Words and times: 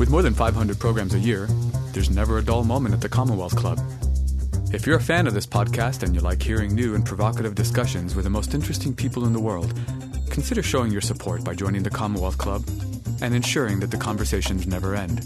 With 0.00 0.08
more 0.08 0.22
than 0.22 0.32
500 0.32 0.78
programs 0.78 1.12
a 1.12 1.18
year, 1.18 1.46
there's 1.92 2.08
never 2.08 2.38
a 2.38 2.42
dull 2.42 2.64
moment 2.64 2.94
at 2.94 3.02
the 3.02 3.08
Commonwealth 3.10 3.54
Club. 3.54 3.78
If 4.72 4.86
you're 4.86 4.96
a 4.96 5.02
fan 5.02 5.26
of 5.26 5.34
this 5.34 5.46
podcast 5.46 6.02
and 6.02 6.14
you 6.14 6.22
like 6.22 6.42
hearing 6.42 6.74
new 6.74 6.94
and 6.94 7.04
provocative 7.04 7.54
discussions 7.54 8.14
with 8.14 8.24
the 8.24 8.30
most 8.30 8.54
interesting 8.54 8.94
people 8.94 9.26
in 9.26 9.34
the 9.34 9.40
world, 9.40 9.78
consider 10.30 10.62
showing 10.62 10.90
your 10.90 11.02
support 11.02 11.44
by 11.44 11.54
joining 11.54 11.82
the 11.82 11.90
Commonwealth 11.90 12.38
Club 12.38 12.64
and 13.20 13.34
ensuring 13.34 13.78
that 13.80 13.90
the 13.90 13.98
conversations 13.98 14.66
never 14.66 14.96
end. 14.96 15.22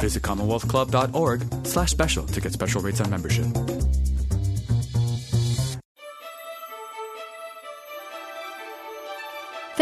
Visit 0.00 0.22
commonwealthclub.org 0.22 1.66
slash 1.66 1.90
special 1.90 2.24
to 2.24 2.40
get 2.40 2.54
special 2.54 2.80
rates 2.80 3.02
on 3.02 3.10
membership. 3.10 3.44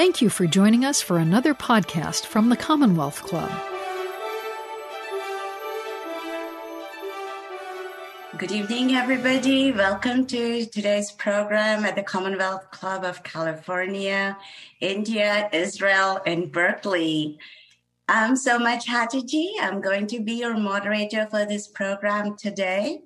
Thank 0.01 0.23
you 0.23 0.31
for 0.31 0.47
joining 0.47 0.83
us 0.83 1.03
for 1.03 1.19
another 1.19 1.53
podcast 1.53 2.25
from 2.25 2.49
the 2.49 2.57
Commonwealth 2.57 3.23
Club. 3.23 3.51
Good 8.39 8.51
evening, 8.51 8.95
everybody. 8.95 9.73
Welcome 9.73 10.25
to 10.29 10.65
today's 10.65 11.13
program 11.13 11.85
at 11.85 11.97
the 11.97 12.03
Commonwealth 12.03 12.71
Club 12.71 13.05
of 13.05 13.23
California, 13.25 14.39
India, 14.81 15.51
Israel, 15.53 16.23
and 16.25 16.51
Berkeley. 16.51 17.39
I'm 18.09 18.37
Soma 18.37 18.81
Chatterjee. 18.81 19.53
I'm 19.61 19.83
going 19.83 20.07
to 20.07 20.21
be 20.21 20.33
your 20.33 20.57
moderator 20.57 21.29
for 21.31 21.45
this 21.45 21.69
program 21.69 22.39
today. 22.39 23.03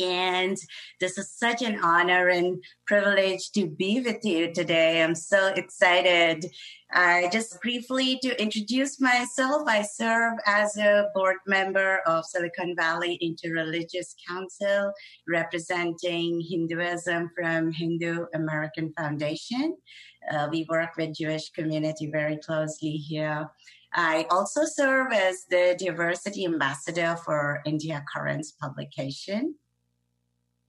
And 0.00 0.56
this 1.00 1.18
is 1.18 1.30
such 1.30 1.62
an 1.62 1.78
honor 1.82 2.28
and 2.28 2.62
privilege 2.86 3.50
to 3.52 3.66
be 3.66 4.00
with 4.00 4.24
you 4.24 4.52
today. 4.52 5.02
I'm 5.02 5.14
so 5.14 5.48
excited. 5.48 6.46
I 6.92 7.28
just 7.32 7.60
briefly 7.60 8.18
to 8.22 8.40
introduce 8.40 9.00
myself, 9.00 9.62
I 9.66 9.82
serve 9.82 10.34
as 10.46 10.76
a 10.76 11.08
board 11.14 11.36
member 11.46 12.00
of 12.06 12.24
Silicon 12.24 12.76
Valley 12.76 13.18
Interreligious 13.22 14.14
Council, 14.28 14.92
representing 15.28 16.40
Hinduism 16.40 17.30
from 17.36 17.72
Hindu 17.72 18.26
American 18.34 18.92
Foundation. 18.96 19.76
Uh, 20.30 20.48
we 20.50 20.66
work 20.68 20.90
with 20.96 21.16
Jewish 21.16 21.50
community 21.50 22.08
very 22.10 22.36
closely 22.38 22.92
here. 22.92 23.48
I 23.92 24.26
also 24.30 24.64
serve 24.64 25.12
as 25.12 25.46
the 25.48 25.74
diversity 25.78 26.44
ambassador 26.44 27.16
for 27.24 27.62
India 27.64 28.04
Currents 28.14 28.52
publication. 28.52 29.54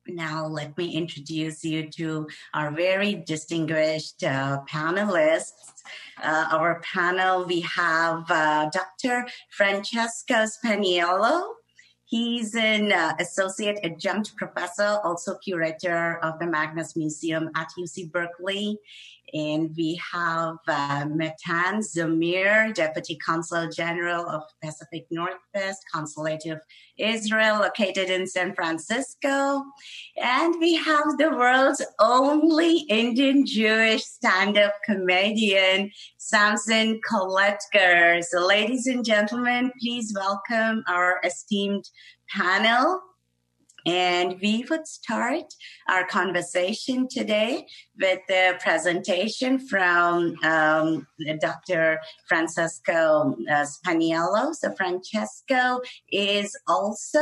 Now, 0.10 0.48
let 0.48 0.78
me 0.78 0.92
introduce 0.92 1.64
you 1.64 1.90
to 1.92 2.28
our 2.54 2.72
very 2.72 3.16
distinguished 3.16 4.24
uh, 4.24 4.62
panelists. 4.70 5.84
Uh, 6.22 6.48
our 6.52 6.82
panel, 6.82 7.46
we 7.46 7.62
have 7.62 8.30
uh, 8.30 8.70
Dr. 8.72 9.28
Francesco 9.52 10.46
Spagnolo. 10.46 11.54
He's 12.06 12.56
an 12.56 12.94
uh, 12.94 13.14
associate 13.20 13.80
adjunct 13.84 14.36
professor, 14.38 15.00
also 15.04 15.38
curator 15.44 16.18
of 16.24 16.40
the 16.40 16.48
Magnes 16.48 16.96
Museum 16.96 17.50
at 17.56 17.68
UC 17.78 18.12
Berkeley. 18.12 18.80
And 19.34 19.74
we 19.76 20.00
have 20.14 20.56
uh, 20.68 21.06
Matan 21.10 21.82
Zamir, 21.82 22.74
Deputy 22.74 23.18
Consul 23.18 23.70
General 23.70 24.26
of 24.28 24.44
Pacific 24.64 25.06
Northwest 25.12 25.84
Consulate 25.94 26.46
of 26.46 26.62
Israel, 26.98 27.60
located 27.60 28.10
in 28.10 28.26
San 28.26 28.56
Francisco. 28.56 29.64
And 30.16 30.56
we 30.60 30.76
have 30.76 31.18
the 31.18 31.32
world's 31.32 31.86
only 32.00 32.80
Indian 32.90 33.46
Jewish 33.46 34.06
stand-up 34.06 34.74
comedian, 34.86 35.92
Samson 36.18 37.02
Koletkar. 37.10 38.24
So 38.24 38.46
ladies 38.48 38.88
and 38.88 39.04
gentlemen, 39.04 39.72
please 39.82 40.14
welcome 40.16 40.84
our 40.88 41.20
esteemed 41.24 41.90
panel. 42.30 43.02
And 43.88 44.38
we 44.42 44.66
would 44.70 44.86
start 44.86 45.46
our 45.88 46.06
conversation 46.06 47.08
today 47.08 47.66
with 47.98 48.20
the 48.28 48.60
presentation 48.60 49.60
from 49.60 50.36
um, 50.44 51.08
Dr. 51.40 52.02
Francesco 52.28 53.38
uh, 53.50 53.66
Spagnolo. 53.66 54.54
So, 54.54 54.76
Francesco 54.76 55.80
is 56.12 56.54
also 56.68 57.22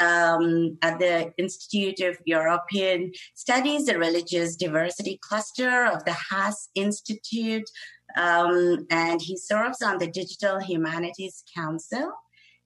um, 0.00 0.78
at 0.80 0.98
the 0.98 1.30
Institute 1.36 2.00
of 2.00 2.16
European 2.24 3.12
Studies, 3.34 3.84
the 3.84 3.98
Religious 3.98 4.56
Diversity 4.56 5.18
Cluster 5.20 5.84
of 5.84 6.06
the 6.06 6.16
Haas 6.30 6.70
Institute, 6.74 7.68
um, 8.16 8.86
and 8.90 9.20
he 9.20 9.36
serves 9.36 9.82
on 9.82 9.98
the 9.98 10.06
Digital 10.06 10.58
Humanities 10.58 11.44
Council. 11.54 12.12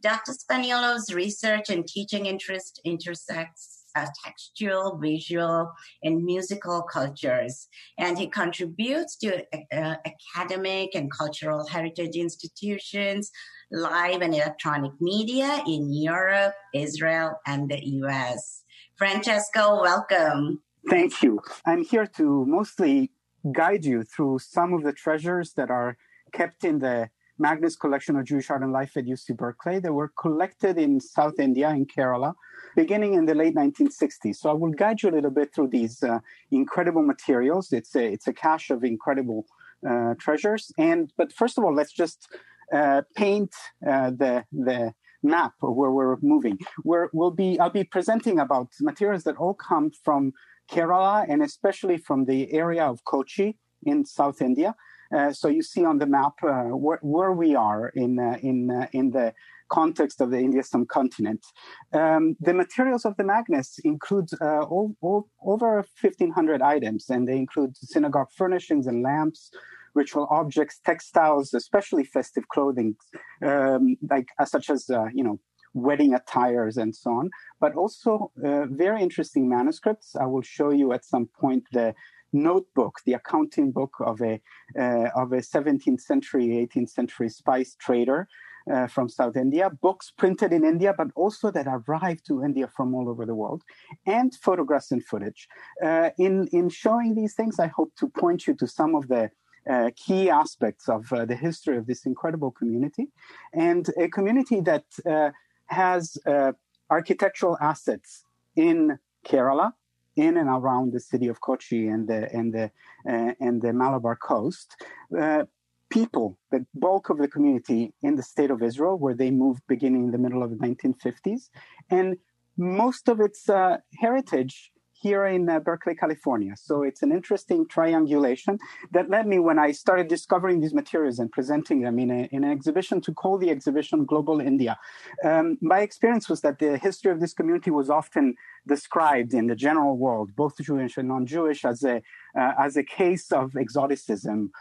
Dr. 0.03 0.33
Spagnolo's 0.33 1.15
research 1.15 1.71
and 1.71 1.87
teaching 1.87 2.27
interest 2.27 2.81
intersects 2.85 3.83
uh, 3.95 4.07
textual, 4.25 4.99
visual, 4.99 5.71
and 6.03 6.25
musical 6.25 6.83
cultures, 6.83 7.69
and 7.99 8.19
he 8.19 8.27
contributes 8.27 9.17
to 9.17 9.45
uh, 9.73 9.97
academic 10.35 10.95
and 10.95 11.11
cultural 11.13 11.67
heritage 11.67 12.17
institutions, 12.17 13.31
live 13.71 14.23
and 14.23 14.35
electronic 14.35 14.93
media 15.01 15.63
in 15.67 15.93
Europe, 15.93 16.55
Israel, 16.75 17.39
and 17.47 17.71
the 17.71 17.81
US. 18.03 18.63
Francesco, 18.97 19.83
welcome. 19.83 20.63
Thank 20.89 21.23
you. 21.23 21.41
I'm 21.65 21.85
here 21.85 22.07
to 22.17 22.45
mostly 22.47 23.13
guide 23.53 23.85
you 23.85 24.05
through 24.05 24.39
some 24.39 24.73
of 24.73 24.83
the 24.83 24.93
treasures 24.93 25.53
that 25.55 25.71
are 25.71 25.97
kept 26.33 26.65
in 26.65 26.79
the 26.79 27.11
Magnes 27.43 27.77
Collection 27.77 28.17
of 28.17 28.25
Jewish 28.25 28.49
Art 28.51 28.63
and 28.63 28.73
Life 28.73 28.97
at 28.97 29.05
UC 29.05 29.37
Berkeley. 29.37 29.81
They 29.81 29.91
were 29.91 30.13
collected 30.25 30.79
in 30.79 31.01
South 31.01 31.39
India, 31.39 31.69
in 31.71 31.85
Kerala, 31.87 32.35
beginning 32.77 33.15
in 33.15 33.27
the 33.27 33.35
late 33.35 33.55
1960s. 33.55 34.37
So 34.37 34.49
I 34.49 34.53
will 34.55 34.71
guide 34.71 35.03
you 35.03 35.11
a 35.11 35.15
little 35.19 35.35
bit 35.41 35.53
through 35.53 35.69
these 35.69 36.03
uh, 36.03 36.21
incredible 36.51 37.03
materials. 37.03 37.73
It's 37.73 37.95
a, 37.97 38.05
it's 38.15 38.29
a 38.29 38.33
cache 38.33 38.71
of 38.71 38.85
incredible 38.85 39.45
uh, 39.89 40.15
treasures. 40.19 40.73
And 40.79 41.13
but 41.17 41.33
first 41.33 41.59
of 41.59 41.65
all, 41.65 41.75
let's 41.75 41.93
just 41.93 42.29
uh, 42.73 43.03
paint 43.17 43.53
uh, 43.87 44.11
the 44.11 44.45
the 44.53 44.95
map 45.23 45.55
of 45.63 45.75
where 45.75 45.91
we're 45.91 46.17
moving. 46.23 46.59
Where 46.83 47.11
we'll 47.13 47.37
be, 47.45 47.59
I'll 47.61 47.71
be 47.71 47.85
presenting 47.85 48.39
about 48.39 48.69
materials 48.81 49.25
that 49.25 49.37
all 49.37 49.55
come 49.55 49.91
from 50.05 50.33
Kerala 50.71 51.27
and 51.29 51.43
especially 51.43 51.99
from 51.99 52.25
the 52.25 52.53
area 52.53 52.85
of 52.85 53.05
Kochi 53.05 53.59
in 53.85 54.05
South 54.05 54.41
India. 54.41 54.75
Uh, 55.15 55.33
so 55.33 55.49
you 55.49 55.63
see 55.63 55.85
on 55.85 55.99
the 55.99 56.07
map 56.07 56.33
uh, 56.43 56.65
where, 56.65 56.99
where, 57.03 57.33
we 57.33 57.55
are 57.55 57.89
in 57.89 58.19
uh, 58.19 58.39
in 58.43 58.71
uh, 58.71 58.87
in 58.93 59.11
the 59.11 59.33
context 59.69 60.21
of 60.21 60.31
the 60.31 60.39
Indian 60.39 60.63
subcontinent. 60.63 61.45
Um, 61.93 62.37
the 62.41 62.55
materials 62.55 63.05
of 63.05 63.17
the 63.17 63.25
Magnes 63.25 63.79
include 63.85 64.29
uh, 64.41 64.63
all, 64.63 64.95
all, 65.01 65.29
over 65.47 65.77
1,500 66.01 66.61
items, 66.61 67.09
and 67.09 67.27
they 67.27 67.37
include 67.37 67.75
synagogue 67.79 68.29
furnishings 68.37 68.87
and 68.87 69.03
lamps, 69.03 69.51
ritual 69.95 70.27
objects, 70.31 70.79
textiles, 70.85 71.55
especially 71.55 72.05
festive 72.05 72.49
clothing, 72.49 72.97
um, 73.43 73.97
like 74.11 74.29
such 74.45 74.69
as 74.69 74.87
you 75.15 75.25
know 75.25 75.39
wedding 75.75 76.15
attires 76.15 76.77
and 76.77 76.95
so 76.95 77.11
on, 77.11 77.31
but 77.61 77.75
also 77.75 78.31
uh, 78.45 78.67
very 78.67 79.03
interesting 79.03 79.49
manuscripts. 79.49 80.17
I 80.17 80.27
will 80.27 80.43
show 80.43 80.71
you 80.71 80.93
at 80.93 81.05
some 81.05 81.27
point 81.41 81.65
the 81.73 81.95
notebook, 82.33 83.01
the 83.05 83.15
accounting 83.15 83.73
book 83.73 83.95
of 84.01 84.21
a 84.23 84.41
uh, 84.79 85.09
of 85.15 85.33
a 85.33 85.39
17th 85.39 86.01
century, 86.01 86.47
18th 86.49 86.91
century 86.91 87.29
spice 87.29 87.77
trader 87.79 88.29
uh, 88.71 88.87
from 88.87 89.09
South 89.09 89.37
India, 89.37 89.71
books 89.71 90.13
printed 90.17 90.53
in 90.53 90.65
India, 90.65 90.95
but 90.97 91.09
also 91.15 91.51
that 91.51 91.67
arrived 91.67 92.27
to 92.27 92.43
India 92.43 92.69
from 92.69 92.95
all 92.95 93.09
over 93.09 93.27
the 93.27 93.35
world, 93.35 93.63
and 94.07 94.35
photographs 94.35 94.93
and 94.93 95.05
footage. 95.05 95.49
Uh, 95.85 96.11
in 96.19 96.49
in 96.53 96.69
showing 96.69 97.15
these 97.15 97.35
things, 97.35 97.59
I 97.59 97.67
hope 97.67 97.93
to 97.97 98.09
point 98.09 98.47
you 98.47 98.55
to 98.55 98.67
some 98.67 98.95
of 98.95 99.09
the 99.09 99.31
uh, 99.69 99.91
key 99.97 100.29
aspects 100.29 100.89
of 100.89 101.13
uh, 101.13 101.25
the 101.25 101.37
history 101.37 101.77
of 101.77 101.87
this 101.87 102.07
incredible 102.07 102.51
community, 102.51 103.09
and 103.53 103.89
a 103.99 104.09
community 104.09 104.61
that 104.61 104.85
uh, 105.07 105.31
has 105.73 106.17
uh, 106.27 106.53
architectural 106.91 107.57
assets 107.61 108.25
in 108.57 108.99
Kerala, 109.27 109.73
in 110.17 110.37
and 110.37 110.49
around 110.49 110.93
the 110.93 111.01
city 111.01 111.29
of 111.29 111.41
Kochi 111.41 111.89
and 111.89 112.07
the 112.09 112.31
and 112.33 112.53
the 112.53 112.71
uh, 113.09 113.33
and 113.41 113.63
the 113.63 113.73
Malabar 113.73 114.17
coast. 114.17 114.77
Uh, 115.19 115.45
people, 115.89 116.39
the 116.51 116.65
bulk 116.75 117.11
of 117.11 117.19
the 117.19 117.29
community 117.29 117.93
in 118.03 118.17
the 118.17 118.23
state 118.23 118.51
of 118.51 118.63
Israel, 118.63 118.99
where 118.99 119.15
they 119.15 119.31
moved 119.31 119.63
beginning 119.69 120.05
in 120.07 120.11
the 120.11 120.19
middle 120.19 120.43
of 120.43 120.51
the 120.51 120.57
1950s, 120.57 121.51
and 121.91 122.17
most 122.57 123.09
of 123.09 123.21
its 123.21 123.49
uh, 123.49 123.77
heritage 124.01 124.72
here 125.03 125.27
in 125.27 125.49
uh, 125.49 125.59
Berkeley, 125.59 125.95
California. 125.95 126.55
So 126.57 126.83
it's 126.85 127.03
an 127.03 127.11
interesting 127.11 127.67
triangulation 127.67 128.59
that 128.93 129.11
led 129.11 129.27
me 129.27 129.39
when 129.41 129.59
I 129.59 129.73
started 129.73 130.07
discovering 130.09 130.61
these 130.61 130.75
materials 130.75 131.19
and 131.19 131.31
presenting 131.31 131.81
them 131.81 131.99
in, 131.99 132.11
a, 132.11 132.29
in 132.31 132.45
an 132.45 132.53
exhibition 132.53 133.01
to 133.03 133.13
call 133.13 133.37
the 133.37 133.51
exhibition 133.51 134.05
Global 134.05 134.41
India. 134.41 134.79
Um, 135.25 135.59
my 135.61 135.81
experience 135.81 136.29
was 136.29 136.41
that 136.43 136.61
the 136.61 136.79
history 136.79 137.11
of 137.11 137.19
this 137.21 137.35
community 137.35 137.71
was 137.71 137.91
often 137.91 138.37
described 138.67 139.35
in 139.35 139.49
the 139.49 139.57
general 139.57 139.97
world, 139.97 140.37
both 140.37 140.57
Jewish 140.61 140.97
and 140.97 141.09
non-Jewish, 141.09 141.65
as 141.65 141.83
a 141.83 141.97
uh, 142.39 142.53
as 142.59 142.77
a 142.77 142.85
case 142.85 143.31
of 143.31 143.57
exoticism 143.57 144.53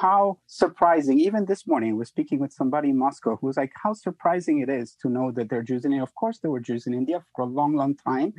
how 0.00 0.38
surprising, 0.46 1.18
even 1.18 1.44
this 1.44 1.66
morning, 1.66 1.90
I 1.90 1.94
was 1.94 2.08
speaking 2.08 2.38
with 2.38 2.52
somebody 2.52 2.90
in 2.90 2.98
Moscow 2.98 3.36
who 3.36 3.46
was 3.46 3.56
like, 3.56 3.72
how 3.82 3.92
surprising 3.92 4.60
it 4.60 4.68
is 4.68 4.96
to 5.02 5.08
know 5.08 5.30
that 5.32 5.48
there 5.48 5.58
are 5.58 5.62
Jews 5.62 5.84
in 5.84 5.92
India. 5.92 6.02
Of 6.02 6.14
course, 6.14 6.38
there 6.38 6.50
were 6.50 6.60
Jews 6.60 6.86
in 6.86 6.94
India 6.94 7.24
for 7.34 7.42
a 7.42 7.46
long, 7.46 7.74
long 7.74 7.94
time. 7.96 8.32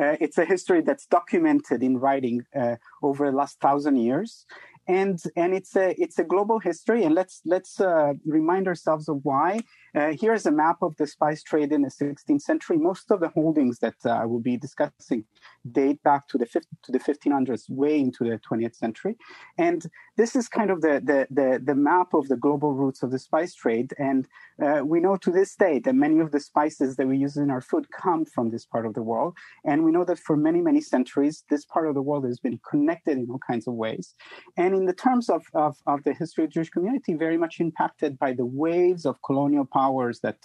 Uh, 0.00 0.16
it's 0.20 0.38
a 0.38 0.44
history 0.44 0.80
that's 0.80 1.06
documented 1.06 1.82
in 1.82 1.98
writing 1.98 2.44
uh, 2.54 2.76
over 3.02 3.30
the 3.30 3.36
last 3.36 3.60
thousand 3.60 3.96
years 3.96 4.46
and 4.88 5.22
and 5.36 5.54
it's 5.54 5.76
a 5.76 5.94
it's 6.00 6.18
a 6.18 6.24
global 6.24 6.58
history 6.58 7.04
and 7.04 7.14
let's 7.14 7.42
let's 7.44 7.78
uh, 7.78 8.14
remind 8.24 8.66
ourselves 8.66 9.08
of 9.08 9.20
why 9.22 9.60
uh, 9.94 10.12
here's 10.18 10.46
a 10.46 10.50
map 10.50 10.76
of 10.82 10.96
the 10.96 11.06
spice 11.06 11.42
trade 11.42 11.72
in 11.72 11.82
the 11.82 11.90
16th 11.90 12.42
century. 12.42 12.76
Most 12.76 13.10
of 13.10 13.20
the 13.20 13.28
holdings 13.28 13.78
that 13.78 13.94
uh, 14.04 14.10
i 14.10 14.24
will 14.24 14.40
be 14.40 14.56
discussing 14.56 15.24
date 15.70 16.02
back 16.02 16.28
to 16.28 16.38
the 16.38 16.46
to 16.46 16.92
the 16.92 16.98
1500s 16.98 17.68
way 17.68 17.98
into 17.98 18.24
the 18.24 18.40
20th 18.50 18.76
century. 18.76 19.16
And 19.56 19.86
this 20.16 20.34
is 20.34 20.48
kind 20.48 20.70
of 20.70 20.80
the 20.80 21.00
the 21.04 21.26
the, 21.30 21.60
the 21.62 21.74
map 21.74 22.14
of 22.14 22.28
the 22.28 22.36
global 22.36 22.72
routes 22.72 23.02
of 23.02 23.10
the 23.10 23.18
spice 23.18 23.54
trade. 23.54 23.92
And 23.98 24.26
uh, 24.62 24.82
we 24.84 25.00
know 25.00 25.16
to 25.16 25.30
this 25.30 25.54
day 25.54 25.78
that 25.80 25.94
many 25.94 26.18
of 26.20 26.32
the 26.32 26.40
spices 26.40 26.96
that 26.96 27.06
we 27.06 27.16
use 27.18 27.36
in 27.36 27.50
our 27.50 27.60
food 27.60 27.86
come 27.90 28.24
from 28.24 28.50
this 28.50 28.64
part 28.64 28.86
of 28.86 28.94
the 28.94 29.02
world. 29.02 29.36
And 29.64 29.84
we 29.84 29.92
know 29.92 30.04
that 30.04 30.18
for 30.18 30.36
many 30.36 30.60
many 30.60 30.80
centuries 30.80 31.44
this 31.50 31.64
part 31.64 31.88
of 31.88 31.94
the 31.94 32.02
world 32.02 32.24
has 32.24 32.38
been 32.38 32.60
connected 32.68 33.18
in 33.18 33.28
all 33.30 33.40
kinds 33.46 33.66
of 33.66 33.74
ways. 33.74 34.14
And 34.56 34.74
in 34.74 34.86
the 34.86 34.92
terms 34.92 35.28
of, 35.28 35.44
of, 35.54 35.76
of, 35.86 36.04
the 36.04 36.12
history 36.12 36.44
of 36.44 36.50
Jewish 36.50 36.70
community, 36.70 37.14
very 37.14 37.36
much 37.36 37.60
impacted 37.60 38.18
by 38.18 38.32
the 38.32 38.46
waves 38.46 39.04
of 39.04 39.20
colonial 39.22 39.64
powers 39.80 40.16
that 40.20 40.40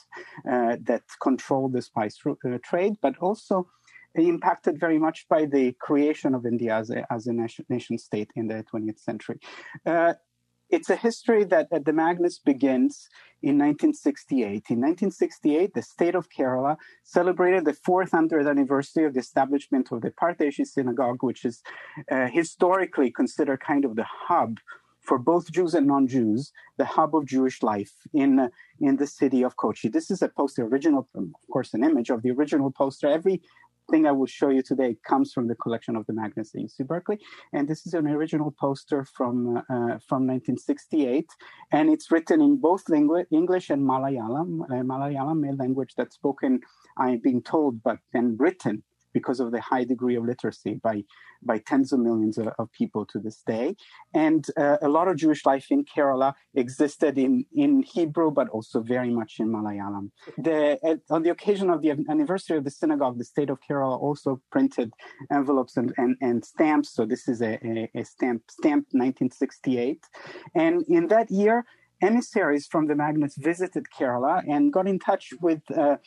uh, 0.52 0.76
that 0.90 1.04
control 1.28 1.66
the 1.76 1.84
spice 1.90 2.18
uh, 2.26 2.58
trade, 2.70 2.94
but 3.06 3.16
also 3.28 3.56
impacted 4.16 4.80
very 4.80 5.00
much 5.00 5.20
by 5.28 5.42
the 5.56 5.66
creation 5.88 6.32
of 6.36 6.46
India 6.46 6.72
as 6.82 6.90
a, 6.98 7.00
as 7.12 7.26
a 7.28 7.34
nation, 7.34 7.66
nation 7.70 7.98
state 7.98 8.30
in 8.36 8.46
the 8.48 8.64
20th 8.72 9.00
century. 9.00 9.40
Uh, 9.86 10.14
it's 10.70 10.90
a 10.90 10.96
history 10.96 11.44
that 11.46 11.68
at 11.72 11.86
the 11.86 11.94
Magnes 11.94 12.40
begins 12.40 13.08
in 13.42 13.56
1968. 13.60 14.48
In 14.48 14.80
1968, 14.82 15.74
the 15.74 15.82
state 15.82 16.16
of 16.16 16.30
Kerala 16.36 16.78
celebrated 17.04 17.66
the 17.66 17.78
400th 17.88 18.50
anniversary 18.50 19.06
of 19.06 19.14
the 19.14 19.20
establishment 19.20 19.92
of 19.92 20.02
the 20.02 20.12
Pardeshi 20.12 20.66
synagogue, 20.66 21.22
which 21.22 21.46
is 21.46 21.62
uh, 22.12 22.28
historically 22.28 23.12
considered 23.12 23.60
kind 23.60 23.86
of 23.86 23.96
the 23.96 24.08
hub 24.28 24.58
for 25.04 25.20
both 25.20 25.52
Jews 25.52 25.74
and 25.74 25.88
non-Jews, 25.88 26.52
the 26.78 26.86
hub 26.86 27.16
of 27.16 27.26
Jewish 27.26 27.62
life 27.62 27.94
in 28.14 28.50
in 28.80 28.98
the 28.98 29.08
city 29.08 29.44
of 29.44 29.58
Kochi. 29.58 29.90
This 29.90 30.10
is 30.10 30.22
a 30.22 30.30
poster, 30.30 30.64
original, 30.66 31.08
of 31.16 31.28
course, 31.52 31.74
an 31.74 31.84
image 31.84 32.10
of 32.10 32.22
the 32.24 32.32
original 32.32 32.72
poster. 32.72 33.08
Every 33.08 33.42
thing 33.92 34.06
I 34.08 34.12
will 34.12 34.26
show 34.26 34.50
you 34.50 34.62
today 34.62 34.96
comes 35.06 35.34
from 35.34 35.48
the 35.48 35.56
collection 35.56 35.96
of 35.96 36.06
the 36.06 36.14
Magnes 36.14 36.52
at 36.56 36.62
UC 36.62 36.88
Berkeley, 36.88 37.20
and 37.52 37.68
this 37.68 37.86
is 37.86 37.94
an 37.94 38.08
original 38.08 38.52
poster 38.52 39.06
from 39.06 39.58
uh, 39.58 40.00
from 40.08 40.26
1968, 40.28 41.28
and 41.72 41.90
it's 41.90 42.10
written 42.12 42.42
in 42.42 42.58
both 42.58 42.84
English 42.90 43.70
and 43.70 43.84
Malayalam. 43.84 44.62
Uh, 44.64 44.84
Malayalam, 44.84 45.50
a 45.50 45.56
language 45.56 45.94
that's 45.98 46.16
spoken, 46.16 46.62
I'm 46.98 47.20
being 47.20 47.42
told, 47.42 47.84
but 47.84 48.00
then 48.14 48.38
written 48.40 48.84
because 49.14 49.40
of 49.40 49.52
the 49.52 49.62
high 49.62 49.84
degree 49.84 50.16
of 50.16 50.26
literacy 50.26 50.80
by 50.84 51.04
by 51.46 51.58
tens 51.60 51.92
of 51.94 52.00
millions 52.00 52.38
of, 52.38 52.48
of 52.60 52.72
people 52.72 53.06
to 53.06 53.20
this 53.20 53.42
day. 53.46 53.76
And 54.14 54.46
uh, 54.58 54.78
a 54.82 54.88
lot 54.88 55.08
of 55.08 55.18
Jewish 55.18 55.46
life 55.46 55.68
in 55.70 55.86
Kerala 55.86 56.34
existed 56.56 57.18
in, 57.18 57.46
in 57.54 57.84
Hebrew, 57.84 58.32
but 58.32 58.50
also 58.50 58.82
very 58.82 59.10
much 59.10 59.36
in 59.40 59.48
Malayalam. 59.50 60.12
The, 60.38 60.80
uh, 60.84 61.14
on 61.14 61.24
the 61.24 61.30
occasion 61.30 61.70
of 61.70 61.82
the 61.82 61.92
anniversary 62.10 62.58
of 62.58 62.64
the 62.64 62.72
synagogue, 62.72 63.18
the 63.18 63.26
state 63.26 63.50
of 63.50 63.60
Kerala 63.68 64.00
also 64.00 64.42
printed 64.52 64.94
envelopes 65.32 65.78
and, 65.78 65.94
and, 65.98 66.16
and 66.22 66.44
stamps. 66.44 66.94
So 66.94 67.06
this 67.06 67.28
is 67.28 67.42
a, 67.42 67.60
a, 67.66 67.90
a 67.96 68.06
stamp, 68.06 68.44
stamped 68.50 68.94
1968. 68.94 70.04
And 70.56 70.84
in 70.88 71.08
that 71.08 71.30
year, 71.32 71.66
emissaries 72.02 72.68
from 72.68 72.88
the 72.88 72.96
Magnes 72.96 73.36
visited 73.38 73.86
Kerala 73.98 74.44
and 74.48 74.74
got 74.74 74.88
in 74.88 75.00
touch 75.00 75.34
with 75.42 75.62
uh, 75.72 75.98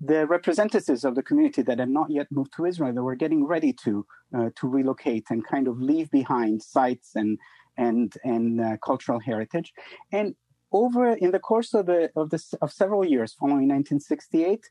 the 0.00 0.26
representatives 0.26 1.04
of 1.04 1.14
the 1.14 1.22
community 1.22 1.62
that 1.62 1.78
had 1.78 1.90
not 1.90 2.10
yet 2.10 2.26
moved 2.30 2.52
to 2.56 2.64
Israel, 2.64 2.92
they 2.92 3.00
were 3.00 3.16
getting 3.16 3.46
ready 3.46 3.72
to 3.84 4.06
uh, 4.36 4.50
to 4.56 4.68
relocate 4.68 5.26
and 5.30 5.46
kind 5.46 5.68
of 5.68 5.80
leave 5.80 6.10
behind 6.10 6.62
sites 6.62 7.14
and 7.14 7.38
and 7.76 8.14
and 8.24 8.60
uh, 8.60 8.76
cultural 8.78 9.20
heritage. 9.20 9.72
And 10.10 10.34
over 10.72 11.12
in 11.14 11.32
the 11.32 11.38
course 11.38 11.74
of 11.74 11.86
the 11.86 12.10
of 12.16 12.30
the 12.30 12.42
of 12.62 12.72
several 12.72 13.04
years 13.04 13.34
following 13.34 13.68
1968, 13.68 14.64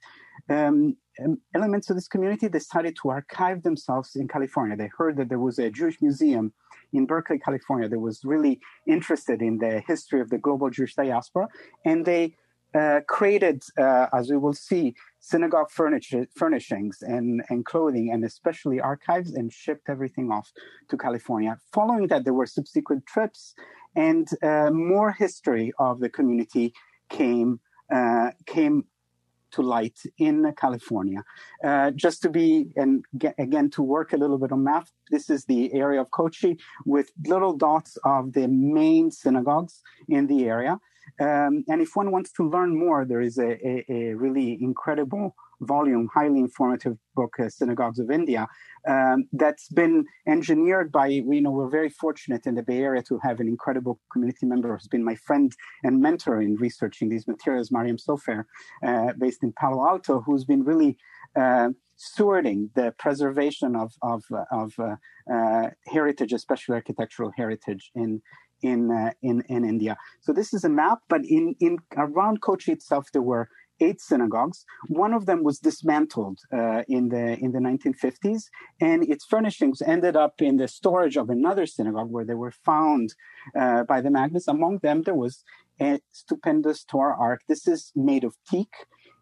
um, 0.50 0.96
um, 1.24 1.38
elements 1.54 1.90
of 1.90 1.96
this 1.96 2.08
community 2.08 2.50
decided 2.50 2.96
to 3.02 3.10
archive 3.10 3.62
themselves 3.62 4.16
in 4.16 4.28
California. 4.28 4.76
They 4.76 4.90
heard 4.98 5.18
that 5.18 5.30
there 5.30 5.40
was 5.40 5.60
a 5.60 5.70
Jewish 5.70 6.02
museum 6.02 6.54
in 6.92 7.06
Berkeley, 7.06 7.38
California, 7.38 7.88
that 7.88 8.00
was 8.00 8.26
really 8.26 8.60
interested 8.88 9.44
in 9.44 9.60
the 9.60 9.84
history 9.86 10.22
of 10.22 10.30
the 10.32 10.40
global 10.40 10.72
Jewish 10.72 10.96
diaspora, 10.96 11.48
and 11.86 12.04
they 12.04 12.36
uh, 12.74 13.02
created, 13.08 13.64
uh, 13.78 14.08
as 14.14 14.30
we 14.30 14.38
will 14.38 14.54
see, 14.54 14.96
synagogue 15.20 15.70
furniture, 15.70 16.28
furnishings 16.36 16.98
and, 17.02 17.44
and 17.50 17.66
clothing, 17.66 18.10
and 18.12 18.24
especially 18.24 18.80
archives, 18.80 19.34
and 19.34 19.52
shipped 19.52 19.90
everything 19.90 20.32
off 20.32 20.52
to 20.90 20.98
California. 20.98 21.58
Following 21.74 22.08
that, 22.08 22.24
there 22.24 22.34
were 22.34 22.46
subsequent 22.46 23.06
trips, 23.06 23.54
and 23.96 24.28
uh, 24.44 24.70
more 24.72 25.12
history 25.12 25.72
of 25.80 26.00
the 26.00 26.10
community 26.10 26.74
came 27.10 27.60
uh, 27.94 28.32
came 28.46 28.84
to 29.52 29.62
light 29.62 30.00
in 30.20 30.54
California. 30.56 31.24
Uh, 31.64 31.92
just 31.92 32.22
to 32.22 32.30
be, 32.30 32.72
and 32.76 33.04
get, 33.18 33.34
again, 33.40 33.70
to 33.72 33.82
work 33.82 34.14
a 34.14 34.18
little 34.18 34.38
bit 34.38 34.52
on 34.52 34.64
map, 34.64 34.88
this 35.10 35.30
is 35.30 35.46
the 35.46 35.74
area 35.74 36.02
of 36.02 36.12
Kochi 36.12 36.58
with 36.86 37.12
little 37.26 37.58
dots 37.58 37.98
of 38.06 38.34
the 38.34 38.48
main 38.48 39.10
synagogues 39.12 39.82
in 40.08 40.28
the 40.28 40.46
area. 40.46 40.80
Um, 41.20 41.64
and 41.68 41.82
if 41.82 41.96
one 41.96 42.12
wants 42.12 42.32
to 42.34 42.50
learn 42.50 42.78
more, 42.78 43.06
there 43.06 43.22
is 43.22 43.38
a, 43.38 43.52
a, 43.68 43.86
a 43.90 44.14
really 44.14 44.58
incredible 44.62 45.36
volume, 45.62 46.10
highly 46.14 46.40
informative 46.40 46.98
book, 47.16 47.36
uh, 47.40 47.50
Synagogues 47.50 48.00
of 48.00 48.10
India, 48.10 48.48
um, 48.88 49.28
that's 49.34 49.68
been 49.70 50.06
engineered 50.28 50.92
by, 50.92 51.08
you 51.08 51.42
know, 51.42 51.52
we're 51.52 51.70
very 51.70 51.90
fortunate 51.90 52.46
in 52.46 52.56
the 52.56 52.64
Bay 52.64 52.80
Area 52.80 53.04
to 53.04 53.20
have 53.24 53.40
an 53.40 53.48
incredible 53.48 54.00
community 54.12 54.46
member 54.46 54.74
who's 54.74 54.88
been 54.88 55.04
my 55.04 55.16
friend 55.16 55.52
and 55.84 56.00
mentor 56.00 56.42
in 56.42 56.56
researching 56.56 57.10
these 57.10 57.28
materials, 57.28 57.72
Mariam 57.72 57.98
Sofer, 57.98 58.46
uh, 58.86 59.14
based 59.18 59.44
in 59.44 59.52
Palo 59.54 59.88
Alto, 59.88 60.22
who's 60.22 60.46
been 60.46 60.64
really 60.64 60.98
uh, 61.36 61.70
stewarding 61.98 62.70
the 62.76 62.94
preservation 62.98 63.76
of, 63.76 63.92
of, 64.02 64.24
of 64.52 64.74
uh, 64.80 64.96
uh, 65.32 65.70
heritage, 65.88 66.32
especially 66.32 66.76
architectural 66.76 67.32
heritage 67.36 67.92
in, 67.96 68.22
in, 68.62 68.92
uh, 68.92 69.12
in, 69.22 69.44
in 69.50 69.66
India. 69.66 69.98
So 70.22 70.34
this 70.34 70.54
is 70.54 70.64
a 70.64 70.70
map, 70.70 71.00
but 71.08 71.22
in, 71.24 71.56
in 71.60 71.78
around 71.98 72.42
Kochi 72.42 72.72
itself, 72.72 73.08
there 73.14 73.22
were 73.22 73.50
eight 73.82 74.02
synagogues. 74.02 74.66
One 74.88 75.14
of 75.14 75.26
them 75.26 75.44
was 75.44 75.60
dismantled 75.60 76.40
uh, 76.54 76.84
in 76.88 77.10
the 77.10 77.38
in 77.40 77.52
the 77.52 77.60
1950s, 77.60 78.44
and 78.82 79.04
its 79.04 79.26
furnishings 79.26 79.82
ended 79.82 80.16
up 80.16 80.42
in 80.42 80.58
the 80.58 80.68
storage 80.68 81.18
of 81.18 81.30
another 81.30 81.66
synagogue 81.66 82.12
where 82.12 82.26
they 82.26 82.34
were 82.34 82.52
found 82.52 83.14
uh, 83.58 83.84
by 83.84 84.02
the 84.02 84.12
Magnes. 84.12 84.48
Among 84.48 84.80
them, 84.80 85.04
there 85.04 85.16
was 85.16 85.44
a 85.82 86.00
stupendous 86.12 86.84
Torah 86.84 87.16
ark. 87.18 87.42
This 87.48 87.68
is 87.68 87.92
made 87.96 88.24
of 88.24 88.36
teak. 88.50 88.74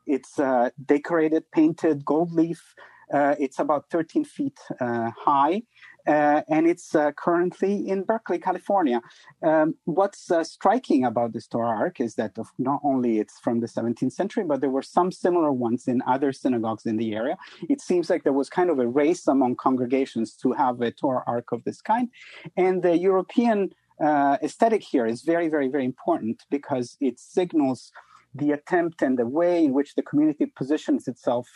It's 0.06 0.40
uh, 0.40 0.70
decorated, 0.86 1.44
painted 1.52 2.06
gold 2.06 2.32
leaf. 2.32 2.74
Uh, 3.14 3.36
it's 3.40 3.60
about 3.60 3.86
13 3.90 4.26
feet 4.26 4.58
uh, 4.82 5.12
high, 5.18 5.62
uh, 6.08 6.42
and 6.50 6.68
it's 6.68 6.96
uh, 6.96 7.12
currently 7.12 7.88
in 7.88 8.04
Berkeley, 8.04 8.40
California. 8.40 9.02
Um, 9.44 9.76
what's 9.86 10.32
uh, 10.32 10.44
striking 10.44 11.04
about 11.04 11.34
this 11.34 11.48
Torah 11.48 11.78
Ark 11.78 12.00
is 12.00 12.16
that 12.16 12.38
not 12.58 12.80
only 12.84 13.20
it's 13.20 13.40
from 13.40 13.60
the 13.60 13.68
17th 13.68 14.14
century, 14.14 14.44
but 14.44 14.62
there 14.62 14.70
were 14.70 14.82
some 14.82 15.12
similar 15.12 15.52
ones 15.52 15.88
in 15.88 16.02
other 16.08 16.32
synagogues 16.32 16.86
in 16.86 16.98
the 16.98 17.14
area. 17.14 17.38
It 17.70 17.82
seems 17.82 18.10
like 18.10 18.24
there 18.24 18.34
was 18.34 18.50
kind 18.50 18.70
of 18.70 18.80
a 18.80 18.88
race 18.88 19.28
among 19.28 19.58
congregations 19.58 20.36
to 20.38 20.54
have 20.54 20.82
a 20.82 20.92
Torah 20.92 21.24
Ark 21.28 21.52
of 21.52 21.64
this 21.64 21.82
kind, 21.82 22.10
and 22.56 22.82
the 22.82 22.98
European 22.98 23.72
uh, 24.02 24.38
aesthetic 24.44 24.84
here 24.84 25.06
is 25.06 25.24
very, 25.24 25.50
very, 25.50 25.68
very 25.68 25.86
important 25.86 26.44
because 26.50 26.98
it 27.02 27.20
signals 27.20 27.92
the 28.36 28.52
attempt 28.52 29.02
and 29.02 29.18
the 29.18 29.26
way 29.26 29.64
in 29.64 29.74
which 29.74 29.96
the 29.96 30.04
community 30.04 30.46
positions 30.46 31.08
itself 31.08 31.48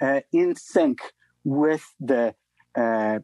uh, 0.00 0.20
in 0.32 0.54
sync 0.54 1.00
with 1.44 1.94
the 2.00 2.34
uh, 2.76 3.18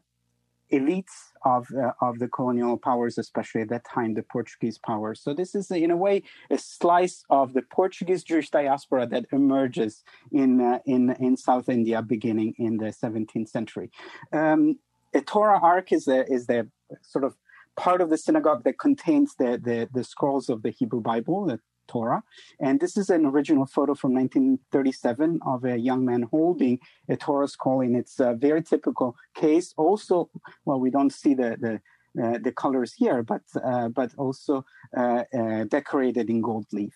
elites 0.77 1.17
of 1.45 1.67
uh, 1.75 1.93
of 2.01 2.19
the 2.19 2.29
colonial 2.29 2.77
powers, 2.77 3.19
especially 3.19 3.63
at 3.63 3.69
that 3.69 3.85
time, 3.85 4.15
the 4.15 4.23
Portuguese 4.23 4.79
powers. 4.79 5.21
So 5.21 5.35
this 5.35 5.55
is, 5.55 5.71
in 5.71 5.91
a 5.91 5.97
way, 5.97 6.23
a 6.51 6.59
slice 6.59 7.25
of 7.31 7.53
the 7.55 7.63
Portuguese 7.63 8.23
Jewish 8.25 8.51
diaspora 8.51 9.07
that 9.09 9.27
emerges 9.33 10.03
in 10.33 10.61
uh, 10.61 10.79
in 10.87 11.11
in 11.27 11.37
South 11.37 11.69
India, 11.69 12.03
beginning 12.03 12.55
in 12.59 12.77
the 12.79 12.93
17th 13.03 13.49
century. 13.49 13.91
Um, 14.33 14.79
a 15.15 15.21
Torah 15.21 15.61
Ark 15.61 15.93
is 15.93 16.05
the 16.07 16.27
is 16.33 16.47
the 16.47 16.69
sort 17.03 17.25
of 17.25 17.37
part 17.77 18.01
of 18.01 18.11
the 18.11 18.19
synagogue 18.19 18.65
that 18.65 18.79
contains 18.79 19.35
the 19.37 19.61
the, 19.63 19.89
the 19.93 20.05
scrolls 20.05 20.49
of 20.49 20.63
the 20.63 20.71
Hebrew 20.71 21.01
Bible, 21.01 21.47
the 21.47 21.61
Torah. 21.89 22.23
And 22.61 22.81
this 22.81 22.97
is 22.97 23.11
an 23.11 23.27
original 23.27 23.67
photo 23.67 23.95
from 23.95 24.15
1937 24.15 25.41
of 25.47 25.65
a 25.65 25.77
young 25.77 26.05
man 26.05 26.23
holding 26.31 26.79
a 27.09 27.17
Torah 27.17 27.49
scroll 27.49 27.81
in 27.81 27.95
its 27.95 28.21
uh, 28.21 28.35
very 28.35 28.63
typical 28.63 29.17
case. 29.35 29.75
Also, 29.77 30.31
well, 30.65 30.81
we 30.81 30.91
don't 30.91 31.13
see 31.13 31.35
the, 31.35 31.57
the 31.61 31.81
uh, 32.23 32.39
the 32.39 32.53
colors 32.53 32.93
here, 32.93 33.25
but 33.25 33.43
uh, 33.65 33.89
but 33.89 34.15
also 34.17 34.65
uh, 34.97 35.25
uh, 35.37 35.65
decorated 35.65 36.31
in 36.31 36.41
gold 36.41 36.65
leaf. 36.73 36.95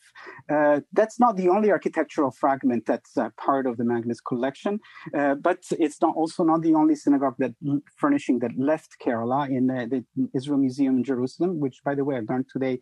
Uh, 0.49 0.81
that's 0.93 1.19
not 1.19 1.37
the 1.37 1.49
only 1.49 1.73
architectural 1.73 2.31
fragment 2.31 2.87
that's 2.87 3.15
part 3.37 3.67
of 3.67 3.77
the 3.79 3.85
Magnes 3.85 4.21
collection, 4.21 4.79
but 5.13 5.59
it's 5.73 6.01
not 6.01 6.15
also 6.15 6.45
not 6.45 6.63
the 6.63 6.75
only 6.75 6.95
synagogue 6.95 7.35
that 7.39 7.53
furnishing 7.97 8.39
that 8.39 8.57
left 8.57 8.97
Kerala 9.05 9.49
in 9.49 9.67
the 9.67 10.05
Israel 10.35 10.59
Museum 10.59 10.99
in 10.99 11.03
Jerusalem, 11.05 11.59
which, 11.59 11.83
by 11.85 11.97
the 11.97 12.05
way, 12.05 12.17
I 12.17 12.21
learned 12.21 12.47
today 12.53 12.79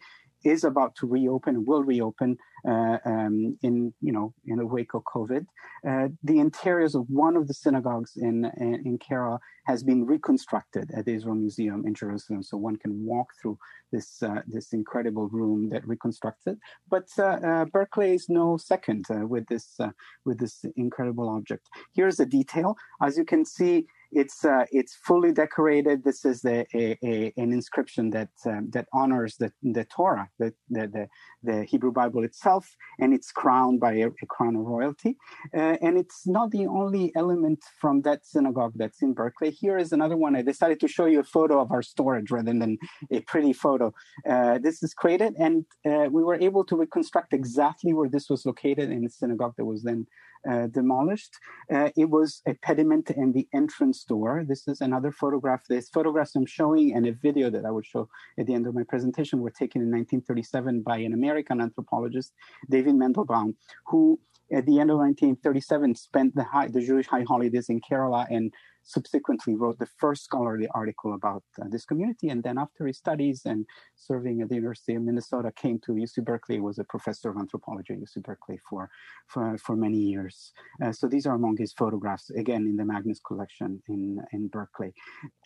is 0.46 0.64
about 0.64 0.94
to 0.96 1.06
reopen, 1.06 1.56
and 1.56 1.66
will 1.66 1.84
reopen 1.84 2.36
uh, 2.66 2.98
um, 3.04 3.56
in 3.62 3.92
you 4.00 4.12
know 4.12 4.32
in 4.46 4.58
the 4.58 4.66
wake 4.66 4.94
of 4.94 5.02
COVID. 5.04 5.44
Uh, 5.88 6.08
the 6.22 6.38
interiors 6.38 6.94
of 6.94 7.04
one 7.08 7.36
of 7.36 7.46
the 7.48 7.54
synagogues 7.54 8.12
in, 8.16 8.50
in, 8.58 8.74
in 8.84 8.98
Kerala 8.98 9.38
has 9.66 9.82
been 9.82 10.04
reconstructed 10.04 10.90
at 10.96 11.04
the 11.04 11.14
Israel 11.14 11.34
Museum 11.34 11.84
in 11.86 11.94
Jerusalem, 11.94 12.42
so 12.42 12.56
one 12.56 12.76
can 12.76 13.04
walk 13.04 13.28
through 13.40 13.58
this 13.92 14.22
uh, 14.22 14.42
this 14.46 14.72
incredible 14.72 15.28
room 15.28 15.68
that 15.70 15.86
reconstructed. 15.86 16.58
But 16.88 17.08
uh, 17.18 17.38
uh, 17.50 17.64
Berkeley 17.66 18.14
is 18.14 18.28
no 18.28 18.56
second 18.56 19.04
uh, 19.10 19.26
with 19.26 19.46
this 19.48 19.78
with 20.24 20.38
this 20.38 20.64
incredible 20.76 21.28
object. 21.28 21.68
Here's 21.94 22.20
a 22.20 22.26
detail, 22.26 22.76
as 23.02 23.16
you 23.16 23.24
can 23.24 23.44
see. 23.44 23.86
It's 24.12 24.44
uh, 24.44 24.64
it's 24.70 24.94
fully 24.94 25.32
decorated. 25.32 26.04
This 26.04 26.24
is 26.24 26.44
a, 26.44 26.66
a, 26.74 26.98
a 27.04 27.32
an 27.36 27.52
inscription 27.52 28.10
that 28.10 28.30
um, 28.46 28.70
that 28.70 28.86
honors 28.92 29.36
the 29.36 29.52
the 29.62 29.84
Torah, 29.84 30.28
the, 30.38 30.54
the, 30.70 30.88
the 30.88 31.08
the 31.42 31.64
Hebrew 31.64 31.92
Bible 31.92 32.24
itself, 32.24 32.76
and 32.98 33.12
it's 33.12 33.30
crowned 33.32 33.80
by 33.80 33.94
a, 33.94 34.08
a 34.08 34.26
crown 34.28 34.56
of 34.56 34.62
royalty. 34.62 35.16
Uh, 35.54 35.76
and 35.82 35.98
it's 35.98 36.26
not 36.26 36.50
the 36.50 36.66
only 36.66 37.12
element 37.16 37.60
from 37.80 38.02
that 38.02 38.26
synagogue 38.26 38.72
that's 38.76 39.02
in 39.02 39.12
Berkeley. 39.14 39.50
Here 39.50 39.78
is 39.78 39.92
another 39.92 40.16
one. 40.16 40.36
I 40.36 40.42
decided 40.42 40.80
to 40.80 40.88
show 40.88 41.06
you 41.06 41.20
a 41.20 41.24
photo 41.24 41.60
of 41.60 41.72
our 41.72 41.82
storage 41.82 42.30
rather 42.30 42.52
than 42.52 42.78
a 43.10 43.20
pretty 43.20 43.52
photo. 43.52 43.92
Uh, 44.28 44.58
this 44.58 44.82
is 44.82 44.94
created, 44.94 45.34
and 45.38 45.64
uh, 45.84 46.08
we 46.10 46.22
were 46.22 46.36
able 46.36 46.64
to 46.64 46.76
reconstruct 46.76 47.32
exactly 47.32 47.92
where 47.92 48.08
this 48.08 48.28
was 48.28 48.46
located 48.46 48.90
in 48.90 49.02
the 49.02 49.10
synagogue 49.10 49.54
that 49.56 49.64
was 49.64 49.82
then 49.82 50.06
uh, 50.50 50.66
demolished. 50.68 51.32
Uh, 51.72 51.90
it 51.96 52.08
was 52.08 52.42
a 52.46 52.54
pediment 52.54 53.10
in 53.10 53.32
the 53.32 53.46
entrance 53.54 54.04
door. 54.04 54.44
This 54.46 54.68
is 54.68 54.80
another 54.80 55.12
photograph. 55.12 55.62
This 55.68 55.88
photographs 55.88 56.36
I'm 56.36 56.46
showing 56.46 56.94
and 56.94 57.06
a 57.06 57.12
video 57.12 57.50
that 57.50 57.64
I 57.64 57.70
would 57.70 57.86
show 57.86 58.08
at 58.38 58.46
the 58.46 58.54
end 58.54 58.66
of 58.66 58.74
my 58.74 58.84
presentation 58.88 59.40
were 59.40 59.50
taken 59.50 59.82
in 59.82 59.88
1937 59.88 60.82
by 60.82 60.98
an 60.98 61.12
American 61.12 61.60
anthropologist, 61.60 62.32
David 62.70 62.94
Mandelbaum, 62.94 63.54
who 63.86 64.18
at 64.52 64.64
the 64.66 64.78
end 64.78 64.90
of 64.90 64.98
1937 64.98 65.94
spent 65.94 66.34
the, 66.34 66.44
high, 66.44 66.68
the 66.68 66.80
Jewish 66.80 67.06
high 67.06 67.24
holidays 67.26 67.68
in 67.68 67.80
Kerala 67.80 68.26
and 68.30 68.52
subsequently 68.86 69.54
wrote 69.54 69.78
the 69.78 69.88
first 69.98 70.24
scholarly 70.24 70.68
article 70.74 71.14
about 71.14 71.42
uh, 71.60 71.64
this 71.68 71.84
community. 71.84 72.28
And 72.28 72.42
then 72.42 72.56
after 72.56 72.86
his 72.86 72.96
studies 72.96 73.42
and 73.44 73.66
serving 73.96 74.40
at 74.40 74.48
the 74.48 74.54
University 74.54 74.94
of 74.94 75.02
Minnesota, 75.02 75.52
came 75.54 75.78
to 75.80 75.92
UC 75.92 76.24
Berkeley, 76.24 76.60
was 76.60 76.78
a 76.78 76.84
professor 76.84 77.30
of 77.30 77.36
anthropology 77.36 77.94
at 77.94 78.00
UC 78.00 78.22
Berkeley 78.22 78.58
for, 78.68 78.88
for, 79.28 79.58
for 79.58 79.76
many 79.76 79.98
years. 79.98 80.52
Uh, 80.82 80.92
so 80.92 81.08
these 81.08 81.26
are 81.26 81.34
among 81.34 81.56
his 81.58 81.72
photographs, 81.72 82.30
again, 82.30 82.62
in 82.62 82.76
the 82.76 82.84
Magnes 82.84 83.20
collection 83.26 83.82
in, 83.88 84.18
in 84.32 84.48
Berkeley. 84.48 84.92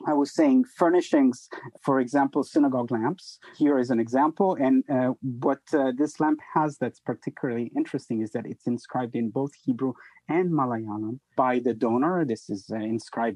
I 0.07 0.13
was 0.13 0.35
saying 0.35 0.65
furnishings, 0.77 1.49
for 1.83 1.99
example, 2.01 2.45
synagogue 2.45 2.91
lamps. 2.91 3.39
Here 3.57 3.79
is 3.79 3.91
an 3.91 4.01
example. 4.01 4.57
And 4.61 4.85
uh, 4.91 5.15
what 5.23 5.61
uh, 5.73 5.93
this 5.97 6.21
lamp 6.21 6.41
has 6.55 6.77
that's 6.79 7.01
particularly 7.01 7.73
interesting 7.75 8.21
is 8.23 8.31
that 8.33 8.47
it's 8.47 8.67
inscribed 8.67 9.17
in 9.17 9.31
both 9.31 9.53
Hebrew 9.65 9.95
and 10.29 10.51
Malayalam 10.51 11.19
by 11.37 11.59
the 11.59 11.75
donor. 11.75 12.25
This 12.25 12.49
is 12.49 12.71
uh, 12.73 12.77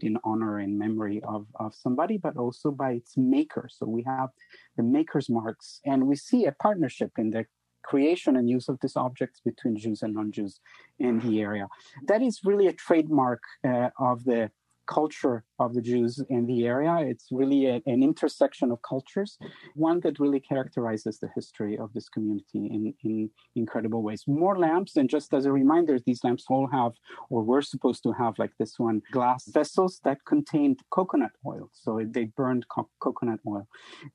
in 0.02 0.18
honor 0.24 0.58
and 0.58 0.78
memory 0.78 1.22
of, 1.22 1.46
of 1.60 1.74
somebody, 1.74 2.16
but 2.18 2.36
also 2.36 2.70
by 2.70 2.92
its 2.92 3.16
maker. 3.16 3.68
So 3.70 3.86
we 3.86 4.02
have 4.04 4.30
the 4.76 4.82
maker's 4.82 5.28
marks, 5.30 5.80
and 5.84 6.06
we 6.06 6.16
see 6.16 6.46
a 6.46 6.52
partnership 6.52 7.12
in 7.18 7.30
the 7.30 7.46
creation 7.82 8.36
and 8.36 8.48
use 8.48 8.68
of 8.68 8.78
these 8.80 8.96
objects 8.96 9.40
between 9.44 9.76
Jews 9.76 10.02
and 10.02 10.14
non-Jews 10.14 10.58
in 10.98 11.20
the 11.20 11.40
area. 11.40 11.68
That 12.06 12.22
is 12.22 12.40
really 12.44 12.66
a 12.66 12.72
trademark 12.72 13.42
uh, 13.62 13.90
of 13.98 14.24
the 14.24 14.50
culture 14.86 15.44
of 15.58 15.74
the 15.74 15.82
Jews 15.82 16.22
in 16.28 16.46
the 16.46 16.66
area. 16.66 16.96
It's 16.98 17.28
really 17.30 17.66
a, 17.66 17.82
an 17.86 18.02
intersection 18.02 18.70
of 18.70 18.78
cultures, 18.82 19.38
one 19.74 20.00
that 20.00 20.18
really 20.18 20.40
characterizes 20.40 21.18
the 21.18 21.28
history 21.34 21.78
of 21.78 21.92
this 21.92 22.08
community 22.08 22.44
in, 22.54 22.94
in 23.02 23.30
incredible 23.54 24.02
ways. 24.02 24.24
More 24.26 24.58
lamps, 24.58 24.96
and 24.96 25.08
just 25.08 25.32
as 25.32 25.46
a 25.46 25.52
reminder, 25.52 25.98
these 25.98 26.22
lamps 26.24 26.44
all 26.48 26.68
have, 26.68 26.92
or 27.30 27.42
were 27.42 27.62
supposed 27.62 28.02
to 28.04 28.12
have, 28.12 28.38
like 28.38 28.52
this 28.58 28.74
one, 28.78 29.02
glass 29.12 29.44
vessels 29.46 30.00
that 30.04 30.18
contained 30.26 30.80
coconut 30.90 31.32
oil. 31.46 31.70
So 31.72 32.00
they 32.04 32.24
burned 32.24 32.66
co- 32.68 32.90
coconut 33.00 33.40
oil. 33.46 33.68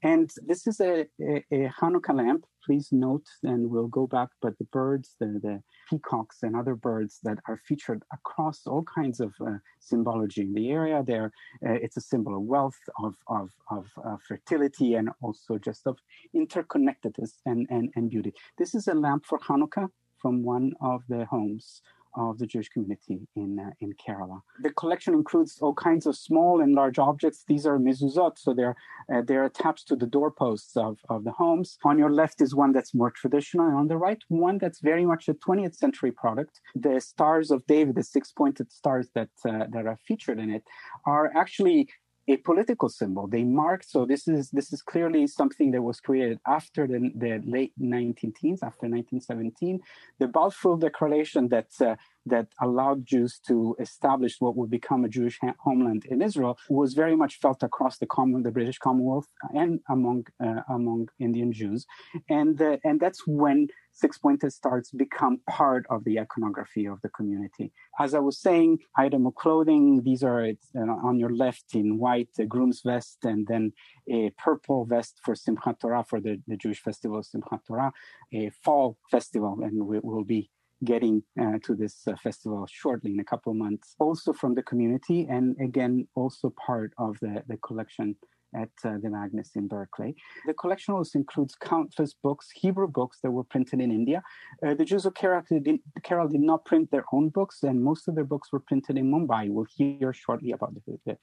And 0.03 0.29
this 0.45 0.67
is 0.67 0.79
a, 0.79 1.07
a, 1.21 1.43
a 1.51 1.71
Hanukkah 1.81 2.15
lamp 2.15 2.45
please 2.65 2.89
note, 2.91 3.25
and 3.43 3.69
we'll 3.69 3.87
go 3.87 4.05
back, 4.05 4.29
but 4.41 4.57
the 4.59 4.65
birds, 4.65 5.15
the, 5.19 5.39
the 5.41 5.61
peacocks 5.89 6.43
and 6.43 6.55
other 6.55 6.75
birds 6.75 7.19
that 7.23 7.37
are 7.47 7.59
featured 7.67 8.03
across 8.13 8.61
all 8.67 8.83
kinds 8.83 9.19
of 9.19 9.33
uh, 9.41 9.53
symbology 9.79 10.41
in 10.41 10.53
the 10.53 10.69
area, 10.69 11.03
there, 11.05 11.28
uh, 11.65 11.73
it's 11.73 11.97
a 11.97 12.01
symbol 12.01 12.35
of 12.35 12.43
wealth, 12.43 12.79
of, 13.03 13.15
of, 13.27 13.49
of 13.69 13.87
uh, 14.03 14.17
fertility, 14.27 14.95
and 14.95 15.09
also 15.21 15.57
just 15.57 15.87
of 15.87 15.97
interconnectedness 16.35 17.33
and, 17.45 17.67
and, 17.69 17.91
and 17.95 18.09
beauty. 18.09 18.33
This 18.57 18.75
is 18.75 18.87
a 18.87 18.93
lamp 18.93 19.25
for 19.25 19.39
Hanukkah 19.39 19.89
from 20.17 20.43
one 20.43 20.73
of 20.81 21.03
the 21.07 21.25
homes 21.25 21.81
of 22.15 22.37
the 22.39 22.47
Jewish 22.47 22.69
community 22.69 23.27
in 23.35 23.59
uh, 23.59 23.71
in 23.79 23.93
Kerala. 23.93 24.41
The 24.61 24.71
collection 24.71 25.13
includes 25.13 25.59
all 25.61 25.73
kinds 25.73 26.05
of 26.05 26.15
small 26.15 26.61
and 26.61 26.73
large 26.73 26.99
objects. 26.99 27.43
These 27.47 27.65
are 27.65 27.77
mezuzot, 27.77 28.37
so 28.37 28.53
they're 28.53 28.75
uh, 29.13 29.21
they're 29.25 29.45
attached 29.45 29.87
to 29.89 29.95
the 29.95 30.05
doorposts 30.07 30.75
of, 30.77 30.97
of 31.09 31.23
the 31.23 31.31
homes. 31.31 31.77
On 31.83 31.97
your 31.97 32.11
left 32.11 32.41
is 32.41 32.55
one 32.55 32.71
that's 32.71 32.93
more 32.93 33.11
traditional, 33.11 33.67
and 33.67 33.75
on 33.75 33.87
the 33.87 33.97
right, 33.97 34.21
one 34.27 34.57
that's 34.57 34.79
very 34.81 35.05
much 35.05 35.27
a 35.27 35.33
20th 35.33 35.75
century 35.75 36.11
product. 36.11 36.59
The 36.75 36.99
stars 36.99 37.51
of 37.51 37.65
David, 37.67 37.95
the 37.95 38.03
six 38.03 38.31
pointed 38.31 38.71
stars 38.71 39.09
that 39.15 39.29
uh, 39.45 39.65
that 39.71 39.85
are 39.85 39.97
featured 40.07 40.39
in 40.39 40.49
it, 40.49 40.63
are 41.05 41.31
actually 41.35 41.89
a 42.29 42.37
political 42.37 42.89
symbol. 42.89 43.27
They 43.27 43.43
mark 43.43 43.83
so 43.83 44.05
this 44.05 44.27
is 44.27 44.51
this 44.51 44.71
is 44.71 44.81
clearly 44.81 45.25
something 45.25 45.71
that 45.71 45.81
was 45.81 45.99
created 45.99 46.39
after 46.45 46.85
the, 46.87 47.11
the 47.15 47.41
late 47.45 47.73
19 47.77 48.33
teens, 48.39 48.59
after 48.61 48.85
1917. 48.87 49.79
The 50.19 50.27
Balfour 50.27 50.77
Declaration 50.77 51.49
that 51.49 51.69
uh, 51.81 51.95
that 52.29 52.47
allowed 52.61 53.05
Jews 53.05 53.39
to 53.47 53.75
establish 53.79 54.35
what 54.39 54.55
would 54.55 54.69
become 54.69 55.03
a 55.03 55.09
Jewish 55.09 55.37
ha- 55.41 55.55
homeland 55.59 56.05
in 56.05 56.21
Israel 56.21 56.57
was 56.69 56.93
very 56.93 57.15
much 57.15 57.39
felt 57.39 57.61
across 57.63 57.97
the 57.97 58.07
common, 58.07 58.43
the 58.43 58.51
British 58.51 58.77
Commonwealth 58.77 59.27
and 59.53 59.79
among 59.89 60.25
uh, 60.43 60.61
among 60.69 61.09
Indian 61.19 61.51
Jews, 61.51 61.85
and 62.29 62.61
uh, 62.61 62.77
and 62.83 62.99
that's 62.99 63.21
when 63.27 63.67
six 63.91 64.17
pointed 64.17 64.51
stars 64.53 64.89
become 64.95 65.41
part 65.49 65.85
of 65.89 66.03
the 66.05 66.19
iconography 66.19 66.85
of 66.85 67.01
the 67.01 67.09
community. 67.09 67.71
As 67.99 68.13
I 68.13 68.19
was 68.19 68.37
saying, 68.39 68.79
item 68.95 69.25
of 69.25 69.35
clothing, 69.35 70.03
these 70.03 70.23
are 70.23 70.41
uh, 70.45 70.79
on 70.79 71.19
your 71.19 71.33
left 71.35 71.75
in 71.75 71.97
white, 71.97 72.29
a 72.39 72.45
groom's 72.45 72.81
vest, 72.85 73.17
and 73.23 73.45
then 73.47 73.73
a 74.09 74.31
purple 74.37 74.85
vest 74.85 75.19
for 75.23 75.33
Simchat 75.35 75.79
Torah, 75.79 76.05
for 76.07 76.19
the, 76.19 76.41
the 76.47 76.57
Jewish 76.57 76.81
festival 76.81 77.21
Simchat 77.21 77.65
Torah, 77.67 77.91
a 78.33 78.51
fall 78.63 78.97
festival, 79.11 79.59
and 79.63 79.85
we 79.85 79.99
will 79.99 80.23
be 80.23 80.49
getting 80.83 81.23
uh, 81.39 81.57
to 81.63 81.75
this 81.75 82.07
uh, 82.07 82.15
festival 82.15 82.67
shortly 82.71 83.11
in 83.11 83.19
a 83.19 83.23
couple 83.23 83.51
of 83.51 83.57
months, 83.57 83.95
also 83.99 84.33
from 84.33 84.55
the 84.55 84.63
community, 84.63 85.27
and 85.29 85.55
again, 85.61 86.07
also 86.15 86.53
part 86.65 86.93
of 86.97 87.17
the, 87.21 87.43
the 87.47 87.57
collection 87.57 88.15
at 88.55 88.69
uh, 88.83 88.97
the 89.01 89.09
Magnes 89.09 89.51
in 89.55 89.67
Berkeley. 89.67 90.15
The 90.47 90.53
collection 90.53 90.93
also 90.93 91.19
includes 91.19 91.55
countless 91.55 92.13
books, 92.13 92.49
Hebrew 92.53 92.87
books 92.87 93.19
that 93.23 93.31
were 93.31 93.43
printed 93.43 93.79
in 93.81 93.91
India. 93.91 94.23
Uh, 94.65 94.73
the 94.73 94.85
Jews 94.85 95.05
of 95.05 95.13
Kerala 95.13 95.47
did, 95.47 95.63
did, 95.63 96.41
not 96.41 96.65
print 96.65 96.91
their 96.91 97.05
own 97.13 97.29
books, 97.29 97.63
and 97.63 97.83
most 97.83 98.07
of 98.07 98.15
their 98.15 98.23
books 98.23 98.51
were 98.51 98.59
printed 98.59 98.97
in 98.97 99.11
Mumbai. 99.11 99.49
We'll 99.49 99.67
hear 99.75 100.13
shortly 100.13 100.51
about 100.51 100.73
the, 100.73 100.99
the 101.05 101.17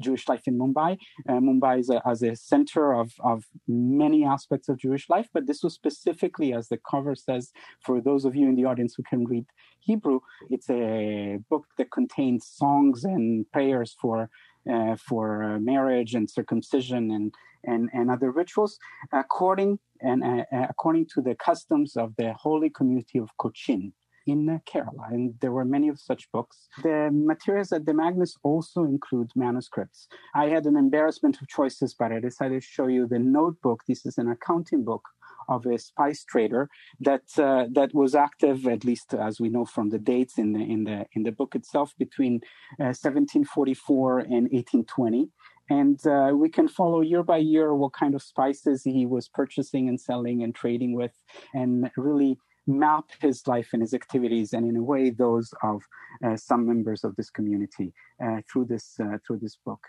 Jewish 0.00 0.28
life 0.28 0.42
in 0.46 0.58
Mumbai. 0.58 0.98
Uh, 1.28 1.34
Mumbai 1.34 1.80
is 1.80 1.90
a, 1.90 2.02
as 2.06 2.22
a 2.22 2.34
center 2.36 2.92
of, 2.92 3.12
of 3.20 3.44
many 3.66 4.24
aspects 4.24 4.68
of 4.68 4.78
Jewish 4.78 5.08
life, 5.08 5.28
but 5.32 5.46
this 5.46 5.62
was 5.62 5.74
specifically, 5.74 6.52
as 6.52 6.68
the 6.68 6.78
cover 6.90 7.14
says, 7.14 7.52
for 7.80 8.00
those 8.00 8.24
of 8.24 8.34
you 8.34 8.48
in 8.48 8.56
the 8.56 8.64
audience 8.64 8.94
who 8.96 9.02
can 9.02 9.24
read 9.24 9.46
Hebrew, 9.80 10.20
it's 10.50 10.68
a 10.68 11.38
book 11.48 11.66
that 11.78 11.90
contains 11.90 12.46
songs 12.46 13.04
and 13.04 13.50
prayers 13.52 13.96
for 14.00 14.28
uh, 14.72 14.96
for 14.96 15.42
uh, 15.42 15.58
marriage 15.58 16.14
and 16.14 16.28
circumcision 16.28 17.10
and, 17.10 17.34
and, 17.64 17.90
and 17.92 18.10
other 18.10 18.30
rituals, 18.30 18.78
according 19.12 19.78
and 20.00 20.22
uh, 20.22 20.44
according 20.68 21.06
to 21.14 21.22
the 21.22 21.34
customs 21.34 21.96
of 21.96 22.14
the 22.16 22.32
holy 22.34 22.70
community 22.70 23.18
of 23.18 23.30
Cochin 23.38 23.92
in 24.26 24.60
Kerala, 24.66 25.10
and 25.10 25.34
there 25.40 25.52
were 25.52 25.64
many 25.64 25.88
of 25.88 26.00
such 26.00 26.30
books. 26.32 26.68
The 26.82 27.10
materials 27.12 27.72
at 27.72 27.86
the 27.86 27.94
Magnes 27.94 28.36
also 28.42 28.82
include 28.82 29.30
manuscripts. 29.36 30.08
I 30.34 30.46
had 30.46 30.66
an 30.66 30.76
embarrassment 30.76 31.40
of 31.40 31.48
choices, 31.48 31.94
but 31.94 32.12
I 32.12 32.18
decided 32.18 32.60
to 32.60 32.66
show 32.66 32.88
you 32.88 33.06
the 33.06 33.20
notebook. 33.20 33.82
This 33.86 34.04
is 34.04 34.18
an 34.18 34.28
accounting 34.28 34.84
book 34.84 35.02
of 35.48 35.66
a 35.66 35.78
spice 35.78 36.24
trader 36.24 36.68
that 37.00 37.26
uh, 37.38 37.66
that 37.72 37.94
was 37.94 38.14
active, 38.14 38.66
at 38.66 38.84
least 38.84 39.14
as 39.14 39.40
we 39.40 39.48
know 39.48 39.64
from 39.64 39.90
the 39.90 39.98
dates 39.98 40.38
in 40.38 40.52
the 40.52 40.60
in 40.60 40.84
the 40.84 41.06
in 41.12 41.22
the 41.22 41.32
book 41.32 41.54
itself, 41.54 41.92
between 41.98 42.40
uh, 42.80 42.94
1744 42.94 44.18
and 44.20 44.48
1820. 44.52 45.28
And 45.68 45.98
uh, 46.06 46.30
we 46.32 46.48
can 46.48 46.68
follow 46.68 47.00
year 47.00 47.24
by 47.24 47.38
year 47.38 47.74
what 47.74 47.92
kind 47.92 48.14
of 48.14 48.22
spices 48.22 48.84
he 48.84 49.04
was 49.04 49.28
purchasing 49.28 49.88
and 49.88 50.00
selling 50.00 50.44
and 50.44 50.54
trading 50.54 50.94
with, 50.94 51.12
and 51.54 51.90
really 51.96 52.38
map 52.66 53.04
his 53.20 53.46
life 53.46 53.68
and 53.72 53.82
his 53.82 53.94
activities, 53.94 54.52
and 54.52 54.68
in 54.68 54.76
a 54.76 54.82
way, 54.82 55.10
those 55.10 55.52
of 55.62 55.82
uh, 56.24 56.36
some 56.36 56.66
members 56.66 57.04
of 57.04 57.14
this 57.16 57.30
community 57.30 57.92
uh, 58.24 58.40
through 58.50 58.64
this 58.64 58.98
uh, 59.00 59.18
through 59.26 59.38
this 59.38 59.56
book. 59.64 59.80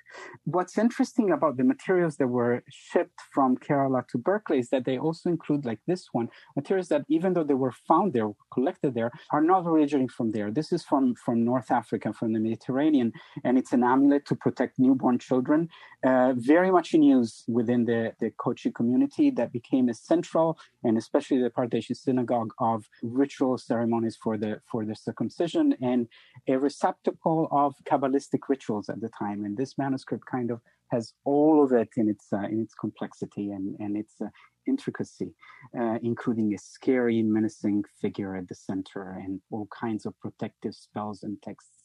What's 0.44 0.78
interesting 0.78 1.32
about 1.32 1.58
the 1.58 1.64
materials 1.64 2.18
that 2.18 2.28
were 2.28 2.64
shipped 2.70 3.20
from 3.32 3.58
Kerala 3.58 4.08
to 4.10 4.18
Berkeley 4.18 4.60
is 4.60 4.70
that 4.70 4.86
they 4.86 4.98
also 4.98 5.30
include, 5.30 5.66
like 5.66 5.80
this 5.88 6.08
one, 6.12 6.30
materials 6.56 6.90
that 6.90 7.06
even 7.10 7.34
though 7.34 7.44
they 7.44 7.54
were 7.54 7.72
found 7.72 8.14
there, 8.14 8.30
collected 8.52 8.94
there, 8.94 9.12
are 9.32 9.42
not 9.42 9.66
originally 9.66 10.08
from 10.08 10.32
there. 10.32 10.52
This 10.52 10.72
is 10.72 10.84
from 10.84 11.16
from 11.16 11.46
North 11.46 11.72
Africa, 11.72 12.14
from 12.14 12.34
the 12.34 12.40
Mediterranean, 12.40 13.14
and 13.44 13.58
it's 13.58 13.74
an 13.74 13.84
amulet 13.84 14.26
to 14.28 14.36
protect 14.36 14.80
newborn 14.80 15.20
children. 15.20 15.70
Uh, 16.06 16.34
very 16.36 16.72
much 16.72 16.94
in 16.94 17.04
use 17.04 17.44
within 17.48 17.86
the 17.86 18.14
the 18.20 18.32
Kochi 18.32 18.72
community 18.72 19.32
that 19.32 19.52
became 19.52 19.90
a 19.90 19.94
central 19.94 20.58
and 20.84 20.98
especially 20.98 21.42
the 21.42 21.50
Pardeshi 21.50 21.96
synagogue 21.96 22.54
of 22.74 22.80
ritual 23.02 23.58
ceremonies 23.58 24.18
for 24.24 24.38
the 24.38 24.52
for 24.72 24.82
the 24.86 24.96
circumcision 24.96 25.66
and 25.82 26.02
a 26.48 26.56
receptacle 26.58 27.48
of 27.52 27.70
Kabbalistic 27.90 28.44
rituals 28.50 28.90
at 28.90 29.00
the 29.02 29.12
time. 29.24 29.40
And 29.46 29.56
this 29.58 29.78
manuscript 29.78 30.26
kind 30.36 30.50
of 30.52 30.60
has 30.92 31.14
all 31.26 31.64
of 31.64 31.72
it 31.82 31.90
in 31.98 32.06
its 32.14 32.26
uh, 32.32 32.48
in 32.54 32.60
its 32.66 32.74
complexity 32.74 33.52
and 33.56 33.76
and 33.80 33.92
its 33.98 34.16
uh, 34.22 34.30
intricacy, 34.68 35.34
uh, 35.80 35.98
including 36.04 36.54
a 36.54 36.58
scary, 36.58 37.22
menacing 37.24 37.84
figure 38.02 38.36
at 38.36 38.48
the 38.48 38.56
center 38.56 39.04
and 39.24 39.40
all 39.52 39.68
kinds 39.84 40.06
of 40.06 40.14
protective 40.20 40.76
spells 40.76 41.24
and 41.24 41.42
texts 41.42 41.78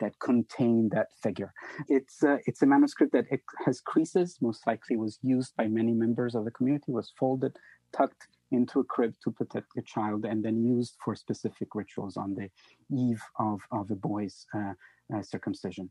that 0.00 0.18
contain 0.18 0.88
that 0.92 1.08
figure. 1.22 1.52
It's 1.88 2.22
uh, 2.22 2.38
it's 2.46 2.62
a 2.62 2.66
manuscript 2.66 3.12
that 3.12 3.26
has 3.64 3.80
creases. 3.80 4.38
Most 4.40 4.66
likely 4.66 4.96
was 4.96 5.18
used 5.22 5.52
by 5.56 5.66
many 5.68 5.92
members 5.92 6.34
of 6.34 6.44
the 6.44 6.50
community. 6.50 6.90
Was 6.92 7.12
folded, 7.18 7.56
tucked 7.96 8.28
into 8.52 8.80
a 8.80 8.84
crib 8.84 9.14
to 9.24 9.30
protect 9.30 9.76
a 9.76 9.82
child 9.82 10.24
and 10.24 10.44
then 10.44 10.64
used 10.64 10.94
for 11.04 11.14
specific 11.14 11.74
rituals 11.74 12.16
on 12.16 12.34
the 12.34 12.48
eve 12.94 13.22
of, 13.38 13.60
of 13.70 13.90
a 13.90 13.96
boy's 13.96 14.46
uh, 14.54 14.72
uh, 15.14 15.22
circumcision. 15.22 15.90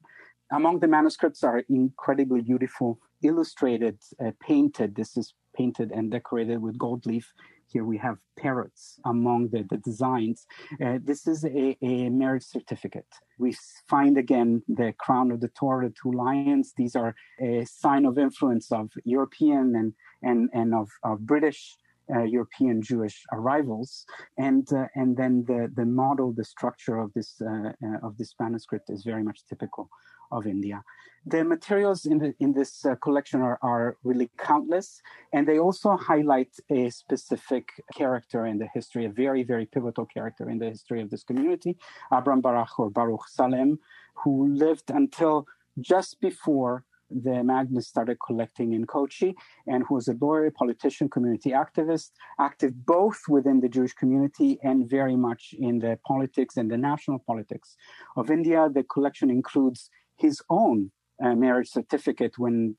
Among 0.52 0.80
the 0.80 0.88
manuscripts 0.88 1.44
are 1.44 1.64
incredibly 1.70 2.42
beautiful, 2.42 3.00
illustrated, 3.24 3.98
uh, 4.24 4.32
painted. 4.42 4.96
This 4.96 5.16
is 5.16 5.34
painted 5.56 5.92
and 5.92 6.12
decorated 6.12 6.62
with 6.62 6.78
gold 6.78 7.06
leaf. 7.06 7.32
Here 7.68 7.86
we 7.86 7.98
have 8.00 8.18
parrots 8.38 9.00
among 9.06 9.50
the, 9.50 9.66
the 9.70 9.78
designs. 9.78 10.46
Uh, 10.84 11.00
this 11.02 11.26
is 11.26 11.46
a, 11.46 11.78
a, 11.82 12.10
marriage 12.10 12.44
certificate. 12.44 13.08
We 13.40 13.56
find 13.88 14.18
again 14.18 14.62
the 14.68 14.94
crown 14.98 15.32
of 15.32 15.40
the 15.40 15.48
Torah, 15.50 15.88
the 15.88 15.96
two 16.02 16.12
lions. 16.12 16.74
These 16.76 16.98
are 16.98 17.16
a 17.40 17.64
sign 17.66 18.06
of 18.06 18.18
influence 18.18 18.74
of 18.74 18.90
European 19.06 19.76
and, 19.78 19.94
and, 20.22 20.50
and 20.54 20.76
of, 20.76 20.90
of 21.04 21.26
British 21.26 21.78
uh, 22.14 22.24
European 22.24 22.82
Jewish 22.82 23.24
arrivals, 23.32 24.06
and 24.38 24.68
uh, 24.74 24.88
and 24.96 25.16
then 25.16 25.44
the 25.48 25.72
the 25.76 25.86
model, 25.86 26.34
the 26.34 26.44
structure 26.44 26.98
of 26.98 27.12
this 27.14 27.42
uh, 27.42 27.72
uh 27.86 28.08
of 28.08 28.18
this 28.18 28.34
manuscript 28.40 28.90
is 28.90 29.04
very 29.04 29.24
much 29.24 29.46
typical 29.48 29.90
of 30.32 30.48
India. 30.48 30.84
The 31.26 31.44
materials 31.44 32.06
in 32.06 32.18
the 32.18 32.34
in 32.40 32.54
this 32.54 32.86
uh, 32.86 32.96
collection 32.96 33.42
are, 33.42 33.60
are 33.62 33.98
really 34.04 34.30
countless, 34.38 35.02
and 35.34 35.48
they 35.48 35.60
also 35.60 35.96
highlight 35.96 36.54
a 36.72 36.90
specific 36.90 37.70
character 37.96 38.46
in 38.46 38.58
the 38.58 38.68
history, 38.74 39.06
a 39.06 39.10
very 39.10 39.44
very 39.44 39.66
pivotal 39.66 40.06
character 40.06 40.50
in 40.50 40.58
the 40.58 40.70
history 40.70 41.02
of 41.02 41.10
this 41.10 41.24
community, 41.24 41.78
Abraham 42.12 42.42
Baruch 42.42 42.80
or 42.80 42.90
Baruch 42.90 43.28
Salem, 43.28 43.80
who 44.24 44.54
lived 44.54 44.90
until 44.90 45.46
just 45.80 46.20
before 46.20 46.84
the 47.12 47.44
Magnes 47.44 47.88
started 47.88 48.18
collecting 48.26 48.74
in 48.74 48.86
Kochi 48.86 49.36
and 49.68 49.84
who 49.88 49.96
was 49.96 50.08
a 50.08 50.16
lawyer, 50.20 50.52
politician, 50.52 51.10
community 51.10 51.52
activist, 51.52 52.12
active 52.40 52.86
both 52.86 53.20
within 53.28 53.60
the 53.60 53.70
Jewish 53.70 53.94
community 53.94 54.60
and 54.64 54.90
very 54.90 55.16
much 55.16 55.54
in 55.58 55.80
the 55.80 56.00
politics 56.06 56.58
and 56.58 56.70
the 56.72 56.78
national 56.78 57.20
politics 57.20 57.76
of 58.16 58.32
India. 58.32 58.70
The 58.74 58.84
collection 58.84 59.30
includes 59.30 59.90
his 60.18 60.42
own 60.50 60.92
uh, 61.24 61.36
marriage 61.36 61.70
certificate 61.70 62.38
when 62.38 62.76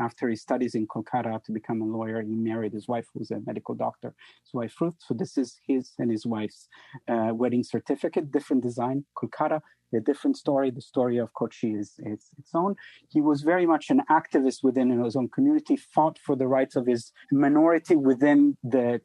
after 0.00 0.28
he 0.28 0.36
studies 0.36 0.74
in 0.74 0.86
Kolkata 0.86 1.42
to 1.44 1.52
become 1.52 1.80
a 1.82 1.84
lawyer, 1.84 2.22
he 2.22 2.34
married 2.34 2.72
his 2.72 2.86
wife, 2.88 3.06
who's 3.12 3.30
a 3.30 3.40
medical 3.46 3.74
doctor, 3.74 4.14
his 4.44 4.52
wife 4.54 4.74
Ruth. 4.80 4.94
So 4.98 5.14
this 5.14 5.38
is 5.38 5.60
his 5.66 5.92
and 5.98 6.10
his 6.10 6.26
wife's 6.26 6.68
uh, 7.08 7.30
wedding 7.32 7.62
certificate, 7.62 8.30
different 8.30 8.62
design, 8.62 9.04
Kolkata, 9.16 9.60
a 9.94 10.00
different 10.00 10.36
story. 10.36 10.70
The 10.70 10.80
story 10.80 11.16
of 11.18 11.32
Kochi 11.32 11.72
is, 11.74 11.94
is 11.98 12.30
its 12.38 12.52
own. 12.54 12.74
He 13.08 13.20
was 13.20 13.42
very 13.42 13.66
much 13.66 13.88
an 13.90 14.02
activist 14.10 14.62
within 14.62 14.88
his 15.02 15.16
own 15.16 15.28
community, 15.28 15.76
fought 15.76 16.18
for 16.18 16.36
the 16.36 16.46
rights 16.46 16.76
of 16.76 16.86
his 16.86 17.12
minority 17.30 17.96
within 17.96 18.56
the 18.62 19.00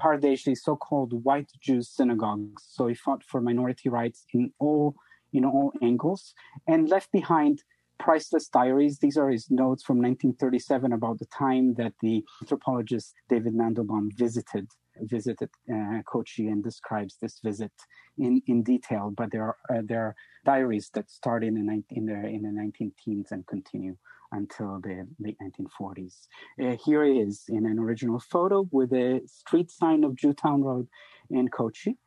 Pardeshi, 0.00 0.56
so-called 0.56 1.24
white 1.24 1.50
Jews 1.60 1.88
synagogues. 1.88 2.62
So 2.66 2.86
he 2.86 2.94
fought 2.94 3.22
for 3.22 3.40
minority 3.40 3.88
rights 3.88 4.24
in 4.32 4.52
all 4.58 4.96
in 5.34 5.46
all 5.46 5.72
angles, 5.80 6.34
and 6.66 6.90
left 6.90 7.10
behind 7.10 7.62
priceless 8.02 8.48
diaries. 8.48 8.98
These 8.98 9.16
are 9.16 9.30
his 9.30 9.48
notes 9.48 9.84
from 9.84 9.98
1937 9.98 10.92
about 10.92 11.20
the 11.20 11.26
time 11.26 11.74
that 11.74 11.94
the 12.02 12.24
anthropologist 12.42 13.14
David 13.28 13.54
Mandelbaum 13.54 14.10
visited 14.14 14.66
visited 15.00 15.48
uh, 15.72 16.02
Kochi 16.04 16.48
and 16.48 16.62
describes 16.62 17.16
this 17.22 17.40
visit 17.42 17.72
in, 18.18 18.42
in 18.46 18.62
detail. 18.62 19.12
But 19.16 19.30
there 19.30 19.44
are 19.44 19.56
uh, 19.70 19.82
there 19.84 20.02
are 20.06 20.14
diaries 20.44 20.90
that 20.94 21.10
start 21.10 21.44
in 21.44 21.54
the 21.54 21.82
in 21.90 22.06
the 22.06 22.26
in 22.26 22.42
the 22.42 22.50
19 22.50 22.92
teens 23.02 23.28
and 23.30 23.46
continue 23.46 23.96
until 24.32 24.80
the 24.80 25.06
late 25.20 25.36
1940s. 25.40 26.26
Uh, 26.60 26.76
here 26.84 27.04
he 27.04 27.20
is 27.20 27.44
in 27.48 27.66
an 27.66 27.78
original 27.78 28.18
photo 28.18 28.66
with 28.72 28.92
a 28.92 29.20
street 29.26 29.70
sign 29.70 30.02
of 30.04 30.16
Jewtown 30.16 30.62
Road 30.62 30.88
in 31.30 31.48
Kochi, 31.48 31.98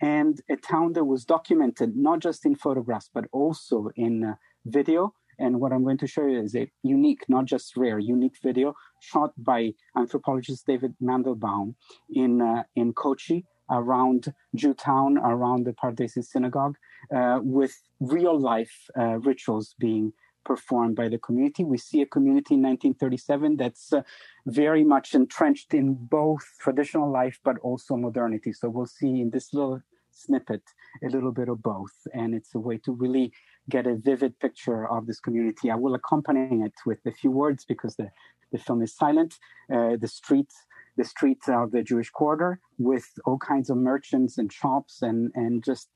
and 0.00 0.40
a 0.50 0.56
town 0.56 0.94
that 0.94 1.04
was 1.04 1.24
documented 1.24 1.94
not 1.94 2.18
just 2.18 2.44
in 2.44 2.56
photographs 2.56 3.08
but 3.14 3.26
also 3.32 3.90
in 3.96 4.24
uh, 4.24 4.34
video 4.66 5.14
and 5.38 5.60
what 5.60 5.72
I'm 5.72 5.82
going 5.82 5.98
to 5.98 6.06
show 6.06 6.26
you 6.26 6.40
is 6.40 6.54
a 6.54 6.70
unique, 6.82 7.24
not 7.28 7.44
just 7.46 7.76
rare, 7.76 7.98
unique 7.98 8.36
video 8.42 8.74
shot 9.00 9.32
by 9.36 9.74
anthropologist 9.96 10.66
David 10.66 10.94
Mandelbaum 11.02 11.74
in 12.10 12.40
uh, 12.40 12.64
in 12.76 12.92
Kochi 12.92 13.44
around 13.70 14.32
Jewtown, 14.54 15.18
around 15.18 15.64
the 15.64 15.72
Pardesi 15.72 16.22
synagogue, 16.24 16.76
uh, 17.14 17.40
with 17.42 17.74
real 18.00 18.38
life 18.38 18.90
uh, 18.98 19.18
rituals 19.20 19.74
being 19.78 20.12
performed 20.44 20.94
by 20.94 21.08
the 21.08 21.18
community. 21.18 21.64
We 21.64 21.78
see 21.78 22.02
a 22.02 22.06
community 22.06 22.54
in 22.54 22.62
1937 22.62 23.56
that's 23.56 23.92
uh, 23.92 24.02
very 24.46 24.84
much 24.84 25.14
entrenched 25.14 25.72
in 25.74 25.94
both 25.94 26.44
traditional 26.60 27.10
life 27.10 27.40
but 27.44 27.58
also 27.60 27.96
modernity. 27.96 28.52
So 28.52 28.68
we'll 28.68 28.86
see 28.86 29.20
in 29.20 29.30
this 29.30 29.54
little 29.54 29.80
snippet 30.10 30.62
a 31.02 31.08
little 31.08 31.32
bit 31.32 31.48
of 31.48 31.62
both, 31.62 32.06
and 32.12 32.34
it's 32.34 32.54
a 32.54 32.58
way 32.58 32.78
to 32.78 32.92
really 32.92 33.32
get 33.70 33.86
a 33.86 33.94
vivid 33.94 34.38
picture 34.40 34.88
of 34.88 35.06
this 35.06 35.20
community. 35.20 35.70
I 35.70 35.76
will 35.76 35.94
accompany 35.94 36.62
it 36.62 36.74
with 36.84 36.98
a 37.06 37.12
few 37.12 37.30
words 37.30 37.64
because 37.64 37.96
the, 37.96 38.10
the 38.52 38.58
film 38.58 38.82
is 38.82 38.94
silent. 38.94 39.38
Uh, 39.72 39.96
the 39.96 40.08
streets, 40.08 40.54
the 40.96 41.04
streets 41.04 41.48
of 41.48 41.72
the 41.72 41.82
Jewish 41.82 42.10
quarter 42.10 42.60
with 42.78 43.06
all 43.24 43.38
kinds 43.38 43.70
of 43.70 43.76
merchants 43.76 44.38
and 44.38 44.52
shops 44.52 45.02
and, 45.02 45.32
and 45.34 45.64
just 45.64 45.88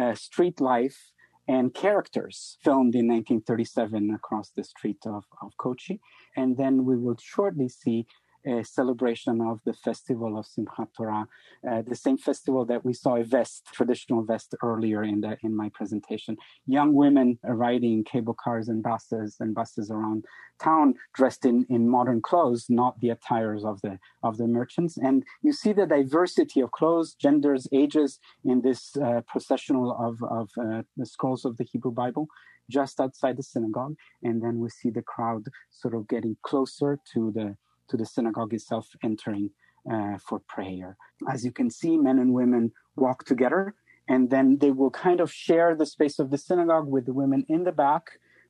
uh, 0.00 0.14
street 0.14 0.60
life 0.60 1.12
and 1.48 1.74
characters 1.74 2.56
filmed 2.62 2.94
in 2.94 3.08
1937 3.08 4.14
across 4.14 4.50
the 4.50 4.64
street 4.64 4.98
of, 5.06 5.24
of 5.42 5.56
Kochi. 5.56 6.00
And 6.36 6.56
then 6.56 6.84
we 6.84 6.96
will 6.96 7.16
shortly 7.20 7.68
see 7.68 8.06
a 8.46 8.64
celebration 8.64 9.40
of 9.40 9.60
the 9.64 9.72
festival 9.72 10.38
of 10.38 10.46
Simchat 10.46 10.88
Torah, 10.96 11.26
uh, 11.68 11.82
the 11.82 11.94
same 11.94 12.18
festival 12.18 12.64
that 12.66 12.84
we 12.84 12.92
saw 12.92 13.16
a 13.16 13.24
vest, 13.24 13.68
traditional 13.72 14.22
vest 14.24 14.54
earlier 14.62 15.02
in 15.04 15.20
the 15.20 15.36
in 15.42 15.56
my 15.56 15.70
presentation. 15.74 16.36
Young 16.66 16.94
women 16.94 17.38
riding 17.44 18.04
cable 18.04 18.36
cars 18.42 18.68
and 18.68 18.82
buses 18.82 19.36
and 19.40 19.54
buses 19.54 19.90
around 19.90 20.24
town, 20.60 20.94
dressed 21.14 21.44
in, 21.44 21.66
in 21.68 21.88
modern 21.88 22.20
clothes, 22.20 22.66
not 22.68 23.00
the 23.00 23.10
attires 23.10 23.64
of 23.64 23.80
the 23.82 23.98
of 24.22 24.36
the 24.38 24.46
merchants. 24.46 24.96
And 24.96 25.24
you 25.42 25.52
see 25.52 25.72
the 25.72 25.86
diversity 25.86 26.60
of 26.60 26.72
clothes, 26.72 27.14
genders, 27.14 27.66
ages 27.72 28.18
in 28.44 28.62
this 28.62 28.96
uh, 28.96 29.22
processional 29.26 29.92
of 29.92 30.22
of 30.22 30.50
uh, 30.58 30.82
the 30.96 31.06
scrolls 31.06 31.44
of 31.44 31.56
the 31.56 31.64
Hebrew 31.64 31.92
Bible 31.92 32.28
just 32.70 33.00
outside 33.00 33.36
the 33.36 33.42
synagogue. 33.42 33.94
And 34.22 34.42
then 34.42 34.58
we 34.58 34.68
see 34.68 34.90
the 34.90 35.02
crowd 35.02 35.44
sort 35.70 35.94
of 35.94 36.08
getting 36.08 36.36
closer 36.42 36.98
to 37.12 37.32
the 37.32 37.56
to 37.92 37.96
the 37.98 38.06
synagogue 38.06 38.52
itself 38.54 38.86
entering 39.04 39.50
uh, 39.92 40.16
for 40.26 40.38
prayer. 40.54 40.96
As 41.28 41.44
you 41.44 41.52
can 41.52 41.70
see, 41.70 41.96
men 41.96 42.18
and 42.18 42.32
women 42.32 42.72
walk 42.96 43.24
together, 43.24 43.74
and 44.08 44.30
then 44.30 44.46
they 44.62 44.70
will 44.70 44.90
kind 44.90 45.20
of 45.20 45.30
share 45.46 45.70
the 45.76 45.86
space 45.86 46.18
of 46.18 46.30
the 46.30 46.38
synagogue 46.38 46.88
with 46.88 47.04
the 47.06 47.12
women 47.12 47.44
in 47.48 47.64
the 47.64 47.76
back, 47.86 48.04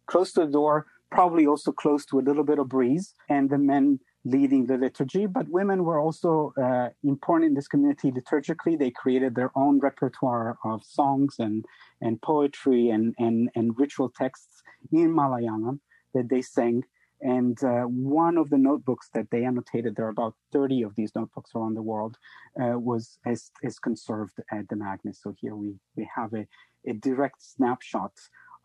close 0.06 0.32
to 0.32 0.40
the 0.44 0.52
door, 0.60 0.86
probably 1.10 1.44
also 1.46 1.72
close 1.72 2.06
to 2.06 2.18
a 2.18 2.26
little 2.28 2.46
bit 2.50 2.58
of 2.58 2.68
breeze, 2.68 3.14
and 3.28 3.50
the 3.50 3.58
men 3.58 3.98
leading 4.24 4.66
the 4.66 4.78
liturgy. 4.78 5.26
But 5.26 5.48
women 5.48 5.84
were 5.84 6.00
also 6.06 6.54
uh, 6.66 6.88
important 7.02 7.48
in 7.50 7.54
this 7.54 7.68
community 7.68 8.12
liturgically. 8.12 8.78
They 8.78 8.92
created 9.02 9.34
their 9.34 9.50
own 9.56 9.80
repertoire 9.80 10.56
of 10.64 10.84
songs 10.84 11.36
and, 11.40 11.64
and 12.00 12.22
poetry 12.22 12.90
and, 12.90 13.14
and, 13.18 13.50
and 13.56 13.76
ritual 13.76 14.10
texts 14.22 14.62
in 14.92 15.08
Malayalam 15.12 15.80
that 16.14 16.28
they 16.28 16.42
sang 16.42 16.84
And 17.22 17.62
uh, 17.62 17.82
one 17.84 18.36
of 18.36 18.50
the 18.50 18.58
notebooks 18.58 19.08
that 19.14 19.28
they 19.30 19.44
annotated, 19.44 19.94
there 19.94 20.06
are 20.06 20.10
about 20.10 20.34
30 20.52 20.82
of 20.82 20.96
these 20.96 21.12
notebooks 21.14 21.52
around 21.54 21.74
the 21.74 21.82
world, 21.82 22.18
uh, 22.60 22.78
was 22.78 23.18
is, 23.24 23.50
is 23.62 23.78
conserved 23.78 24.34
at 24.50 24.68
the 24.68 24.76
Magnes. 24.76 25.20
So 25.22 25.32
here 25.40 25.54
we, 25.54 25.76
we 25.96 26.08
have 26.14 26.34
a, 26.34 26.46
a 26.86 26.94
direct 26.94 27.40
snapshot 27.40 28.12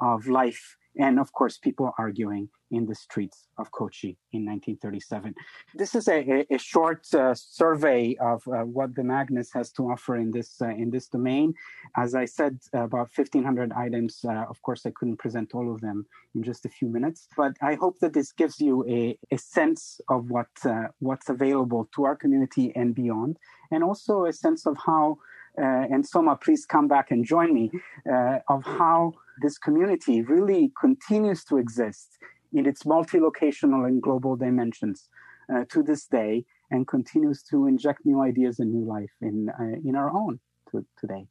of 0.02 0.28
life 0.28 0.76
and 0.98 1.20
of 1.20 1.32
course 1.34 1.58
people 1.58 1.94
arguing 1.98 2.50
in 2.72 2.86
the 2.86 2.96
streets 2.96 3.48
of 3.58 3.72
Kochi 3.72 4.18
in 4.34 4.46
1937. 4.46 5.34
This 5.76 5.96
is 5.96 6.08
a, 6.08 6.46
a 6.54 6.58
short 6.58 7.06
uh, 7.14 7.34
survey 7.34 8.18
of 8.20 8.46
uh, 8.48 8.64
what 8.64 8.96
the 8.96 9.04
Magnes 9.04 9.52
has 9.54 9.72
to 9.74 9.84
offer 9.84 10.18
in 10.18 10.32
this 10.32 10.62
uh, 10.62 10.68
in 10.70 10.90
this 10.90 11.08
domain. 11.08 11.54
As 11.96 12.16
I 12.16 12.26
said, 12.26 12.60
about 12.74 13.10
1,500 13.16 13.72
items. 13.74 14.26
Uh, 14.28 14.46
of 14.50 14.62
course, 14.62 14.86
I 14.86 14.92
couldn't 14.92 15.18
present 15.18 15.54
all 15.54 15.74
of 15.74 15.82
them 15.82 16.06
in 16.36 16.44
just 16.44 16.66
a 16.66 16.70
few 16.70 16.90
minutes, 16.90 17.28
but 17.38 17.54
I 17.62 17.76
hope 17.76 18.00
that 18.00 18.14
this 18.14 18.32
gives 18.32 18.60
you 18.60 18.86
a, 18.88 19.18
a 19.32 19.38
sense 19.38 20.02
of 20.10 20.30
what 20.30 20.50
uh, 20.66 20.88
what's 21.00 21.30
available 21.30 21.90
to 21.96 22.06
our 22.06 22.16
community 22.16 22.74
and 22.76 22.94
beyond, 22.94 23.38
and 23.72 23.84
also 23.84 24.26
a 24.26 24.34
sense 24.34 24.66
of 24.66 24.78
how. 24.86 25.18
Uh, 25.60 25.88
and 25.92 26.06
Soma, 26.06 26.36
please 26.36 26.68
come 26.68 26.88
back 26.88 27.10
and 27.10 27.26
join 27.26 27.52
me 27.52 27.72
of 28.48 28.64
how 28.64 29.12
this 29.42 29.58
community 29.58 30.22
really 30.22 30.72
continues 30.80 31.44
to 31.46 31.58
exist 31.58 32.18
in 32.54 32.66
its 32.66 32.86
multi-locational 32.86 33.88
and 33.88 34.02
global 34.02 34.36
dimensions 34.36 35.10
uh, 35.54 35.64
to 35.70 35.84
this 35.84 36.06
day 36.06 36.46
and 36.72 36.88
continues 36.88 37.44
to 37.44 37.68
inject 37.68 38.06
new 38.06 38.22
ideas 38.22 38.60
and 38.60 38.74
new 38.74 38.86
life 38.86 39.12
in 39.22 39.50
uh, 39.50 39.88
in 39.88 39.96
our 39.96 40.12
own 40.12 40.40
to, 40.72 40.86
today. 41.00 41.28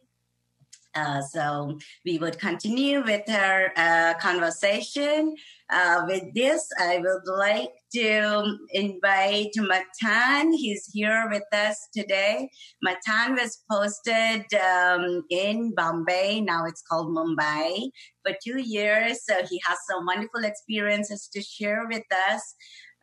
Uh, 0.93 1.21
so 1.21 1.79
we 2.05 2.17
would 2.17 2.37
continue 2.37 3.01
with 3.03 3.29
our 3.29 3.71
uh, 3.77 4.13
conversation. 4.19 5.35
Uh, 5.71 6.03
with 6.05 6.33
this, 6.35 6.67
I 6.79 6.97
would 6.97 7.25
like 7.25 7.71
to 7.93 8.57
invite 8.71 9.51
Matan. 9.55 10.51
He's 10.51 10.89
here 10.91 11.29
with 11.31 11.43
us 11.53 11.87
today. 11.93 12.49
Matan 12.81 13.35
was 13.35 13.63
posted 13.71 14.45
um, 14.53 15.23
in 15.29 15.73
Bombay. 15.73 16.41
Now 16.41 16.65
it's 16.65 16.81
called 16.81 17.15
Mumbai 17.15 17.89
for 18.25 18.35
two 18.43 18.59
years. 18.59 19.25
So 19.25 19.35
he 19.49 19.61
has 19.65 19.77
some 19.89 20.05
wonderful 20.05 20.43
experiences 20.43 21.29
to 21.33 21.41
share 21.41 21.87
with 21.87 22.03
us. 22.29 22.55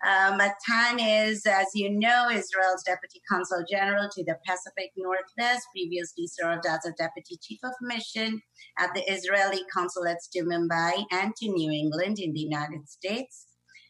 Uh, 0.06 0.37
Matan 0.37 1.00
is, 1.00 1.44
as 1.44 1.66
you 1.74 1.90
know, 1.90 2.28
Israel's 2.30 2.84
Deputy 2.84 3.20
Consul 3.28 3.64
General 3.68 4.08
to 4.12 4.24
the 4.24 4.37
Pacific 4.46 4.92
Northwest, 4.96 5.66
previously 5.72 6.28
served 6.28 6.66
as 6.66 6.84
a 6.87 6.92
Deputy 6.92 7.37
Chief 7.42 7.58
of 7.64 7.72
Mission 7.80 8.40
at 8.78 8.94
the 8.94 9.02
Israeli 9.12 9.62
consulates 9.72 10.28
to 10.28 10.44
Mumbai 10.44 11.04
and 11.11 11.34
to 11.37 11.48
New 11.48 11.72
England 11.72 12.18
in 12.20 12.32
the 12.32 12.40
United 12.40 12.88
States. 12.88 13.47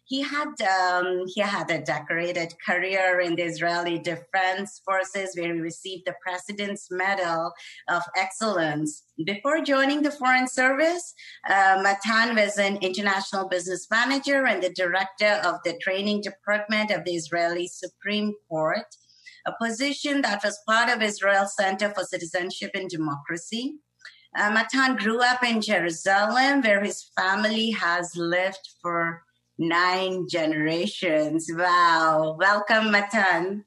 He 0.08 0.22
had 0.22 0.54
um, 0.62 1.24
he 1.26 1.42
had 1.42 1.70
a 1.70 1.82
decorated 1.82 2.54
career 2.66 3.20
in 3.20 3.36
the 3.36 3.42
Israeli 3.42 3.98
Defense 3.98 4.80
Forces, 4.82 5.36
where 5.36 5.52
he 5.52 5.60
received 5.60 6.06
the 6.06 6.14
President's 6.22 6.88
Medal 6.90 7.52
of 7.88 8.02
Excellence. 8.16 9.02
Before 9.26 9.60
joining 9.60 10.00
the 10.00 10.10
Foreign 10.10 10.48
Service, 10.48 11.12
uh, 11.46 11.82
Matan 11.82 12.36
was 12.36 12.56
an 12.56 12.78
international 12.78 13.48
business 13.48 13.86
manager 13.90 14.46
and 14.46 14.62
the 14.62 14.72
director 14.72 15.42
of 15.44 15.56
the 15.66 15.78
training 15.82 16.22
department 16.22 16.90
of 16.90 17.04
the 17.04 17.14
Israeli 17.14 17.68
Supreme 17.68 18.32
Court, 18.48 18.88
a 19.46 19.52
position 19.62 20.22
that 20.22 20.42
was 20.42 20.58
part 20.66 20.88
of 20.88 21.02
Israel's 21.02 21.54
Center 21.54 21.90
for 21.90 22.04
Citizenship 22.04 22.70
and 22.72 22.88
Democracy. 22.88 23.74
Uh, 24.34 24.50
Matan 24.52 24.96
grew 24.96 25.20
up 25.20 25.44
in 25.44 25.60
Jerusalem, 25.60 26.62
where 26.62 26.82
his 26.82 27.10
family 27.14 27.72
has 27.72 28.16
lived 28.16 28.66
for 28.80 29.22
nine 29.58 30.26
generations. 30.28 31.50
Wow. 31.52 32.36
Welcome, 32.38 32.90
Matan. 32.90 33.64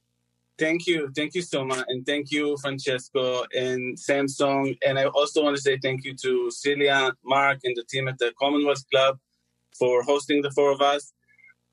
Thank 0.57 0.85
you. 0.85 1.11
Thank 1.15 1.33
you 1.33 1.41
so 1.41 1.65
much. 1.65 1.83
And 1.87 2.05
thank 2.05 2.31
you, 2.31 2.55
Francesco 2.61 3.45
and 3.55 3.97
Samson. 3.99 4.75
And 4.85 4.99
I 4.99 5.05
also 5.05 5.43
want 5.43 5.55
to 5.55 5.61
say 5.61 5.79
thank 5.81 6.03
you 6.03 6.15
to 6.21 6.51
Celia, 6.51 7.11
Mark, 7.25 7.59
and 7.63 7.75
the 7.75 7.83
team 7.89 8.07
at 8.07 8.19
the 8.19 8.31
Commonwealth 8.39 8.83
Club 8.91 9.17
for 9.77 10.03
hosting 10.03 10.41
the 10.41 10.51
four 10.51 10.71
of 10.71 10.81
us. 10.81 11.13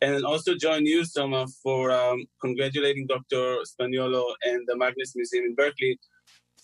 And 0.00 0.24
also 0.24 0.54
join 0.54 0.86
you, 0.86 1.04
Soma, 1.04 1.46
for 1.62 1.90
um, 1.90 2.24
congratulating 2.40 3.06
Dr. 3.06 3.58
Spagnolo 3.70 4.24
and 4.44 4.62
the 4.66 4.76
Magnes 4.76 5.12
Museum 5.14 5.44
in 5.44 5.54
Berkeley. 5.54 5.98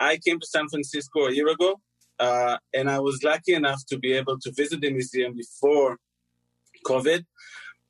I 0.01 0.19
came 0.25 0.41
to 0.41 0.47
San 0.47 0.69
Francisco 0.69 1.27
a 1.27 1.33
year 1.33 1.49
ago, 1.49 1.81
uh, 2.21 2.57
and 2.73 2.89
I 2.89 3.01
was 3.01 3.23
lucky 3.23 3.55
enough 3.55 3.85
to 3.89 3.99
be 3.99 4.13
able 4.13 4.39
to 4.39 4.53
visit 4.53 4.81
the 4.81 4.91
museum 4.91 5.35
before 5.37 5.99
COVID. 6.85 7.25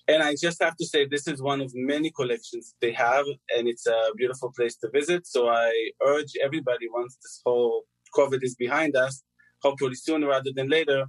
And 0.07 0.23
I 0.23 0.35
just 0.41 0.63
have 0.63 0.77
to 0.77 0.87
say, 0.87 1.07
this 1.07 1.27
is 1.27 1.41
one 1.41 1.61
of 1.63 1.73
many 1.75 2.11
collections 2.11 2.75
they 2.81 2.93
have, 2.93 3.25
and 3.57 3.67
it's 3.69 3.87
a 3.87 4.01
beautiful 4.17 4.53
place 4.55 4.77
to 4.77 4.91
visit. 4.93 5.27
So 5.27 5.49
I 5.49 5.91
urge 6.07 6.33
everybody, 6.43 6.89
once 6.93 7.17
this 7.23 7.41
whole 7.45 7.85
COVID 8.15 8.41
is 8.43 8.55
behind 8.55 8.97
us, 8.97 9.23
hopefully 9.63 9.95
sooner 9.95 10.29
rather 10.29 10.51
than 10.55 10.69
later, 10.69 11.07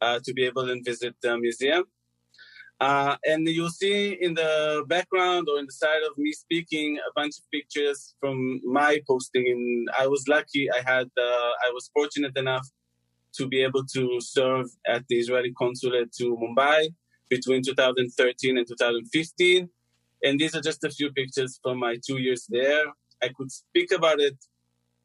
uh, 0.00 0.20
to 0.24 0.32
be 0.32 0.44
able 0.44 0.66
to 0.66 0.80
visit 0.82 1.14
the 1.22 1.36
museum. 1.36 1.84
Uh, 2.80 3.16
and 3.26 3.46
you'll 3.48 3.68
see 3.68 4.16
in 4.20 4.34
the 4.34 4.84
background 4.86 5.48
or 5.50 5.58
in 5.58 5.66
the 5.66 5.72
side 5.72 6.02
of 6.08 6.16
me 6.16 6.30
speaking 6.32 6.96
a 6.98 7.12
bunch 7.14 7.34
of 7.38 7.44
pictures 7.52 8.14
from 8.20 8.60
my 8.64 9.00
posting. 9.06 9.46
And 9.48 9.88
I 9.98 10.06
was 10.06 10.26
lucky; 10.28 10.70
I 10.70 10.80
had, 10.86 11.08
uh, 11.18 11.50
I 11.66 11.70
was 11.74 11.90
fortunate 11.92 12.36
enough 12.36 12.66
to 13.34 13.48
be 13.48 13.62
able 13.62 13.84
to 13.94 14.20
serve 14.20 14.66
at 14.86 15.02
the 15.08 15.16
Israeli 15.18 15.52
consulate 15.52 16.12
to 16.12 16.36
Mumbai 16.36 16.88
between 17.28 17.62
2013 17.62 18.58
and 18.58 18.66
2015. 18.66 19.68
And 20.22 20.40
these 20.40 20.54
are 20.54 20.60
just 20.60 20.84
a 20.84 20.90
few 20.90 21.12
pictures 21.12 21.60
from 21.62 21.78
my 21.78 21.96
two 22.04 22.18
years 22.18 22.46
there. 22.48 22.84
I 23.22 23.28
could 23.36 23.50
speak 23.50 23.92
about 23.92 24.20
it 24.20 24.36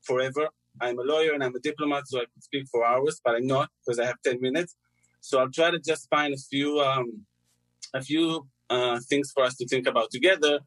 forever. 0.04 0.50
I'm 0.82 0.98
a 0.98 1.04
lawyer 1.04 1.34
and 1.34 1.44
I'm 1.44 1.56
a 1.56 1.60
diplomat, 1.60 2.08
so 2.08 2.20
I 2.20 2.26
could 2.34 2.44
speak 2.44 2.68
for 2.72 2.86
hours, 2.86 3.22
but 3.24 3.36
I'm 3.36 3.48
not 3.48 3.70
because 3.80 4.00
I 4.00 4.06
have 4.06 4.22
10 4.24 4.42
minutes. 4.42 4.76
So 5.22 5.40
I'll 5.40 5.52
try 5.52 5.72
to 5.72 5.80
just 5.80 6.10
find 6.10 6.34
a 6.34 6.38
few, 6.38 6.80
um, 6.80 7.26
a 7.94 8.02
few 8.02 8.48
uh, 8.70 9.00
things 9.08 9.32
for 9.34 9.44
us 9.44 9.56
to 9.58 9.68
think 9.68 9.88
about 9.88 10.10
together 10.12 10.60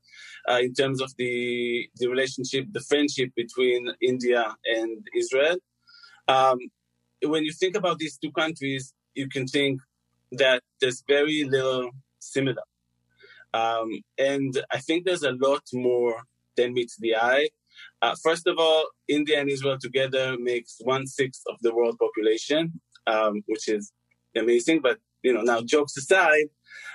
uh, 0.48 0.60
in 0.62 0.72
terms 0.74 1.00
of 1.00 1.10
the 1.18 1.88
the 1.96 2.06
relationship, 2.08 2.66
the 2.72 2.80
friendship 2.80 3.30
between 3.34 3.88
India 4.00 4.54
and 4.64 5.06
Israel. 5.14 5.56
Um, 6.28 6.58
when 7.22 7.44
you 7.44 7.52
think 7.52 7.76
about 7.76 7.98
these 7.98 8.16
two 8.18 8.32
countries, 8.32 8.94
you 9.14 9.28
can 9.28 9.46
think 9.46 9.80
that 10.32 10.62
there's 10.80 11.02
very 11.06 11.44
little 11.44 11.90
similar. 12.18 12.62
Um, 13.54 13.90
and 14.18 14.52
I 14.72 14.78
think 14.78 15.04
there's 15.04 15.22
a 15.22 15.32
lot 15.32 15.62
more 15.72 16.22
than 16.56 16.74
meets 16.74 16.96
the 16.98 17.16
eye. 17.16 17.48
Uh, 18.02 18.14
first 18.22 18.46
of 18.46 18.56
all, 18.58 18.88
India 19.08 19.40
and 19.40 19.50
Israel 19.50 19.78
together 19.80 20.36
makes 20.38 20.76
one 20.80 21.06
sixth 21.06 21.42
of 21.48 21.56
the 21.62 21.74
world 21.74 21.98
population, 21.98 22.80
um, 23.06 23.42
which 23.46 23.68
is 23.68 23.92
amazing. 24.34 24.80
But 24.82 24.98
you 25.22 25.32
know, 25.32 25.42
now 25.42 25.60
jokes 25.62 25.96
aside, 25.96 26.48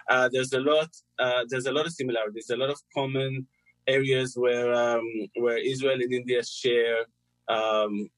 uh, 0.10 0.30
there's 0.32 0.54
a 0.54 0.60
lot. 0.60 0.90
Uh, 1.20 1.44
there's 1.50 1.66
a 1.66 1.72
lot 1.72 1.86
of 1.86 1.94
similarities. 1.94 2.50
A 2.50 2.58
lot 2.58 2.70
of 2.70 2.80
common 2.96 3.48
areas 3.88 4.36
where 4.36 4.74
um, 4.74 5.08
where 5.36 5.58
Israel 5.58 6.00
and 6.02 6.14
India 6.14 6.44
share 6.44 7.06
um, 7.48 8.10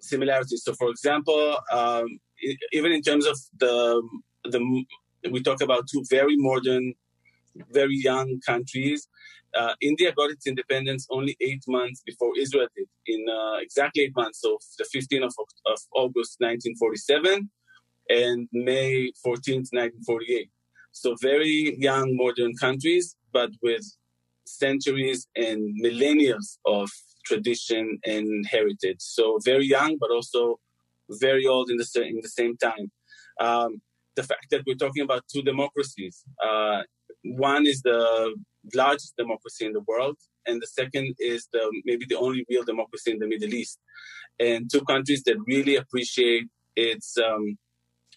similarities. 0.00 0.62
So, 0.64 0.74
for 0.74 0.90
example, 0.90 1.56
um, 1.72 2.06
even 2.72 2.92
in 2.92 3.02
terms 3.02 3.26
of 3.26 3.38
the 3.58 4.02
the 4.44 4.84
we 5.30 5.42
talk 5.42 5.62
about 5.62 5.86
two 5.88 6.04
very 6.10 6.36
modern, 6.36 6.94
very 7.72 7.96
young 7.96 8.40
countries. 8.46 9.08
Uh, 9.56 9.74
India 9.80 10.12
got 10.12 10.30
its 10.30 10.46
independence 10.46 11.06
only 11.10 11.36
eight 11.40 11.62
months 11.68 12.02
before 12.04 12.32
Israel 12.38 12.66
did, 12.76 12.88
in 13.06 13.24
uh, 13.28 13.56
exactly 13.58 14.02
eight 14.02 14.16
months, 14.16 14.40
so 14.40 14.58
the 14.78 14.84
15th 14.84 15.24
of, 15.24 15.34
of 15.66 15.78
August 15.94 16.36
1947 16.40 17.48
and 18.10 18.48
May 18.52 19.12
14th, 19.24 19.70
1948. 19.72 20.50
So 20.92 21.14
very 21.22 21.76
young, 21.78 22.16
modern 22.16 22.54
countries, 22.56 23.16
but 23.32 23.50
with 23.62 23.84
centuries 24.44 25.26
and 25.36 25.74
millennia 25.76 26.38
of 26.66 26.90
tradition 27.24 27.98
and 28.04 28.46
heritage. 28.46 28.98
So 29.00 29.38
very 29.44 29.66
young, 29.66 29.96
but 29.98 30.10
also 30.10 30.58
very 31.08 31.46
old 31.46 31.70
in 31.70 31.76
the, 31.76 32.02
in 32.02 32.20
the 32.22 32.28
same 32.28 32.56
time. 32.56 32.90
Um, 33.40 33.80
the 34.16 34.22
fact 34.22 34.46
that 34.50 34.62
we're 34.66 34.76
talking 34.76 35.02
about 35.02 35.24
two 35.32 35.42
democracies. 35.42 36.22
Uh, 36.44 36.82
one 37.22 37.66
is 37.66 37.82
the 37.82 38.34
largest 38.74 39.14
democracy 39.16 39.66
in 39.66 39.72
the 39.72 39.84
world, 39.86 40.16
and 40.46 40.60
the 40.60 40.66
second 40.66 41.14
is 41.18 41.48
the 41.52 41.62
maybe 41.84 42.06
the 42.08 42.18
only 42.18 42.44
real 42.48 42.64
democracy 42.64 43.10
in 43.10 43.18
the 43.18 43.26
Middle 43.26 43.52
East. 43.54 43.78
And 44.38 44.70
two 44.70 44.82
countries 44.82 45.22
that 45.24 45.36
really 45.46 45.76
appreciate 45.76 46.46
its 46.76 47.16
um, 47.18 47.56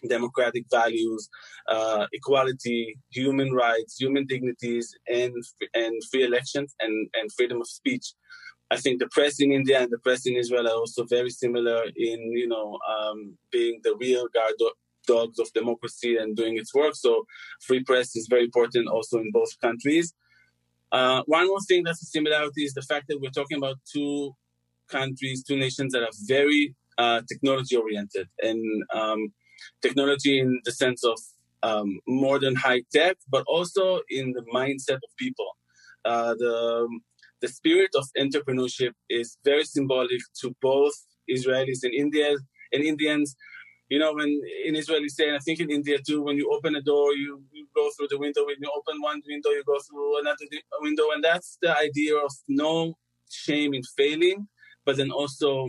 democratic 0.06 0.64
values, 0.70 1.28
uh, 1.68 2.06
equality, 2.12 2.98
human 3.10 3.52
rights, 3.52 3.96
human 3.98 4.26
dignities, 4.26 4.94
and 5.06 5.34
and 5.74 5.94
free 6.10 6.24
elections 6.24 6.74
and, 6.80 7.08
and 7.14 7.32
freedom 7.32 7.60
of 7.60 7.68
speech. 7.68 8.12
I 8.70 8.76
think 8.76 9.00
the 9.00 9.08
press 9.08 9.40
in 9.40 9.50
India 9.50 9.80
and 9.80 9.90
the 9.90 9.98
press 9.98 10.26
in 10.26 10.36
Israel 10.36 10.68
are 10.68 10.76
also 10.76 11.04
very 11.04 11.30
similar 11.30 11.84
in 11.96 12.32
you 12.32 12.48
know 12.48 12.78
um, 12.94 13.38
being 13.50 13.80
the 13.82 13.96
real 13.98 14.28
guard 14.28 14.54
dogs 15.14 15.36
of 15.42 15.46
democracy 15.60 16.12
and 16.20 16.36
doing 16.40 16.54
its 16.62 16.72
work. 16.80 16.94
So 17.04 17.12
free 17.66 17.82
press 17.88 18.08
is 18.20 18.26
very 18.34 18.44
important 18.50 18.86
also 18.94 19.14
in 19.24 19.30
both 19.38 19.52
countries. 19.66 20.06
Uh, 20.98 21.20
one 21.36 21.46
more 21.52 21.64
thing 21.68 21.80
that's 21.84 22.02
a 22.06 22.10
similarity 22.16 22.62
is 22.68 22.74
the 22.74 22.86
fact 22.90 23.04
that 23.08 23.20
we're 23.20 23.38
talking 23.40 23.58
about 23.62 23.76
two 23.94 24.16
countries, 24.98 25.38
two 25.48 25.58
nations 25.66 25.90
that 25.92 26.02
are 26.08 26.16
very 26.36 26.62
uh, 27.02 27.20
technology 27.30 27.76
oriented 27.76 28.26
and 28.48 28.60
um, 28.94 29.20
technology 29.82 30.34
in 30.44 30.48
the 30.66 30.72
sense 30.82 31.04
of 31.12 31.18
um, 31.62 31.88
modern 32.06 32.54
high 32.66 32.82
tech, 32.94 33.16
but 33.34 33.44
also 33.46 34.00
in 34.08 34.32
the 34.36 34.44
mindset 34.58 35.00
of 35.06 35.10
people. 35.24 35.50
Uh, 36.04 36.34
the 36.44 36.88
the 37.40 37.48
spirit 37.48 37.90
of 38.00 38.04
entrepreneurship 38.24 38.92
is 39.08 39.38
very 39.44 39.64
symbolic 39.64 40.20
to 40.40 40.46
both 40.60 40.94
Israelis 41.36 41.80
and 41.84 41.94
Indians 41.94 42.40
and 42.72 42.82
Indians. 42.82 43.36
You 43.88 43.98
know, 43.98 44.12
when 44.14 44.28
in 44.64 44.76
Israeli 44.76 45.08
say, 45.08 45.28
and 45.28 45.36
I 45.36 45.40
think 45.40 45.60
in 45.60 45.70
India 45.70 45.98
too, 46.06 46.22
when 46.22 46.36
you 46.36 46.50
open 46.52 46.76
a 46.76 46.82
door, 46.82 47.14
you, 47.14 47.42
you 47.52 47.66
go 47.74 47.88
through 47.96 48.08
the 48.10 48.18
window. 48.18 48.44
When 48.44 48.56
you 48.60 48.70
open 48.76 49.00
one 49.00 49.22
window, 49.26 49.50
you 49.50 49.64
go 49.64 49.78
through 49.88 50.20
another 50.20 50.44
window, 50.80 51.10
and 51.14 51.24
that's 51.24 51.58
the 51.62 51.76
idea 51.76 52.16
of 52.16 52.32
no 52.48 52.98
shame 53.30 53.72
in 53.74 53.82
failing, 53.96 54.46
but 54.84 54.96
then 54.96 55.10
also 55.10 55.68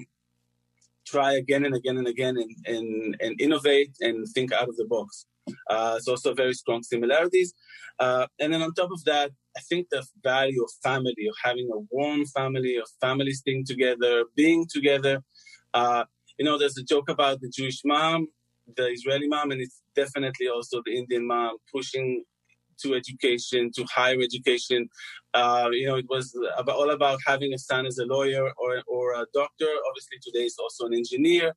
try 1.05 1.33
again 1.33 1.65
and 1.65 1.75
again 1.75 1.97
and 1.97 2.07
again 2.07 2.37
and, 2.37 2.51
and, 2.65 3.17
and 3.21 3.41
innovate 3.41 3.91
and 4.01 4.27
think 4.33 4.51
out 4.51 4.69
of 4.69 4.75
the 4.77 4.85
box. 4.85 5.25
Uh, 5.69 5.95
it's 5.97 6.07
also 6.07 6.33
very 6.33 6.53
strong 6.53 6.83
similarities. 6.83 7.53
Uh, 7.99 8.27
and 8.39 8.53
then 8.53 8.61
on 8.61 8.73
top 8.73 8.91
of 8.91 9.03
that, 9.05 9.31
I 9.57 9.61
think 9.61 9.89
the 9.89 10.05
value 10.23 10.63
of 10.63 10.69
family, 10.83 11.27
of 11.27 11.35
having 11.43 11.69
a 11.73 11.79
warm 11.89 12.25
family, 12.27 12.77
of 12.77 12.87
families 13.01 13.39
staying 13.39 13.65
together, 13.65 14.25
being 14.35 14.65
together. 14.69 15.23
Uh, 15.73 16.05
you 16.39 16.45
know, 16.45 16.57
there's 16.57 16.77
a 16.77 16.83
joke 16.83 17.09
about 17.09 17.41
the 17.41 17.49
Jewish 17.49 17.81
mom, 17.83 18.27
the 18.77 18.87
Israeli 18.87 19.27
mom, 19.27 19.51
and 19.51 19.61
it's 19.61 19.81
definitely 19.93 20.47
also 20.47 20.81
the 20.85 20.95
Indian 20.97 21.27
mom 21.27 21.57
pushing 21.71 22.23
to 22.81 22.95
education, 22.95 23.71
to 23.75 23.83
higher 23.93 24.21
education. 24.21 24.87
Uh, 25.33 25.67
you 25.71 25.85
know, 25.85 25.97
it 25.97 26.05
was 26.09 26.33
about, 26.57 26.77
all 26.77 26.91
about 26.91 27.19
having 27.27 27.53
a 27.53 27.57
son 27.57 27.85
as 27.85 27.97
a 27.97 28.05
lawyer 28.05 28.49
or, 28.57 28.81
or 28.87 29.13
a 29.15 29.25
doctor. 29.33 29.67
Obviously, 29.89 30.17
today 30.23 30.45
is 30.45 30.57
also 30.57 30.85
an 30.85 30.93
engineer, 30.93 31.53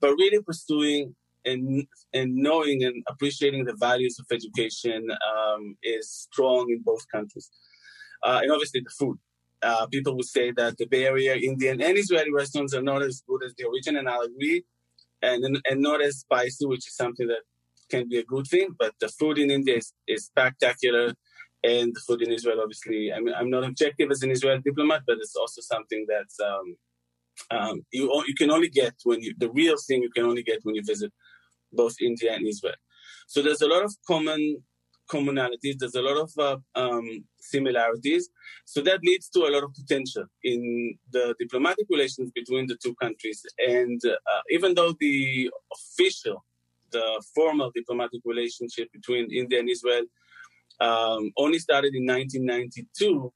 but 0.00 0.10
really 0.10 0.40
pursuing 0.40 1.14
and 1.44 1.84
and 2.14 2.32
knowing 2.36 2.84
and 2.84 3.02
appreciating 3.08 3.64
the 3.64 3.74
values 3.80 4.16
of 4.20 4.26
education 4.30 5.08
um, 5.34 5.76
is 5.82 6.08
strong 6.08 6.70
in 6.70 6.80
both 6.84 7.04
countries. 7.10 7.50
Uh, 8.22 8.38
and 8.42 8.52
obviously, 8.52 8.80
the 8.80 8.90
food. 8.90 9.18
Uh, 9.62 9.86
people 9.86 10.16
would 10.16 10.26
say 10.26 10.50
that 10.52 10.76
the 10.78 10.86
Bay 10.86 11.04
Area 11.06 11.34
Indian 11.36 11.80
and 11.80 11.96
Israeli 11.96 12.32
restaurants 12.32 12.74
are 12.74 12.82
not 12.82 13.02
as 13.02 13.22
good 13.28 13.42
as 13.44 13.54
the 13.56 13.68
original, 13.68 14.00
and 14.00 14.08
I'll 14.08 14.22
agree, 14.22 14.64
and 15.22 15.40
and 15.68 15.80
not 15.80 16.02
as 16.02 16.18
spicy, 16.18 16.66
which 16.66 16.86
is 16.88 16.96
something 16.96 17.28
that 17.28 17.42
can 17.92 18.08
be 18.08 18.18
a 18.18 18.24
good 18.24 18.46
thing, 18.46 18.68
but 18.82 18.92
the 19.00 19.08
food 19.18 19.36
in 19.38 19.50
India 19.50 19.76
is, 19.76 19.92
is 20.14 20.24
spectacular. 20.32 21.14
And 21.64 21.94
the 21.94 22.02
food 22.06 22.22
in 22.22 22.32
Israel, 22.32 22.60
obviously, 22.60 23.12
I 23.16 23.18
mean, 23.20 23.34
I'm 23.38 23.50
not 23.56 23.62
objective 23.70 24.08
as 24.10 24.22
an 24.24 24.32
Israeli 24.36 24.62
diplomat, 24.68 25.02
but 25.08 25.18
it's 25.22 25.36
also 25.36 25.60
something 25.60 26.02
that's 26.12 26.38
um, 26.50 26.66
um, 27.56 27.76
you 27.92 28.04
you 28.26 28.34
can 28.34 28.50
only 28.56 28.70
get 28.80 28.94
when 29.04 29.20
you 29.24 29.30
the 29.44 29.50
real 29.60 29.76
thing 29.86 29.98
you 30.06 30.14
can 30.16 30.26
only 30.30 30.44
get 30.50 30.58
when 30.64 30.74
you 30.78 30.84
visit 30.92 31.12
both 31.80 31.94
India 32.10 32.30
and 32.36 32.44
Israel. 32.52 32.80
So 33.32 33.36
there's 33.42 33.64
a 33.66 33.72
lot 33.74 33.84
of 33.88 33.92
common 34.12 34.40
commonalities. 35.14 35.76
There's 35.78 35.94
a 36.02 36.06
lot 36.10 36.18
of 36.26 36.30
uh, 36.38 36.56
um, 36.82 37.24
similarities. 37.38 38.30
So 38.64 38.80
that 38.82 39.00
leads 39.02 39.28
to 39.30 39.40
a 39.40 39.50
lot 39.54 39.64
of 39.64 39.70
potential 39.74 40.24
in 40.42 40.60
the 41.10 41.34
diplomatic 41.38 41.86
relations 41.90 42.30
between 42.34 42.66
the 42.66 42.76
two 42.82 42.94
countries. 43.04 43.44
And 43.58 44.00
uh, 44.04 44.42
even 44.50 44.74
though 44.74 44.94
the 44.98 45.50
official 45.76 46.44
the 46.92 47.22
formal 47.34 47.70
diplomatic 47.74 48.20
relationship 48.24 48.92
between 48.92 49.32
India 49.32 49.58
and 49.58 49.68
Israel 49.68 50.04
um, 50.80 51.32
only 51.36 51.58
started 51.58 51.94
in 51.94 52.06
1992, 52.06 53.32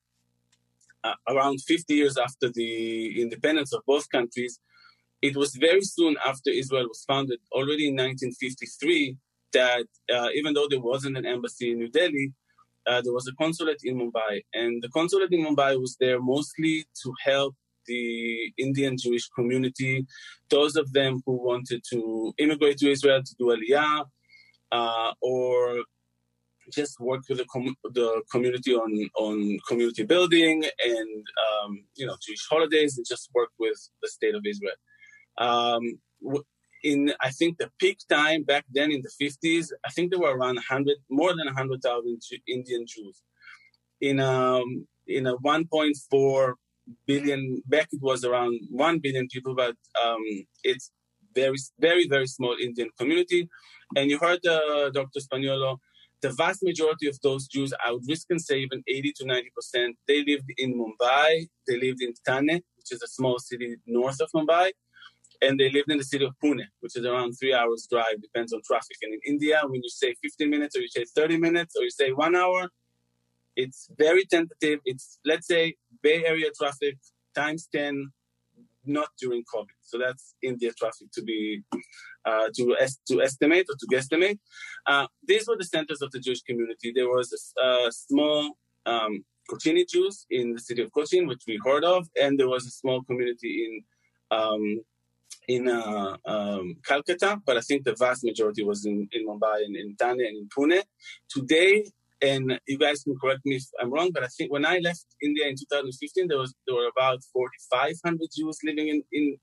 uh, 1.04 1.14
around 1.28 1.60
50 1.62 1.94
years 1.94 2.16
after 2.18 2.50
the 2.50 3.20
independence 3.20 3.72
of 3.72 3.82
both 3.86 4.08
countries. 4.10 4.60
It 5.22 5.36
was 5.36 5.54
very 5.54 5.82
soon 5.82 6.16
after 6.24 6.50
Israel 6.50 6.86
was 6.88 7.04
founded, 7.06 7.40
already 7.52 7.88
in 7.88 7.94
1953, 7.94 9.16
that 9.58 9.86
uh, 10.16 10.28
even 10.38 10.50
though 10.54 10.68
there 10.68 10.86
wasn't 10.92 11.16
an 11.20 11.26
embassy 11.34 11.66
in 11.72 11.78
New 11.78 11.90
Delhi, 11.98 12.26
uh, 12.86 13.00
there 13.02 13.16
was 13.18 13.26
a 13.28 13.34
consulate 13.42 13.80
in 13.88 13.94
Mumbai. 14.02 14.32
And 14.54 14.82
the 14.82 14.90
consulate 14.98 15.32
in 15.32 15.44
Mumbai 15.46 15.72
was 15.84 15.96
there 16.02 16.20
mostly 16.20 16.74
to 17.02 17.08
help 17.24 17.54
the 17.86 18.52
Indian 18.58 18.94
Jewish 19.04 19.26
community, 19.36 19.94
those 20.50 20.74
of 20.76 20.92
them 20.92 21.12
who 21.24 21.34
wanted 21.50 21.80
to 21.92 22.00
immigrate 22.38 22.78
to 22.78 22.90
Israel 22.90 23.22
to 23.22 23.34
do 23.40 23.46
Aliyah, 23.54 24.04
uh, 24.72 25.12
or 25.22 25.84
just 26.78 26.98
work 26.98 27.22
with 27.28 27.38
the, 27.38 27.48
com- 27.54 27.76
the 27.98 28.22
community 28.32 28.74
on, 28.74 28.90
on 29.26 29.36
community 29.68 30.04
building 30.04 30.64
and 30.84 31.24
um, 31.46 31.84
you 31.94 32.06
know 32.06 32.16
Jewish 32.24 32.44
holidays, 32.52 32.96
and 32.96 33.06
just 33.06 33.30
work 33.34 33.50
with 33.58 33.78
the 34.02 34.08
state 34.08 34.34
of 34.34 34.42
Israel. 34.52 34.78
Um, 35.38 35.82
in 36.87 37.12
I 37.20 37.31
think 37.38 37.59
the 37.59 37.70
peak 37.81 37.99
time 38.09 38.40
back 38.44 38.64
then 38.77 38.90
in 38.96 39.03
the 39.07 39.12
50s, 39.20 39.66
I 39.85 39.90
think 39.90 40.11
there 40.11 40.20
were 40.25 40.37
around 40.37 40.57
100, 40.57 40.96
more 41.11 41.33
than 41.37 41.46
100,000 41.46 42.20
Indian 42.46 42.85
Jews. 42.87 43.22
In 44.01 44.20
um, 44.20 44.87
in 45.07 45.27
a 45.27 45.37
1.4 45.38 46.55
billion 47.07 47.62
back 47.66 47.88
it 47.92 48.03
was 48.03 48.25
around 48.25 48.55
1 48.70 48.99
billion 49.05 49.27
people 49.33 49.55
but 49.55 49.75
um, 50.05 50.25
it's 50.62 50.90
very 51.35 51.59
very 51.81 52.07
very 52.09 52.29
small 52.37 52.55
indian 52.62 52.90
community. 52.99 53.49
And 53.96 54.11
you 54.11 54.18
heard 54.18 54.44
uh, 54.46 54.90
dr 54.99 55.20
Spagnolo 55.27 55.79
the 56.22 56.33
vast 56.42 56.61
majority 56.70 57.07
of 57.12 57.16
those 57.27 57.46
jews 57.55 57.70
i 57.85 57.90
would 57.92 58.07
risk 58.12 58.27
and 58.31 58.42
say 58.49 58.57
even 58.66 58.83
80 58.87 59.12
to 59.18 59.25
90 59.27 59.51
percent 59.57 59.96
they 60.09 60.18
lived 60.31 60.51
in 60.59 60.70
mumbai. 60.81 61.31
They 61.66 61.77
lived 61.87 62.03
in 62.07 62.12
thane 62.27 62.57
which 62.79 62.90
is 62.94 63.01
a 63.03 63.11
small 63.16 63.38
city 63.38 63.77
north 63.87 64.20
of 64.25 64.31
mumbai 64.37 64.66
and 65.42 65.59
they 65.59 65.70
lived 65.70 65.90
in 65.90 65.99
the 65.99 66.05
city 66.05 66.25
of 66.25 66.35
Pune, 66.42 66.64
which 66.81 66.96
is 66.96 67.05
around 67.05 67.33
three 67.33 67.55
hours 67.55 67.87
drive, 67.90 68.20
depends 68.20 68.53
on 68.53 68.61
traffic. 68.66 68.96
And 69.03 69.14
in 69.14 69.20
India, 69.27 69.61
when 69.64 69.83
you 69.83 69.88
say 69.88 70.14
15 70.22 70.49
minutes 70.51 70.77
or 70.77 70.81
you 70.81 70.88
say 70.88 71.05
30 71.05 71.38
minutes 71.38 71.75
or 71.77 71.83
you 71.85 71.90
say 71.90 72.12
one 72.12 72.35
hour, 72.37 72.68
it's 73.57 73.88
very 73.96 74.25
tentative. 74.25 74.81
It's, 74.85 75.18
let's 75.25 75.46
say, 75.46 75.77
Bay 76.03 76.25
Area 76.25 76.51
traffic 76.59 76.99
times 77.35 77.68
10, 77.75 78.12
not 78.85 79.09
during 79.20 79.42
COVID. 79.55 79.79
So 79.81 79.99
that's 79.99 80.35
India 80.42 80.72
traffic 80.79 81.09
to 81.12 81.22
be, 81.22 81.62
uh, 82.25 82.49
to, 82.57 82.77
es- 82.79 83.01
to 83.09 83.22
estimate 83.22 83.66
or 83.70 83.77
to 83.77 83.87
guesstimate. 83.94 84.38
Uh, 84.87 85.07
these 85.27 85.49
were 85.49 85.57
the 85.57 85.64
centers 85.64 86.03
of 86.03 86.11
the 86.12 86.20
Jewish 86.20 86.42
community. 86.42 86.92
There 86.94 87.09
was 87.09 87.53
a, 87.59 87.62
a 87.62 87.92
small 87.92 88.53
um, 88.85 89.25
Kochini 89.51 89.88
Jews 89.88 90.27
in 90.31 90.53
the 90.53 90.61
city 90.61 90.83
of 90.83 90.92
Cochin, 90.92 91.27
which 91.27 91.44
we 91.46 91.59
heard 91.64 91.85
of, 91.85 92.09
and 92.20 92.38
there 92.38 92.49
was 92.49 92.66
a 92.66 92.70
small 92.70 93.03
community 93.03 93.64
in 93.66 94.37
um, 94.37 94.81
in 95.48 95.68
uh, 95.68 96.16
um, 96.26 96.76
Calcutta, 96.85 97.40
but 97.46 97.56
I 97.56 97.61
think 97.61 97.85
the 97.85 97.94
vast 97.94 98.24
majority 98.24 98.64
was 98.64 98.85
in, 98.85 99.09
in 99.12 99.26
Mumbai 99.26 99.64
and 99.64 99.76
in 99.76 99.94
Thane 99.96 100.20
and 100.20 100.37
in 100.37 100.48
Pune. 100.48 100.82
Today, 101.28 101.85
and 102.22 102.59
you 102.66 102.78
guys 102.78 103.02
can 103.02 103.16
correct 103.22 103.42
me 103.44 103.56
if 103.56 103.64
I'm 103.80 103.92
wrong, 103.92 104.11
but 104.12 104.24
I 104.24 104.28
think 104.28 104.50
when 104.50 104.64
I 104.64 104.78
left 104.78 105.06
India 105.22 105.46
in 105.46 105.54
2015, 105.54 106.28
there 106.28 106.38
was 106.38 106.54
there 106.66 106.76
were 106.76 106.88
about 106.88 107.20
4,500 107.32 108.28
Jews 108.37 108.59
living 108.64 108.88
in 108.88 109.02
in, 109.12 109.37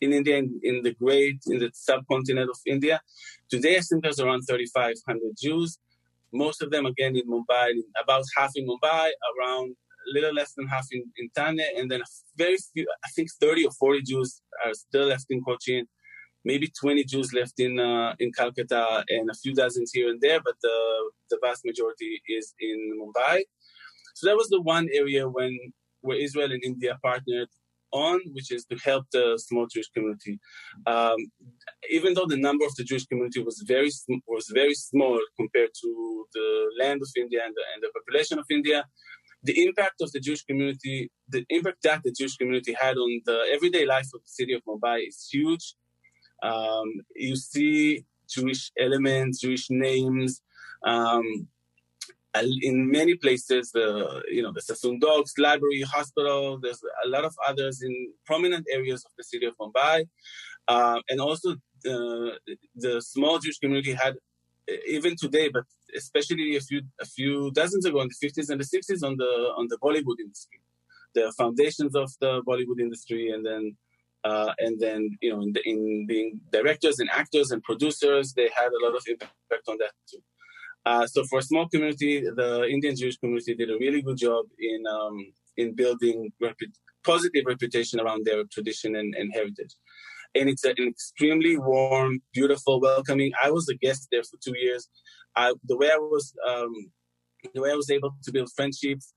in 0.00 0.12
India, 0.12 0.36
in, 0.36 0.60
in 0.62 0.82
the 0.82 0.94
great 0.94 1.38
in 1.46 1.58
the 1.58 1.70
subcontinent 1.72 2.50
of 2.50 2.58
India. 2.66 3.00
Today, 3.50 3.76
I 3.78 3.80
think 3.80 4.02
there's 4.02 4.20
around 4.20 4.42
3,500 4.42 5.34
Jews. 5.40 5.78
most 6.32 6.62
of 6.62 6.70
them 6.70 6.86
again 6.86 7.16
in 7.16 7.26
Mumbai, 7.26 7.72
about 8.02 8.24
half 8.36 8.52
in 8.54 8.66
Mumbai, 8.66 9.10
around 9.30 9.74
little 10.14 10.32
less 10.32 10.52
than 10.54 10.66
half 10.66 10.86
in, 10.92 11.04
in 11.16 11.28
Thane, 11.36 11.60
and 11.76 11.90
then 11.90 12.00
a 12.00 12.04
very 12.36 12.56
few, 12.72 12.86
I 13.04 13.08
think 13.14 13.28
30 13.40 13.66
or 13.66 13.72
40 13.72 14.02
Jews 14.02 14.40
are 14.64 14.74
still 14.74 15.06
left 15.06 15.26
in 15.30 15.42
Cochin, 15.44 15.86
maybe 16.44 16.70
20 16.80 17.04
Jews 17.04 17.32
left 17.32 17.58
in 17.58 17.78
uh, 17.78 18.14
in 18.18 18.32
Calcutta, 18.32 19.04
and 19.08 19.30
a 19.30 19.34
few 19.34 19.54
dozens 19.54 19.90
here 19.92 20.08
and 20.10 20.20
there, 20.20 20.40
but 20.40 20.54
the, 20.62 20.76
the 21.30 21.38
vast 21.42 21.64
majority 21.64 22.20
is 22.28 22.54
in 22.60 22.78
Mumbai. 23.00 23.42
So 24.14 24.26
that 24.26 24.36
was 24.36 24.48
the 24.48 24.60
one 24.60 24.88
area 24.92 25.28
when 25.28 25.52
where 26.00 26.18
Israel 26.18 26.52
and 26.52 26.62
India 26.64 26.98
partnered 27.02 27.48
on, 27.92 28.20
which 28.32 28.52
is 28.52 28.64
to 28.66 28.76
help 28.76 29.06
the 29.12 29.38
small 29.46 29.66
Jewish 29.66 29.88
community. 29.88 30.38
Um, 30.86 31.16
even 31.90 32.14
though 32.14 32.26
the 32.26 32.36
number 32.36 32.64
of 32.66 32.74
the 32.76 32.84
Jewish 32.84 33.06
community 33.06 33.42
was 33.42 33.64
very 33.66 33.90
was 34.26 34.46
very 34.52 34.74
small 34.74 35.18
compared 35.36 35.70
to 35.82 36.26
the 36.34 36.48
land 36.80 37.00
of 37.02 37.08
India 37.16 37.40
and 37.44 37.54
the, 37.54 37.62
and 37.74 37.82
the 37.82 37.90
population 37.98 38.38
of 38.38 38.46
India, 38.50 38.84
the 39.42 39.64
impact 39.64 40.00
of 40.00 40.10
the 40.12 40.20
Jewish 40.20 40.44
community, 40.44 41.10
the 41.28 41.44
impact 41.50 41.82
that 41.84 42.02
the 42.04 42.12
Jewish 42.12 42.36
community 42.36 42.74
had 42.78 42.96
on 42.96 43.20
the 43.24 43.46
everyday 43.52 43.86
life 43.86 44.08
of 44.14 44.20
the 44.22 44.30
city 44.38 44.52
of 44.52 44.62
Mumbai 44.64 45.08
is 45.08 45.28
huge. 45.30 45.74
Um, 46.42 46.92
you 47.14 47.36
see 47.36 48.04
Jewish 48.28 48.70
elements, 48.78 49.40
Jewish 49.40 49.66
names. 49.70 50.42
Um, 50.84 51.48
in 52.62 52.90
many 52.90 53.14
places, 53.16 53.70
the 53.72 54.22
you 54.30 54.42
know 54.42 54.52
the 54.52 54.60
Sassoon 54.60 54.98
Docks 54.98 55.38
Library, 55.38 55.82
hospital. 55.82 56.58
There's 56.60 56.82
a 57.04 57.08
lot 57.08 57.24
of 57.24 57.34
others 57.46 57.82
in 57.82 58.12
prominent 58.26 58.66
areas 58.72 59.04
of 59.04 59.12
the 59.16 59.24
city 59.24 59.46
of 59.46 59.56
Mumbai, 59.56 60.06
uh, 60.68 61.00
and 61.08 61.20
also 61.20 61.52
uh, 61.52 62.30
the 62.76 63.00
small 63.00 63.38
Jewish 63.38 63.58
community 63.58 63.92
had 63.92 64.16
even 64.86 65.16
today, 65.16 65.48
but 65.48 65.64
especially 65.96 66.56
a 66.56 66.60
few 66.60 66.82
a 67.00 67.06
few 67.06 67.50
dozens 67.52 67.84
ago 67.86 68.00
in 68.00 68.08
the 68.08 68.28
50s 68.28 68.50
and 68.50 68.60
the 68.60 68.64
60s 68.64 69.02
on 69.06 69.16
the 69.16 69.32
on 69.56 69.68
the 69.68 69.78
Bollywood 69.78 70.20
industry, 70.20 70.60
the 71.14 71.32
foundations 71.36 71.94
of 71.94 72.10
the 72.20 72.42
Bollywood 72.42 72.80
industry, 72.80 73.30
and 73.30 73.44
then. 73.44 73.76
Uh, 74.24 74.52
and 74.58 74.80
then, 74.80 75.16
you 75.22 75.30
know, 75.32 75.40
in, 75.40 75.52
the, 75.52 75.62
in 75.64 76.04
being 76.04 76.40
directors 76.50 76.98
and 76.98 77.08
actors 77.08 77.52
and 77.52 77.62
producers, 77.62 78.32
they 78.34 78.50
had 78.54 78.70
a 78.72 78.84
lot 78.84 78.94
of 78.96 79.02
impact 79.06 79.32
on 79.68 79.78
that 79.78 79.92
too. 80.10 80.18
Uh, 80.84 81.06
so 81.06 81.22
for 81.24 81.38
a 81.38 81.42
small 81.42 81.68
community, 81.68 82.20
the 82.20 82.66
Indian 82.68 82.96
Jewish 82.96 83.16
community 83.18 83.54
did 83.54 83.70
a 83.70 83.78
really 83.78 84.02
good 84.02 84.16
job 84.16 84.44
in 84.58 84.84
um, 84.86 85.16
in 85.56 85.74
building 85.74 86.32
positive 87.04 87.44
reputation 87.46 88.00
around 88.00 88.24
their 88.24 88.44
tradition 88.44 88.96
and, 88.96 89.14
and 89.14 89.32
heritage. 89.32 89.74
And 90.34 90.48
it's 90.48 90.64
an 90.64 90.74
extremely 90.78 91.58
warm, 91.58 92.20
beautiful, 92.32 92.80
welcoming. 92.80 93.32
I 93.42 93.50
was 93.50 93.68
a 93.68 93.74
guest 93.74 94.08
there 94.12 94.22
for 94.22 94.36
two 94.42 94.56
years. 94.56 94.88
I, 95.36 95.54
the 95.64 95.76
way 95.76 95.90
I 95.90 95.96
was, 95.96 96.34
um, 96.46 96.72
the 97.54 97.60
way 97.62 97.70
I 97.70 97.74
was 97.74 97.90
able 97.90 98.12
to 98.22 98.32
build 98.32 98.50
friendships, 98.54 99.14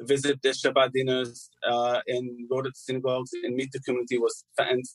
visit 0.00 0.40
the 0.42 0.50
Shabbat 0.50 0.92
dinners, 0.92 1.50
uh, 1.68 2.00
and 2.06 2.48
go 2.48 2.62
to 2.62 2.68
the 2.68 2.74
synagogues 2.74 3.30
and 3.42 3.54
meet 3.54 3.72
the 3.72 3.80
community 3.80 4.18
was 4.18 4.44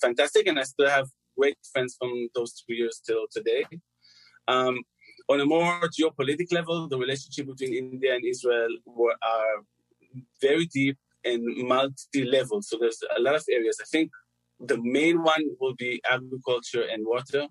fantastic. 0.02 0.48
And 0.48 0.60
I 0.60 0.64
still 0.64 0.90
have 0.90 1.08
great 1.38 1.58
friends 1.72 1.96
from 2.00 2.30
those 2.36 2.54
two 2.54 2.76
years 2.76 3.02
till 3.06 3.26
today. 3.32 3.66
Um, 4.48 4.80
on 5.30 5.40
a 5.42 5.46
more 5.46 5.82
geopolitical 5.98 6.54
level, 6.54 6.88
the 6.88 6.98
relationship 6.98 7.48
between 7.48 7.74
India 7.74 8.16
and 8.16 8.26
Israel 8.26 8.70
were, 8.86 9.16
are 9.22 9.64
very 10.42 10.66
deep 10.66 10.98
and 11.24 11.44
multi-level. 11.68 12.62
So 12.62 12.78
there's 12.80 13.02
a 13.16 13.22
lot 13.22 13.36
of 13.36 13.44
areas. 13.52 13.78
I 13.82 13.86
think 13.86 14.10
the 14.60 14.78
main 14.82 15.22
one 15.24 15.44
will 15.60 15.76
be 15.76 16.02
agriculture 16.10 16.86
and 16.92 17.06
water. 17.06 17.48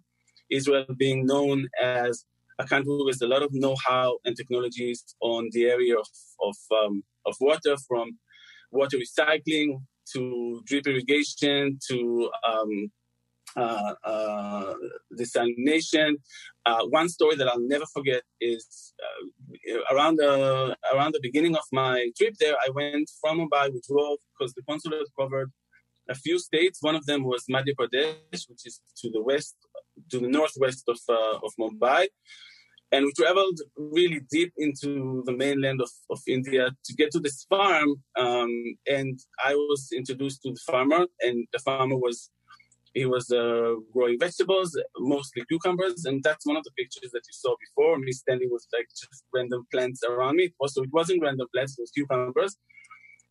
Israel 0.50 0.86
being 0.96 1.26
known 1.26 1.68
as 1.80 2.24
a 2.58 2.64
country 2.64 2.98
with 3.04 3.20
a 3.22 3.26
lot 3.26 3.42
of 3.42 3.50
know-how 3.52 4.18
and 4.24 4.36
technologies 4.36 5.04
on 5.20 5.48
the 5.52 5.66
area 5.66 5.96
of 5.96 6.08
of, 6.40 6.56
um, 6.82 7.02
of 7.26 7.34
water, 7.40 7.76
from 7.86 8.18
water 8.70 8.96
recycling 8.96 9.82
to 10.12 10.62
drip 10.66 10.86
irrigation 10.86 11.78
to 11.88 12.30
um, 12.46 12.90
uh, 13.56 13.94
uh, 14.04 14.74
desalination. 15.18 16.14
Uh, 16.66 16.84
one 16.86 17.08
story 17.08 17.36
that 17.36 17.48
I'll 17.48 17.60
never 17.60 17.86
forget 17.92 18.22
is 18.40 18.94
uh, 19.02 19.94
around 19.94 20.16
the 20.16 20.76
around 20.94 21.12
the 21.14 21.20
beginning 21.22 21.54
of 21.56 21.64
my 21.72 22.10
trip 22.16 22.34
there. 22.40 22.54
I 22.54 22.70
went 22.70 23.10
from 23.20 23.38
Mumbai. 23.38 23.72
We 23.72 23.80
drove 23.88 24.18
because 24.32 24.54
the 24.54 24.62
consulate 24.62 25.08
covered 25.18 25.50
a 26.08 26.14
few 26.14 26.38
states. 26.38 26.78
One 26.82 26.96
of 26.96 27.06
them 27.06 27.24
was 27.24 27.44
Madhya 27.50 27.74
Pradesh, 27.78 28.48
which 28.48 28.66
is 28.66 28.80
to 29.00 29.10
the 29.10 29.22
west, 29.22 29.56
to 30.10 30.18
the 30.18 30.28
northwest 30.28 30.84
of 30.88 30.98
uh, 31.08 31.38
of 31.46 31.52
Mumbai. 31.60 32.06
And 32.90 33.04
we 33.04 33.12
traveled 33.12 33.60
really 33.76 34.20
deep 34.30 34.52
into 34.56 35.22
the 35.26 35.36
mainland 35.36 35.82
of, 35.82 35.90
of 36.10 36.20
India 36.26 36.70
to 36.86 36.94
get 36.94 37.10
to 37.10 37.20
this 37.20 37.44
farm. 37.50 37.96
Um, 38.18 38.50
and 38.86 39.20
I 39.44 39.54
was 39.54 39.90
introduced 39.94 40.40
to 40.42 40.52
the 40.52 40.60
farmer, 40.66 41.06
and 41.20 41.46
the 41.52 41.58
farmer 41.58 41.96
was 41.96 42.30
he 42.94 43.04
was 43.04 43.30
uh, 43.30 43.74
growing 43.92 44.18
vegetables, 44.18 44.70
mostly 44.98 45.44
cucumbers, 45.48 46.06
and 46.06 46.22
that's 46.22 46.46
one 46.46 46.56
of 46.56 46.64
the 46.64 46.70
pictures 46.72 47.10
that 47.12 47.22
you 47.28 47.32
saw 47.32 47.54
before. 47.60 47.98
Me 47.98 48.12
standing 48.12 48.48
with 48.50 48.66
like 48.72 48.88
just 48.88 49.24
random 49.34 49.66
plants 49.70 50.02
around 50.08 50.36
me. 50.36 50.52
Also, 50.58 50.82
it 50.82 50.92
wasn't 50.92 51.22
random 51.22 51.46
plants; 51.52 51.78
it 51.78 51.82
was 51.82 51.90
cucumbers. 51.90 52.56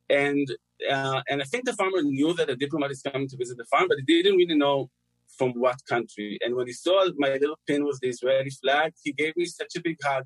And 0.09 0.47
uh, 0.89 1.21
and 1.29 1.41
I 1.41 1.45
think 1.45 1.65
the 1.65 1.73
farmer 1.73 2.01
knew 2.01 2.33
that 2.33 2.49
a 2.49 2.55
diplomat 2.55 2.91
is 2.91 3.01
coming 3.01 3.27
to 3.29 3.37
visit 3.37 3.57
the 3.57 3.65
farm, 3.65 3.87
but 3.87 3.97
he 4.05 4.21
didn't 4.21 4.37
really 4.37 4.55
know 4.55 4.89
from 5.37 5.51
what 5.51 5.77
country. 5.89 6.37
And 6.41 6.55
when 6.55 6.67
he 6.67 6.73
saw 6.73 7.05
my 7.17 7.33
little 7.33 7.59
pin 7.67 7.85
with 7.85 7.99
the 8.01 8.09
Israeli 8.09 8.49
flag, 8.49 8.93
he 9.03 9.11
gave 9.11 9.35
me 9.35 9.45
such 9.45 9.75
a 9.75 9.81
big 9.81 9.97
hug 10.03 10.25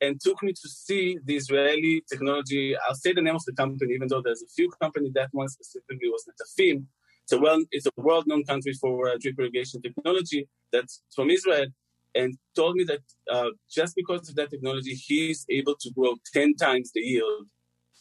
and 0.00 0.20
took 0.20 0.42
me 0.42 0.52
to 0.52 0.68
see 0.68 1.18
the 1.24 1.36
Israeli 1.36 2.02
technology. 2.10 2.76
I'll 2.76 2.94
say 2.94 3.12
the 3.12 3.22
name 3.22 3.36
of 3.36 3.44
the 3.44 3.52
company, 3.52 3.94
even 3.94 4.08
though 4.08 4.22
there's 4.22 4.42
a 4.42 4.52
few 4.56 4.70
companies. 4.82 5.12
That 5.14 5.28
one 5.32 5.48
specifically 5.48 6.08
was 6.08 6.24
Netafim 6.28 6.86
a 7.32 7.38
well, 7.38 7.62
it's 7.70 7.86
a 7.86 7.90
world-known 7.96 8.44
country 8.44 8.74
for 8.74 9.08
uh, 9.08 9.16
drip 9.20 9.38
irrigation 9.38 9.80
technology 9.80 10.46
that's 10.72 11.02
from 11.14 11.30
Israel, 11.30 11.66
and 12.14 12.36
told 12.54 12.76
me 12.76 12.84
that 12.84 13.00
uh, 13.30 13.50
just 13.70 13.94
because 13.96 14.28
of 14.28 14.34
that 14.36 14.50
technology, 14.50 14.94
he's 14.94 15.46
able 15.48 15.74
to 15.80 15.90
grow 15.92 16.14
ten 16.32 16.54
times 16.54 16.92
the 16.92 17.00
yield 17.00 17.46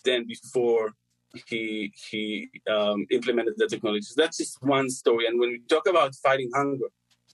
than 0.03 0.27
before 0.27 0.93
he 1.47 1.91
he 2.09 2.49
um, 2.69 3.05
implemented 3.11 3.55
the 3.57 3.67
technology. 3.67 4.03
So 4.03 4.15
that's 4.17 4.37
just 4.37 4.57
one 4.61 4.89
story. 4.89 5.25
And 5.27 5.39
when 5.39 5.49
we 5.49 5.61
talk 5.69 5.87
about 5.87 6.15
fighting 6.15 6.49
hunger 6.53 6.87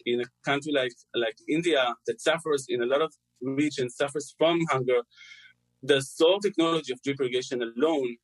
in 0.05 0.21
a 0.21 0.25
country 0.45 0.71
like 0.71 0.93
like 1.13 1.35
India 1.47 1.93
that 2.07 2.21
suffers 2.21 2.65
in 2.69 2.81
a 2.81 2.85
lot 2.85 3.01
of 3.01 3.13
regions 3.41 3.95
suffers 3.95 4.33
from 4.37 4.59
hunger, 4.69 5.01
the 5.83 6.01
sole 6.01 6.39
technology 6.39 6.93
of 6.93 7.01
drip 7.01 7.19
irrigation 7.19 7.61
alone 7.61 8.15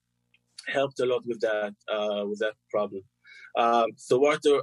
helped 0.67 0.99
a 0.99 1.05
lot 1.05 1.23
with 1.25 1.41
that 1.41 1.73
uh, 1.93 2.25
with 2.25 2.39
that 2.39 2.53
problem. 2.69 3.01
Um, 3.57 3.91
so 3.95 4.17
water, 4.19 4.61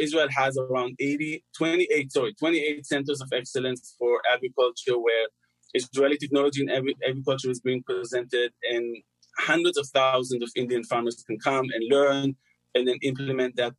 Israel 0.00 0.26
has 0.36 0.58
around 0.58 0.96
80, 0.98 1.44
28, 1.56 2.12
sorry, 2.12 2.34
28 2.34 2.84
centers 2.84 3.20
of 3.20 3.28
excellence 3.32 3.94
for 3.96 4.20
agriculture 4.32 4.98
where 4.98 5.28
Israeli 5.74 6.16
technology 6.16 6.62
in 6.62 6.68
agriculture 6.68 7.50
is 7.50 7.60
being 7.60 7.84
presented 7.84 8.52
and 8.68 8.96
hundreds 9.38 9.76
of 9.78 9.86
thousands 9.88 10.42
of 10.42 10.50
Indian 10.56 10.84
farmers 10.84 11.22
can 11.26 11.38
come 11.38 11.66
and 11.74 11.88
learn 11.90 12.36
and 12.74 12.88
then 12.88 12.96
implement 13.02 13.56
that 13.56 13.74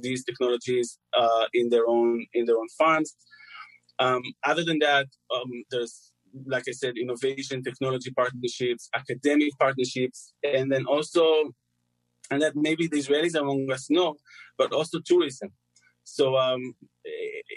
these 0.00 0.24
technologies 0.24 0.98
uh, 1.16 1.46
in 1.54 1.70
their 1.70 1.86
own 1.86 2.26
in 2.34 2.44
their 2.44 2.56
own 2.56 2.68
farms. 2.78 3.14
Um, 3.98 4.22
other 4.44 4.64
than 4.64 4.78
that, 4.80 5.06
um, 5.34 5.50
there's 5.70 6.12
like 6.46 6.64
I 6.68 6.72
said, 6.72 6.94
innovation, 7.00 7.62
technology 7.62 8.10
partnerships, 8.10 8.88
academic 8.94 9.52
partnerships, 9.58 10.32
and 10.42 10.70
then 10.70 10.84
also 10.86 11.54
and 12.30 12.42
that 12.42 12.56
maybe 12.56 12.86
the 12.86 12.98
Israelis 12.98 13.34
among 13.34 13.70
us 13.70 13.90
know, 13.90 14.16
but 14.58 14.72
also 14.72 14.98
tourism. 15.04 15.50
So 16.04 16.36
um, 16.36 16.74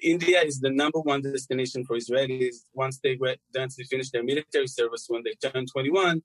India 0.04 0.42
is 0.42 0.60
the 0.60 0.70
number 0.70 1.00
one 1.00 1.22
destination 1.22 1.86
for 1.86 1.98
Israelis 1.98 2.56
once 2.74 3.00
they 3.04 3.18
once 3.56 3.76
they 3.76 3.84
finish 3.84 4.10
their 4.12 4.24
military 4.24 4.68
service 4.68 5.06
when 5.08 5.24
they 5.24 5.36
turn 5.50 5.66
21. 5.66 6.22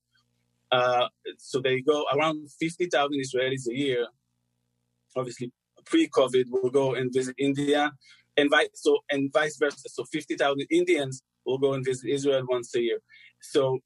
Uh, 0.72 1.06
so 1.38 1.60
they 1.60 1.80
go 1.82 2.04
around 2.14 2.48
50,000 2.58 3.20
Israelis 3.20 3.68
a 3.68 3.74
year. 3.74 4.06
Obviously, 5.14 5.52
pre-COVID, 5.84 6.46
will 6.48 6.70
go 6.70 6.94
and 6.94 7.12
visit 7.12 7.34
India, 7.38 7.92
and 8.36 8.50
vice 8.50 8.68
so 8.74 8.98
and 9.10 9.30
vice 9.32 9.56
versa. 9.58 9.88
So 9.88 10.04
50,000 10.10 10.66
Indians 10.70 11.22
will 11.44 11.58
go 11.58 11.74
and 11.74 11.84
visit 11.84 12.10
Israel 12.10 12.44
once 12.48 12.74
a 12.74 12.80
year. 12.80 12.98
So, 13.42 13.80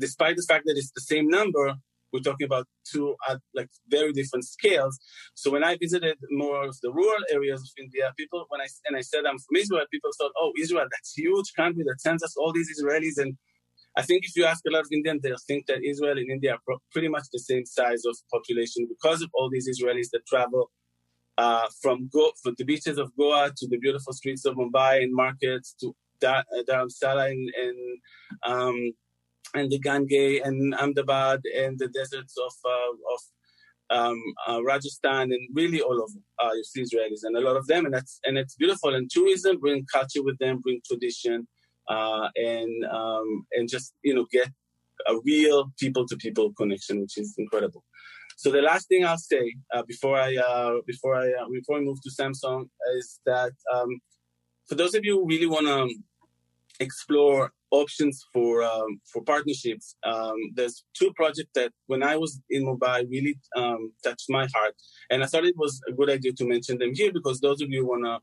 despite 0.00 0.36
the 0.36 0.46
fact 0.48 0.64
that 0.66 0.78
it's 0.78 0.92
the 0.92 1.02
same 1.02 1.28
number, 1.28 1.74
we're 2.14 2.20
talking 2.20 2.44
about 2.44 2.66
two 2.90 3.16
at 3.28 3.38
like 3.54 3.68
very 3.88 4.12
different 4.12 4.44
scales. 4.44 4.98
So 5.34 5.50
when 5.50 5.64
I 5.64 5.76
visited 5.76 6.16
more 6.30 6.64
of 6.64 6.76
the 6.80 6.92
rural 6.92 7.24
areas 7.30 7.60
of 7.60 7.82
India, 7.84 8.14
people 8.16 8.46
when 8.48 8.60
I 8.60 8.68
and 8.86 8.96
I 8.96 9.00
said 9.00 9.26
I'm 9.26 9.38
from 9.38 9.56
Israel, 9.56 9.84
people 9.90 10.10
thought, 10.16 10.30
oh, 10.38 10.52
Israel, 10.58 10.86
that's 10.90 11.12
huge 11.18 11.52
country 11.56 11.82
that 11.88 12.00
sends 12.00 12.22
us 12.22 12.36
all 12.36 12.52
these 12.52 12.70
Israelis. 12.74 13.18
And 13.18 13.36
I 13.96 14.02
think 14.02 14.24
if 14.24 14.36
you 14.36 14.44
ask 14.44 14.62
a 14.66 14.70
lot 14.70 14.80
of 14.80 14.88
Indians, 14.92 15.22
they'll 15.22 15.36
think 15.46 15.66
that 15.66 15.84
Israel 15.84 16.18
and 16.18 16.30
India 16.30 16.54
are 16.54 16.76
pretty 16.92 17.08
much 17.08 17.24
the 17.32 17.38
same 17.38 17.64
size 17.64 18.04
of 18.04 18.16
population 18.32 18.88
because 18.88 19.22
of 19.22 19.30
all 19.34 19.48
these 19.50 19.68
Israelis 19.68 20.10
that 20.12 20.26
travel 20.26 20.70
uh, 21.38 21.66
from 21.80 22.08
Go- 22.12 22.32
from 22.42 22.54
the 22.58 22.64
beaches 22.64 22.98
of 22.98 23.14
Goa 23.16 23.52
to 23.56 23.68
the 23.68 23.78
beautiful 23.78 24.12
streets 24.12 24.44
of 24.44 24.56
Mumbai 24.56 25.02
and 25.02 25.14
markets 25.14 25.74
to 25.80 25.94
Dar- 26.20 26.44
Dharamsala 26.68 27.30
and 27.30 27.50
and, 27.64 27.98
um, 28.46 28.92
and 29.54 29.70
the 29.70 29.78
Ganges 29.78 30.40
and 30.44 30.74
Ahmedabad 30.74 31.40
and 31.56 31.78
the 31.78 31.88
deserts 31.88 32.34
of 32.46 32.52
uh, 32.64 32.92
of 33.14 33.20
um, 33.90 34.20
uh, 34.48 34.62
Rajasthan 34.62 35.32
and 35.32 35.48
really 35.52 35.80
all 35.80 36.02
of 36.02 36.10
uh, 36.42 36.52
you 36.52 36.64
see 36.64 36.82
Israelis 36.82 37.22
and 37.22 37.36
a 37.36 37.40
lot 37.40 37.56
of 37.56 37.66
them 37.66 37.84
and 37.84 37.94
that's 37.94 38.20
and 38.24 38.38
it's 38.38 38.56
beautiful 38.56 38.94
and 38.94 39.08
tourism 39.10 39.58
bring 39.58 39.86
culture 39.92 40.22
with 40.22 40.38
them 40.38 40.58
bring 40.58 40.80
tradition 40.86 41.46
uh, 41.88 42.28
and 42.36 42.84
um, 42.86 43.46
and 43.52 43.68
just 43.68 43.94
you 44.02 44.14
know 44.14 44.26
get 44.30 44.48
a 45.08 45.14
real 45.24 45.72
people 45.78 46.06
to 46.06 46.16
people 46.16 46.52
connection 46.54 47.00
which 47.00 47.18
is 47.18 47.34
incredible. 47.38 47.84
So 48.36 48.50
the 48.50 48.62
last 48.62 48.88
thing 48.88 49.04
I'll 49.04 49.18
say 49.18 49.54
uh, 49.72 49.82
before 49.86 50.16
I 50.16 50.36
uh, 50.36 50.80
before 50.86 51.14
I 51.16 51.28
uh, 51.28 51.48
before 51.52 51.78
I 51.78 51.80
move 51.80 52.00
to 52.02 52.10
Samson 52.10 52.68
is 52.96 53.20
that 53.26 53.52
um, 53.72 54.00
for 54.66 54.74
those 54.74 54.94
of 54.94 55.04
you 55.04 55.20
who 55.20 55.28
really 55.28 55.46
want 55.46 55.66
to 55.66 55.94
explore 56.80 57.52
options 57.74 58.24
for 58.32 58.62
um, 58.62 59.00
for 59.12 59.22
partnerships. 59.22 59.96
Um, 60.04 60.36
there's 60.54 60.84
two 60.98 61.12
projects 61.14 61.50
that 61.54 61.72
when 61.86 62.02
I 62.02 62.16
was 62.16 62.40
in 62.50 62.64
Mumbai 62.64 63.08
really 63.10 63.38
um, 63.56 63.92
touched 64.02 64.26
my 64.28 64.46
heart, 64.54 64.74
and 65.10 65.22
I 65.22 65.26
thought 65.26 65.44
it 65.44 65.56
was 65.56 65.80
a 65.88 65.92
good 65.92 66.10
idea 66.10 66.32
to 66.32 66.44
mention 66.46 66.78
them 66.78 66.92
here 66.94 67.12
because 67.12 67.40
those 67.40 67.60
of 67.60 67.70
you 67.70 67.86
wanna 67.86 68.18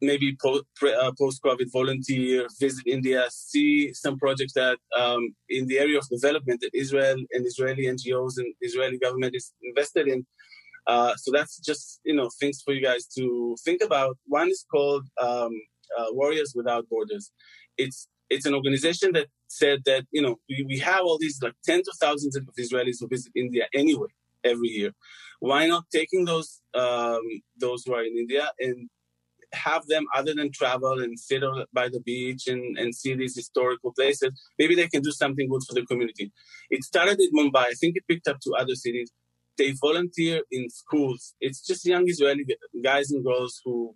maybe 0.00 0.36
post 0.40 0.64
uh, 0.82 1.12
COVID 1.18 1.72
volunteer, 1.72 2.46
visit 2.60 2.86
India, 2.86 3.26
see 3.30 3.92
some 3.92 4.18
projects 4.18 4.52
that 4.54 4.78
um, 4.96 5.34
in 5.48 5.66
the 5.66 5.78
area 5.78 5.98
of 5.98 6.08
development 6.08 6.60
that 6.60 6.70
Israel 6.74 7.16
and 7.32 7.46
Israeli 7.46 7.84
NGOs 7.86 8.34
and 8.38 8.54
Israeli 8.60 8.98
government 8.98 9.34
is 9.34 9.52
invested 9.62 10.08
in. 10.08 10.26
Uh, 10.86 11.14
so 11.16 11.30
that's 11.32 11.58
just 11.58 12.00
you 12.04 12.14
know 12.14 12.30
things 12.40 12.62
for 12.64 12.72
you 12.72 12.82
guys 12.82 13.06
to 13.18 13.56
think 13.64 13.82
about. 13.82 14.16
One 14.26 14.48
is 14.48 14.64
called 14.70 15.04
um, 15.20 15.52
uh, 15.98 16.06
Warriors 16.10 16.52
Without 16.54 16.88
Borders. 16.88 17.30
It's 17.76 18.08
it's 18.30 18.46
an 18.46 18.54
organization 18.54 19.12
that 19.12 19.28
said 19.48 19.80
that 19.86 20.04
you 20.10 20.22
know 20.22 20.36
we, 20.48 20.64
we 20.66 20.78
have 20.78 21.02
all 21.02 21.18
these 21.18 21.38
like 21.42 21.54
tens 21.64 21.88
of 21.88 21.94
thousands 22.00 22.36
of 22.36 22.48
Israelis 22.58 22.96
who 23.00 23.08
visit 23.08 23.32
India 23.34 23.66
anyway 23.74 24.08
every 24.44 24.68
year. 24.68 24.92
Why 25.40 25.66
not 25.66 25.84
taking 25.92 26.24
those 26.24 26.60
um, 26.74 27.22
those 27.58 27.82
who 27.84 27.94
are 27.94 28.02
in 28.02 28.16
India 28.16 28.50
and 28.58 28.88
have 29.52 29.86
them 29.86 30.04
other 30.14 30.34
than 30.34 30.50
travel 30.52 31.00
and 31.02 31.18
sit 31.18 31.42
by 31.72 31.88
the 31.88 32.00
beach 32.00 32.48
and, 32.48 32.78
and 32.78 32.94
see 32.94 33.14
these 33.14 33.34
historical 33.34 33.92
places 33.92 34.30
maybe 34.58 34.74
they 34.74 34.88
can 34.88 35.02
do 35.02 35.10
something 35.10 35.48
good 35.48 35.62
for 35.66 35.74
the 35.74 35.86
community 35.86 36.30
it 36.70 36.84
started 36.84 37.18
in 37.20 37.30
mumbai 37.38 37.64
i 37.72 37.76
think 37.80 37.96
it 37.96 38.04
picked 38.08 38.28
up 38.28 38.38
to 38.40 38.52
other 38.52 38.74
cities 38.74 39.10
they 39.56 39.72
volunteer 39.80 40.42
in 40.50 40.68
schools 40.68 41.34
it's 41.40 41.66
just 41.66 41.86
young 41.86 42.06
israeli 42.08 42.44
guys 42.82 43.10
and 43.10 43.24
girls 43.24 43.60
who 43.64 43.94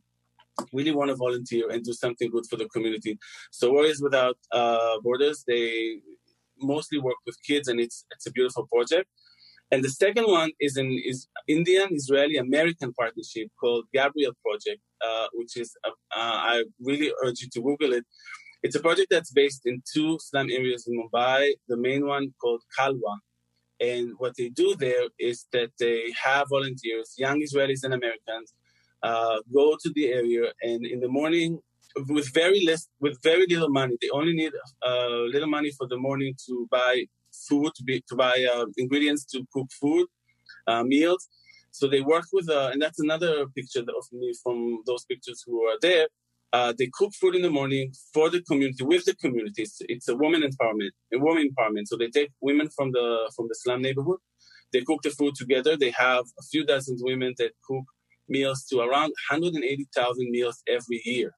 really 0.73 0.93
want 0.93 1.11
to 1.11 1.17
volunteer 1.17 1.71
and 1.71 1.83
do 1.83 1.93
something 1.93 2.31
good 2.31 2.45
for 2.49 2.57
the 2.57 2.69
community. 2.69 3.19
So 3.51 3.73
Warriors 3.73 4.01
Without 4.03 4.37
uh, 4.53 5.01
Borders, 5.03 5.45
they 5.47 6.01
mostly 6.61 6.99
work 6.99 7.17
with 7.27 7.37
kids, 7.47 7.69
and 7.69 7.81
it's 7.81 8.05
it's 8.11 8.27
a 8.27 8.33
beautiful 8.33 8.67
project. 8.73 9.09
And 9.73 9.83
the 9.83 9.89
second 9.89 10.27
one 10.27 10.51
is 10.61 10.77
an 10.77 10.91
is 11.11 11.29
Indian 11.49 11.89
Israeli 11.93 12.37
American 12.37 12.93
partnership 12.93 13.49
called 13.59 13.85
Gabriel 13.95 14.35
Project, 14.45 14.83
uh, 15.07 15.29
which 15.33 15.57
is 15.57 15.75
uh, 15.85 15.91
I 16.15 16.65
really 16.79 17.11
urge 17.25 17.41
you 17.41 17.49
to 17.55 17.61
Google 17.63 17.95
it. 17.95 18.05
It's 18.63 18.77
a 18.77 18.81
project 18.81 19.09
that's 19.11 19.33
based 19.33 19.63
in 19.65 19.83
two 19.93 20.19
slum 20.21 20.49
areas 20.51 20.87
in 20.87 20.93
Mumbai. 21.01 21.53
The 21.69 21.79
main 21.79 22.07
one 22.07 22.35
called 22.41 22.63
Kalwa, 22.79 23.15
and 23.81 24.13
what 24.19 24.35
they 24.37 24.51
do 24.51 24.77
there 24.77 25.07
is 25.19 25.47
that 25.55 25.71
they 25.81 26.13
have 26.23 26.51
volunteers, 26.51 27.15
young 27.17 27.41
Israelis 27.41 27.83
and 27.83 27.95
Americans, 27.95 28.53
uh, 29.03 29.39
go 29.53 29.77
to 29.83 29.91
the 29.95 30.07
area 30.13 30.53
and 30.61 30.85
in 30.85 31.01
the 31.01 31.09
morning 31.09 31.59
with 32.09 32.33
very 32.33 32.65
less 32.65 32.89
with 33.01 33.17
very 33.23 33.45
little 33.49 33.69
money 33.69 33.97
they 34.01 34.09
only 34.11 34.33
need 34.33 34.53
uh, 34.87 35.21
little 35.35 35.49
money 35.49 35.71
for 35.79 35.87
the 35.89 35.97
morning 35.97 36.35
to 36.47 36.67
buy 36.71 37.05
food 37.49 37.73
to, 37.77 37.83
be, 37.85 38.03
to 38.09 38.17
buy 38.17 38.47
uh, 38.55 38.67
ingredients 38.77 39.25
to 39.27 39.47
cook 39.53 39.69
food 39.81 40.07
uh, 40.67 40.83
meals. 40.85 41.29
So 41.71 41.89
they 41.89 42.01
work 42.01 42.27
with 42.33 42.49
uh, 42.51 42.71
and 42.73 42.81
that's 42.83 43.01
another 43.01 43.47
picture 43.57 43.81
of 43.81 44.05
me 44.13 44.33
from 44.43 44.83
those 44.87 45.05
pictures 45.05 45.43
who 45.47 45.63
are 45.67 45.79
there. 45.81 46.07
Uh, 46.53 46.73
they 46.79 46.91
cook 46.93 47.13
food 47.19 47.35
in 47.35 47.41
the 47.41 47.51
morning 47.51 47.95
for 48.13 48.29
the 48.29 48.43
community 48.43 48.85
with 48.85 49.05
the 49.07 49.15
community. 49.17 49.63
It's, 49.63 49.79
it's 49.81 50.09
a 50.09 50.17
woman 50.17 50.43
empowerment 50.43 50.91
a 51.15 51.19
woman 51.19 51.49
empowerment. 51.49 51.87
So 51.87 51.97
they 51.97 52.09
take 52.09 52.31
women 52.43 52.69
from 52.69 52.93
the 52.93 53.33
from 53.35 53.49
the 53.49 53.55
slum 53.55 53.81
neighborhood. 53.81 54.19
They 54.73 54.83
cook 54.83 55.01
the 55.03 55.11
food 55.11 55.35
together. 55.35 55.77
They 55.77 55.91
have 55.91 56.25
a 56.39 56.43
few 56.51 56.65
dozen 56.65 56.97
women 57.01 57.35
that 57.39 57.53
cook 57.67 57.85
meals 58.29 58.65
to 58.65 58.81
around 58.81 59.13
180,000 59.31 60.31
meals 60.31 60.63
every 60.67 61.01
year. 61.05 61.33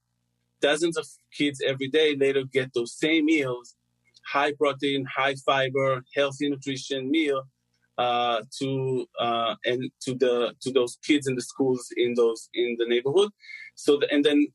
Dozens 0.60 0.96
of 0.96 1.06
kids 1.36 1.60
every 1.64 1.88
day 1.88 2.16
later 2.16 2.44
get 2.44 2.70
those 2.74 2.96
same 2.96 3.26
meals, 3.26 3.74
high 4.26 4.52
protein, 4.52 5.04
high 5.04 5.34
fiber, 5.46 6.02
healthy 6.14 6.48
nutrition 6.50 7.10
meal 7.10 7.42
uh, 7.98 8.42
to 8.58 9.06
uh, 9.20 9.54
and 9.64 9.90
to 10.00 10.14
the 10.14 10.54
to 10.60 10.72
those 10.72 10.98
kids 11.04 11.26
in 11.26 11.34
the 11.34 11.42
schools 11.42 11.88
in 11.96 12.14
those 12.14 12.48
in 12.54 12.76
the 12.78 12.86
neighborhood. 12.86 13.30
So 13.74 13.98
the, 13.98 14.12
and 14.12 14.24
then 14.24 14.48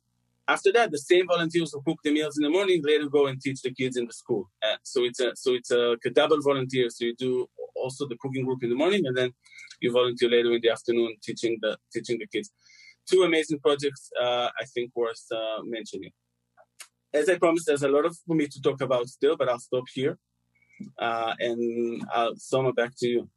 after 0.48 0.72
that, 0.74 0.92
the 0.92 0.98
same 0.98 1.28
volunteers 1.28 1.72
who 1.72 1.82
cook 1.84 2.00
the 2.04 2.12
meals 2.12 2.38
in 2.38 2.44
the 2.44 2.50
morning 2.50 2.82
later 2.84 3.08
go 3.08 3.28
and 3.28 3.40
teach 3.40 3.62
the 3.62 3.74
kids 3.74 3.98
in 3.98 4.08
the 4.08 4.14
school. 4.14 4.50
Uh, 4.64 4.78
so 4.84 5.04
it's 5.04 5.20
a 5.20 5.36
so 5.36 5.54
it's 5.54 5.72
a, 5.72 5.96
a 6.06 6.10
double 6.10 6.42
volunteer. 6.42 6.90
So 6.90 7.06
you 7.06 7.16
do 7.16 7.48
also 7.76 8.08
the 8.08 8.18
cooking 8.18 8.46
group 8.46 8.64
in 8.64 8.70
the 8.70 8.76
morning, 8.76 9.06
and 9.06 9.16
then 9.16 9.32
you 9.80 9.92
volunteer 9.92 10.30
later 10.30 10.52
in 10.54 10.62
the 10.62 10.72
afternoon 10.72 11.16
teaching 11.22 11.58
the 11.62 11.78
teaching 11.94 12.18
the 12.20 12.28
kids. 12.28 12.52
Two 13.10 13.24
amazing 13.24 13.60
projects, 13.60 14.12
uh, 14.22 14.50
I 14.60 14.66
think, 14.74 14.92
worth 14.96 15.26
uh, 15.32 15.64
mentioning. 15.64 16.12
As 17.14 17.28
I 17.28 17.38
promised, 17.38 17.66
there's 17.68 17.84
a 17.84 17.88
lot 17.88 18.06
of 18.06 18.16
for 18.28 18.36
me 18.36 18.48
to 18.48 18.62
talk 18.62 18.82
about 18.82 19.08
still, 19.10 19.36
but 19.36 19.50
I'll 19.50 19.60
stop 19.60 19.86
here, 19.94 20.18
uh, 20.98 21.34
and 21.40 22.04
I'll 22.14 22.36
Soma 22.36 22.72
back 22.74 22.94
to 22.98 23.08
you. 23.08 23.30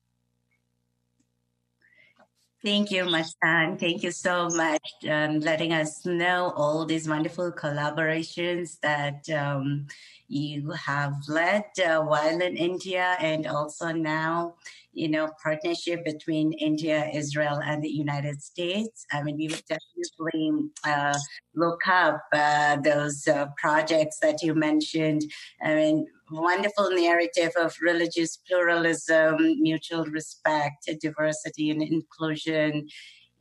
Thank 2.64 2.92
you, 2.92 3.04
Matan. 3.04 3.76
Thank 3.76 4.04
you 4.04 4.12
so 4.12 4.48
much 4.48 4.88
um, 5.10 5.40
letting 5.40 5.72
us 5.72 6.06
know 6.06 6.52
all 6.54 6.86
these 6.86 7.08
wonderful 7.08 7.50
collaborations 7.50 8.78
that 8.80 9.28
um, 9.30 9.88
you 10.28 10.70
have 10.70 11.14
led 11.28 11.64
uh, 11.84 12.00
while 12.02 12.40
in 12.40 12.56
India 12.56 13.16
and 13.18 13.48
also 13.48 13.90
now 13.90 14.54
you 14.92 15.08
know, 15.08 15.30
partnership 15.42 16.04
between 16.04 16.52
India, 16.52 17.08
Israel, 17.12 17.60
and 17.64 17.82
the 17.82 17.88
United 17.88 18.42
States. 18.42 19.06
I 19.10 19.22
mean, 19.22 19.36
we 19.36 19.48
would 19.48 19.64
definitely 19.66 20.70
uh, 20.84 21.18
look 21.54 21.80
up 21.88 22.22
uh, 22.32 22.76
those 22.76 23.26
uh, 23.26 23.46
projects 23.56 24.18
that 24.20 24.42
you 24.42 24.54
mentioned. 24.54 25.22
I 25.62 25.74
mean, 25.74 26.06
wonderful 26.32 26.90
narrative 26.90 27.52
of 27.56 27.76
religious 27.80 28.38
pluralism, 28.48 29.36
mutual 29.60 30.04
respect, 30.06 30.88
diversity, 31.00 31.70
and 31.70 31.82
inclusion 31.82 32.88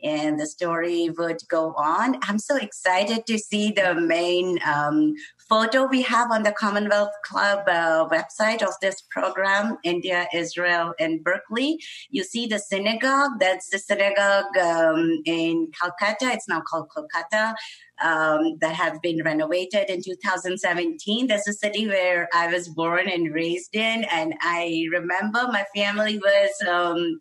and 0.03 0.39
the 0.39 0.47
story 0.47 1.09
would 1.17 1.37
go 1.47 1.73
on. 1.77 2.17
I'm 2.23 2.39
so 2.39 2.57
excited 2.57 3.25
to 3.27 3.37
see 3.37 3.71
the 3.71 3.93
main 3.93 4.59
um, 4.65 5.13
photo 5.51 5.85
we 5.85 6.01
have 6.01 6.31
on 6.31 6.43
the 6.43 6.51
Commonwealth 6.53 7.11
Club 7.25 7.67
uh, 7.67 8.07
website 8.07 8.63
of 8.63 8.73
this 8.81 9.01
program, 9.11 9.77
India, 9.83 10.25
Israel, 10.33 10.93
and 10.97 11.21
Berkeley. 11.25 11.77
You 12.09 12.23
see 12.23 12.47
the 12.47 12.57
synagogue. 12.57 13.31
That's 13.37 13.69
the 13.69 13.77
synagogue 13.77 14.57
um, 14.57 15.21
in 15.25 15.69
Calcutta. 15.77 16.31
It's 16.31 16.47
now 16.47 16.61
called 16.61 16.87
Kolkata. 16.95 17.53
Um, 18.01 18.57
that 18.61 18.75
has 18.75 18.97
been 19.03 19.21
renovated 19.25 19.89
in 19.89 20.01
2017. 20.01 21.27
That's 21.27 21.47
a 21.49 21.53
city 21.53 21.85
where 21.85 22.29
I 22.33 22.47
was 22.47 22.69
born 22.69 23.09
and 23.09 23.33
raised 23.33 23.75
in. 23.75 24.05
And 24.05 24.33
I 24.39 24.87
remember 24.89 25.49
my 25.51 25.65
family 25.75 26.17
was 26.17 26.51
um, 26.65 27.19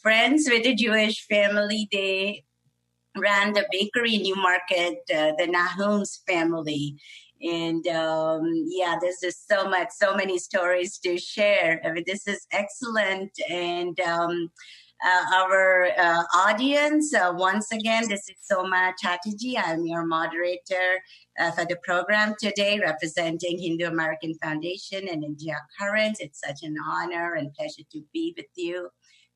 friends 0.00 0.48
with 0.48 0.64
a 0.66 0.74
Jewish 0.74 1.26
family. 1.26 1.88
They 1.90 2.44
ran 3.16 3.52
the 3.52 3.66
bakery 3.70 4.14
in 4.14 4.22
Newmarket, 4.22 4.98
uh, 5.14 5.32
the 5.36 5.48
Nahoum's 5.48 6.22
family. 6.26 6.96
And 7.42 7.86
um, 7.88 8.64
yeah, 8.68 8.96
there's 9.00 9.20
just 9.22 9.48
so 9.48 9.68
much, 9.68 9.88
so 9.90 10.14
many 10.14 10.38
stories 10.38 10.98
to 10.98 11.18
share. 11.18 11.80
I 11.84 11.92
mean, 11.92 12.04
this 12.06 12.26
is 12.28 12.46
excellent. 12.52 13.32
And 13.50 13.98
um, 14.00 14.50
uh, 15.04 15.24
our 15.34 15.88
uh, 15.98 16.22
audience, 16.36 17.12
uh, 17.12 17.32
once 17.34 17.72
again, 17.72 18.08
this 18.08 18.28
is 18.28 18.36
Soma 18.42 18.94
Chatterjee. 19.02 19.58
I'm 19.58 19.84
your 19.84 20.06
moderator 20.06 21.02
uh, 21.40 21.50
for 21.50 21.64
the 21.64 21.76
program 21.82 22.34
today, 22.40 22.78
representing 22.78 23.58
Hindu 23.58 23.86
American 23.86 24.34
Foundation 24.34 25.08
and 25.08 25.24
India 25.24 25.56
Current. 25.76 26.18
It's 26.20 26.40
such 26.46 26.62
an 26.62 26.76
honor 26.88 27.34
and 27.34 27.52
pleasure 27.54 27.82
to 27.90 28.02
be 28.12 28.32
with 28.36 28.46
you 28.54 28.90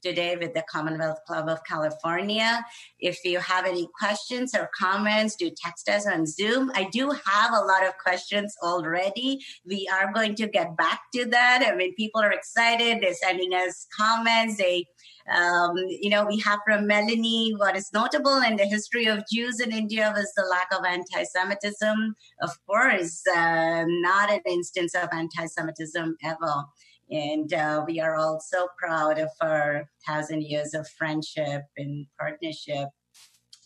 today 0.06 0.36
with 0.36 0.54
the 0.54 0.62
Commonwealth 0.70 1.18
Club 1.26 1.48
of 1.48 1.58
California. 1.64 2.64
If 3.00 3.24
you 3.24 3.40
have 3.40 3.66
any 3.66 3.88
questions 3.98 4.54
or 4.54 4.70
comments, 4.78 5.34
do 5.34 5.50
text 5.50 5.88
us 5.88 6.06
on 6.06 6.26
Zoom. 6.26 6.70
I 6.76 6.88
do 6.92 7.10
have 7.10 7.50
a 7.52 7.64
lot 7.64 7.84
of 7.84 7.98
questions 7.98 8.54
already. 8.62 9.40
We 9.64 9.88
are 9.92 10.12
going 10.12 10.36
to 10.36 10.46
get 10.46 10.76
back 10.76 11.00
to 11.14 11.24
that. 11.26 11.64
I 11.66 11.74
mean, 11.74 11.92
people 11.96 12.20
are 12.20 12.30
excited. 12.30 13.00
They're 13.00 13.14
sending 13.14 13.52
us 13.52 13.88
comments. 13.98 14.58
They 14.58 14.86
um, 15.28 15.76
you 15.88 16.08
know, 16.08 16.24
we 16.24 16.38
have 16.40 16.60
from 16.64 16.86
Melanie 16.86 17.52
what 17.58 17.76
is 17.76 17.90
notable 17.92 18.40
in 18.42 18.54
the 18.56 18.64
history 18.64 19.06
of 19.06 19.24
Jews 19.28 19.58
in 19.58 19.72
India 19.72 20.12
was 20.14 20.32
the 20.36 20.44
lack 20.48 20.68
of 20.72 20.84
anti 20.84 21.24
Semitism. 21.24 22.14
Of 22.42 22.50
course, 22.64 23.22
uh, 23.34 23.84
not 23.88 24.30
an 24.30 24.40
instance 24.46 24.94
of 24.94 25.08
anti 25.12 25.46
Semitism 25.46 26.16
ever. 26.22 26.64
And 27.10 27.52
uh, 27.52 27.84
we 27.86 28.00
are 28.00 28.16
all 28.16 28.40
so 28.40 28.68
proud 28.78 29.18
of 29.18 29.28
our 29.40 29.88
thousand 30.06 30.42
years 30.42 30.74
of 30.74 30.88
friendship 30.88 31.62
and 31.76 32.06
partnership. 32.18 32.88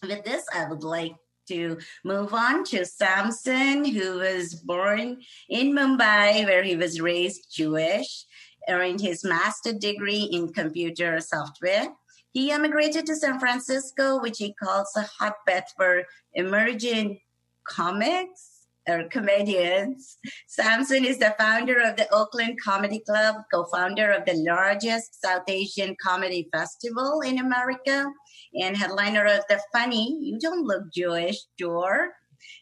With 0.03 0.25
this, 0.25 0.45
I 0.55 0.69
would 0.69 0.83
like 0.83 1.15
to 1.49 1.79
move 2.05 2.33
on 2.33 2.65
to 2.65 2.85
Samson, 2.85 3.85
who 3.85 4.19
was 4.19 4.55
born 4.55 5.21
in 5.49 5.73
Mumbai, 5.73 6.45
where 6.45 6.63
he 6.63 6.77
was 6.77 7.01
raised 7.01 7.55
Jewish 7.55 8.25
earned 8.69 9.01
his 9.01 9.25
master's 9.25 9.75
degree 9.75 10.29
in 10.33 10.53
computer 10.53 11.21
software. 11.21 11.89
He 12.33 12.53
emigrated 12.53 13.07
to 13.07 13.17
San 13.17 13.41
Francisco, 13.41 14.21
which 14.21 14.39
he 14.39 14.55
calls 14.55 14.93
a 14.97 15.03
hotbed 15.03 15.65
for 15.77 16.05
emerging 16.35 17.21
comics 17.65 18.50
or 18.89 19.05
comedians. 19.11 20.19
Samson 20.47 21.05
is 21.05 21.19
the 21.19 21.35
founder 21.39 21.81
of 21.81 21.97
the 21.97 22.13
Oakland 22.13 22.59
Comedy 22.63 23.01
Club, 23.01 23.37
co-founder 23.53 24.11
of 24.11 24.25
the 24.25 24.35
largest 24.35 25.21
South 25.21 25.45
Asian 25.49 25.97
comedy 26.03 26.49
festival 26.53 27.21
in 27.21 27.39
America, 27.39 28.11
and 28.55 28.77
headliner 28.77 29.27
of 29.27 29.43
the 29.49 29.61
funny 29.73 30.19
You 30.21 30.39
Don't 30.39 30.67
Look 30.67 30.93
Jewish 30.93 31.39
tour 31.59 32.13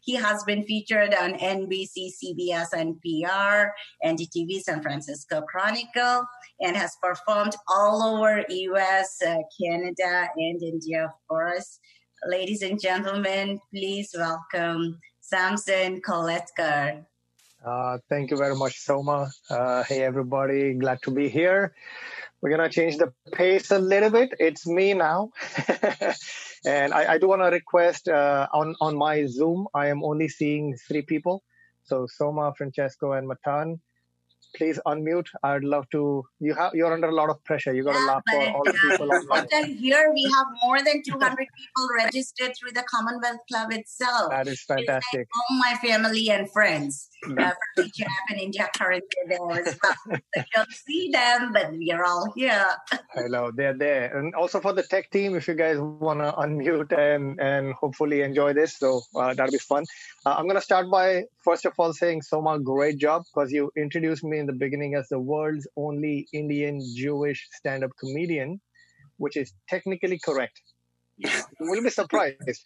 he 0.02 0.14
has 0.14 0.42
been 0.44 0.64
featured 0.64 1.14
on 1.14 1.34
NBC, 1.34 2.10
CBS, 2.22 2.68
NPR, 2.74 3.70
NDTV, 4.04 4.60
San 4.60 4.82
Francisco 4.82 5.42
Chronicle, 5.42 6.24
and 6.60 6.76
has 6.76 6.96
performed 7.02 7.54
all 7.68 8.02
over 8.02 8.44
US, 8.48 9.18
uh, 9.26 9.36
Canada, 9.60 10.28
and 10.36 10.62
India, 10.62 11.04
of 11.04 11.10
course. 11.28 11.78
Ladies 12.26 12.62
and 12.62 12.80
gentlemen, 12.80 13.60
please 13.72 14.10
welcome 14.16 14.98
Samson 15.28 16.00
Koletkar. 16.00 17.04
Uh, 17.62 17.98
thank 18.08 18.30
you 18.30 18.36
very 18.38 18.56
much, 18.56 18.78
Soma. 18.78 19.30
Uh, 19.50 19.82
hey, 19.84 20.02
everybody. 20.02 20.72
Glad 20.72 21.02
to 21.02 21.10
be 21.10 21.28
here. 21.28 21.74
We're 22.40 22.56
going 22.56 22.66
to 22.66 22.74
change 22.74 22.96
the 22.96 23.12
pace 23.32 23.70
a 23.70 23.78
little 23.78 24.08
bit. 24.08 24.30
It's 24.38 24.66
me 24.66 24.94
now. 24.94 25.32
and 26.64 26.94
I, 26.94 27.14
I 27.14 27.18
do 27.18 27.28
want 27.28 27.42
to 27.42 27.50
request 27.50 28.08
uh, 28.08 28.46
on, 28.54 28.74
on 28.80 28.96
my 28.96 29.26
Zoom, 29.26 29.66
I 29.74 29.88
am 29.88 30.02
only 30.02 30.28
seeing 30.28 30.76
three 30.88 31.02
people. 31.02 31.42
So 31.84 32.06
Soma, 32.06 32.54
Francesco, 32.56 33.12
and 33.12 33.28
Matan 33.28 33.80
please 34.56 34.78
unmute. 34.86 35.28
I'd 35.42 35.64
love 35.64 35.88
to. 35.90 36.24
You 36.40 36.54
have 36.54 36.74
you're 36.74 36.92
under 36.92 37.08
a 37.08 37.14
lot 37.14 37.30
of 37.30 37.42
pressure. 37.44 37.74
You 37.74 37.84
got 37.84 37.92
to 37.92 37.98
yeah, 37.98 38.06
laugh 38.06 38.22
for 38.30 38.50
all 38.50 38.64
the 38.64 38.72
people 38.72 39.12
online. 39.12 39.76
here 39.76 40.12
we 40.14 40.22
have 40.34 40.46
more 40.62 40.78
than 40.78 41.02
200 41.02 41.36
people 41.36 41.88
registered 41.96 42.52
through 42.58 42.72
the 42.72 42.84
Commonwealth 42.90 43.40
Club 43.48 43.72
itself. 43.72 44.30
That 44.30 44.48
is 44.48 44.62
fantastic. 44.62 45.20
Like 45.20 45.28
all 45.50 45.58
my 45.58 45.74
family 45.82 46.30
and 46.30 46.50
friends. 46.50 47.08
Uh, 47.26 47.52
from 47.74 47.90
Japan, 47.94 48.38
India, 48.38 48.68
currently 48.76 49.08
there 49.28 49.50
as 49.66 49.78
well. 49.82 50.20
I 50.36 50.44
don't 50.54 50.72
see 50.72 51.10
them, 51.12 51.52
but 51.52 51.72
we 51.72 51.90
are 51.92 52.04
all 52.04 52.32
here. 52.36 52.64
Hello, 53.12 53.50
they're 53.50 53.74
there, 53.74 54.16
and 54.16 54.34
also 54.34 54.60
for 54.60 54.72
the 54.72 54.82
tech 54.82 55.10
team, 55.10 55.34
if 55.34 55.48
you 55.48 55.54
guys 55.54 55.78
want 55.78 56.20
to 56.20 56.32
unmute 56.32 56.92
and 56.96 57.40
and 57.40 57.74
hopefully 57.74 58.22
enjoy 58.22 58.52
this, 58.52 58.78
so 58.78 59.02
uh, 59.16 59.34
that'll 59.34 59.52
be 59.52 59.58
fun. 59.58 59.84
Uh, 60.24 60.34
I'm 60.38 60.46
gonna 60.46 60.60
start 60.60 60.90
by 60.90 61.24
first 61.44 61.64
of 61.66 61.72
all 61.78 61.92
saying 61.92 62.22
Soma, 62.22 62.58
great 62.58 62.98
job 62.98 63.24
because 63.24 63.52
you 63.52 63.70
introduced 63.76 64.24
me 64.24 64.38
in 64.38 64.46
the 64.46 64.52
beginning 64.52 64.94
as 64.94 65.08
the 65.08 65.18
world's 65.18 65.66
only 65.76 66.28
Indian 66.32 66.80
Jewish 66.96 67.48
stand 67.52 67.84
up 67.84 67.90
comedian, 67.98 68.60
which 69.16 69.36
is 69.36 69.52
technically 69.68 70.18
correct. 70.18 70.60
you 71.16 71.30
will 71.60 71.82
be 71.82 71.90
surprised. 71.90 72.64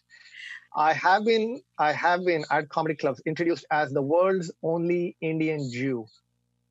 I 0.75 0.93
have 0.93 1.25
been 1.25 1.61
I 1.77 1.91
have 1.91 2.25
been 2.25 2.45
at 2.49 2.69
comedy 2.69 2.95
clubs 2.95 3.21
introduced 3.25 3.65
as 3.71 3.91
the 3.91 4.01
world's 4.01 4.51
only 4.63 5.15
Indian 5.21 5.69
Jew. 5.71 6.07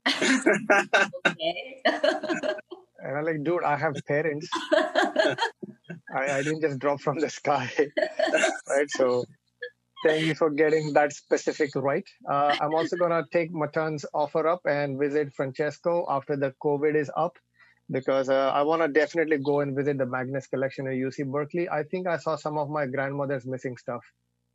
okay. 0.07 1.83
and 1.85 3.17
I'm 3.17 3.25
like, 3.25 3.45
dude, 3.45 3.63
I 3.65 3.77
have 3.77 3.95
parents. 4.07 4.49
I, 4.73 5.37
I 6.15 6.43
didn't 6.43 6.61
just 6.61 6.79
drop 6.79 7.01
from 7.01 7.21
the 7.21 7.31
sky. 7.31 7.71
right. 8.69 8.91
So 8.91 9.25
Thank 10.03 10.27
you 10.27 10.35
for 10.35 10.51
getting 10.51 10.93
that 10.95 11.13
specific 11.13 11.71
right. 11.77 12.09
Uh, 12.29 12.57
I'm 12.61 12.75
also 12.75 12.97
going 12.97 13.13
to 13.13 13.25
take 13.33 13.53
Matan's 13.53 14.05
offer 14.13 14.49
up 14.49 14.63
and 14.67 14.99
visit 14.99 15.33
Francesco 15.33 16.05
after 16.09 16.37
the 16.37 16.53
COVID 16.61 16.97
is 16.97 17.09
up 17.17 17.39
because 17.91 18.29
uh, 18.29 18.51
I 18.55 18.63
want 18.63 18.83
to 18.83 18.89
definitely 18.89 19.39
go 19.39 19.61
and 19.61 19.77
visit 19.77 19.99
the 19.99 20.07
Magnes 20.07 20.47
collection 20.47 20.87
at 20.87 20.95
UC 20.95 21.31
Berkeley. 21.31 21.69
I 21.69 21.83
think 21.83 22.07
I 22.07 22.17
saw 22.17 22.37
some 22.37 22.59
of 22.59 22.71
my 22.71 22.87
grandmother's 22.87 23.47
missing 23.47 23.77
stuff. 23.77 24.03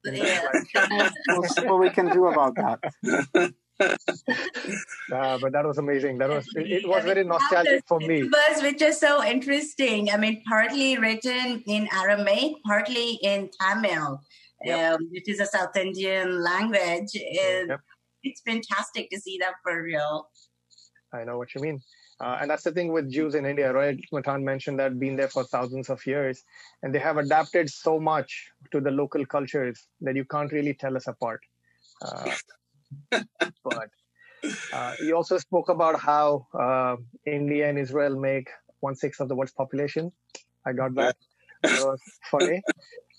Yeah. 0.06 0.42
we'll 1.30 1.44
see 1.44 1.66
what 1.66 1.80
we 1.80 1.90
can 1.90 2.10
do 2.12 2.28
about 2.28 2.56
that. 2.56 2.80
uh, 3.80 5.38
but 5.40 5.52
that 5.52 5.66
was 5.66 5.78
amazing. 5.78 6.18
That 6.18 6.30
was 6.30 6.48
it, 6.56 6.72
it 6.72 6.88
was 6.88 7.04
very 7.04 7.24
nostalgic 7.24 7.84
for 7.88 8.00
me. 8.00 8.22
Verse, 8.22 8.62
which 8.62 8.82
is 8.82 9.00
so 9.00 9.24
interesting. 9.24 10.10
I 10.12 10.18
mean, 10.18 10.44
partly 10.48 10.98
written 10.98 11.64
in 11.68 11.90
Aramaic, 11.94 12.54
partly 12.66 13.20
in 13.22 13.50
Tamil 13.60 14.22
yep. 14.64 14.94
um, 14.94 15.08
which 15.12 15.30
is 15.30 15.40
a 15.40 15.46
South 15.46 15.76
Indian 15.76 16.42
language. 16.42 17.16
And 17.16 17.70
yep. 17.70 17.80
It's 18.24 18.42
fantastic 18.42 19.10
to 19.12 19.20
see 19.20 19.38
that 19.40 19.54
for 19.64 19.82
real. 19.84 20.30
I 21.14 21.24
know 21.24 21.38
what 21.38 21.54
you 21.56 21.62
mean. 21.62 21.82
Uh, 22.20 22.38
and 22.42 22.50
that's 22.50 22.64
the 22.64 22.72
thing 22.72 22.92
with 22.92 23.12
Jews 23.12 23.36
in 23.36 23.46
India, 23.46 23.72
right? 23.72 24.00
Matan 24.12 24.44
mentioned 24.44 24.80
that 24.80 25.00
been 25.00 25.16
there 25.16 25.28
for 25.28 25.44
thousands 25.44 25.90
of 25.90 26.06
years, 26.06 26.44
and 26.82 26.94
they 26.94 27.00
have 27.00 27.18
adapted 27.18 27.70
so 27.70 28.00
much 28.00 28.52
to 28.72 28.82
the 28.82 28.90
local 28.90 29.26
cultures 29.26 29.88
that 30.02 30.16
you 30.16 30.26
can't 30.26 30.52
really 30.52 30.74
tell 30.74 30.98
us 30.98 31.08
apart. 31.08 31.42
Uh, 32.02 32.32
but 33.64 33.90
uh, 34.74 34.94
you 35.00 35.16
also 35.16 35.38
spoke 35.38 35.70
about 35.70 36.00
how 36.00 36.48
uh, 36.54 36.96
India 37.26 37.70
and 37.70 37.78
Israel 37.78 38.20
make 38.20 38.50
one 38.80 38.96
sixth 38.96 39.20
of 39.22 39.30
the 39.30 39.36
world's 39.36 39.54
population. 39.54 40.12
I 40.66 40.74
got 40.74 40.96
that. 40.96 41.16
That 41.64 41.84
was 41.84 42.02
funny 42.32 42.62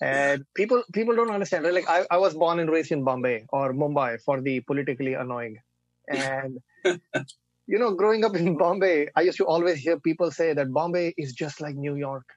and 0.01 0.45
people 0.53 0.83
people 0.93 1.15
don't 1.15 1.29
understand 1.29 1.65
right? 1.65 1.73
like 1.73 1.89
I, 1.89 2.05
I 2.09 2.17
was 2.17 2.33
born 2.33 2.59
and 2.59 2.69
raised 2.69 2.91
in 2.91 3.03
bombay 3.03 3.45
or 3.49 3.73
mumbai 3.73 4.21
for 4.21 4.39
the 4.41 4.61
politically 4.61 5.13
annoying 5.13 5.57
and 6.07 6.59
you 7.71 7.79
know 7.81 7.91
growing 8.01 8.25
up 8.25 8.35
in 8.41 8.57
bombay 8.63 9.07
i 9.15 9.21
used 9.29 9.37
to 9.37 9.45
always 9.45 9.77
hear 9.85 9.99
people 10.09 10.31
say 10.39 10.53
that 10.59 10.73
bombay 10.79 11.07
is 11.17 11.33
just 11.41 11.61
like 11.65 11.75
new 11.75 11.95
york 11.95 12.35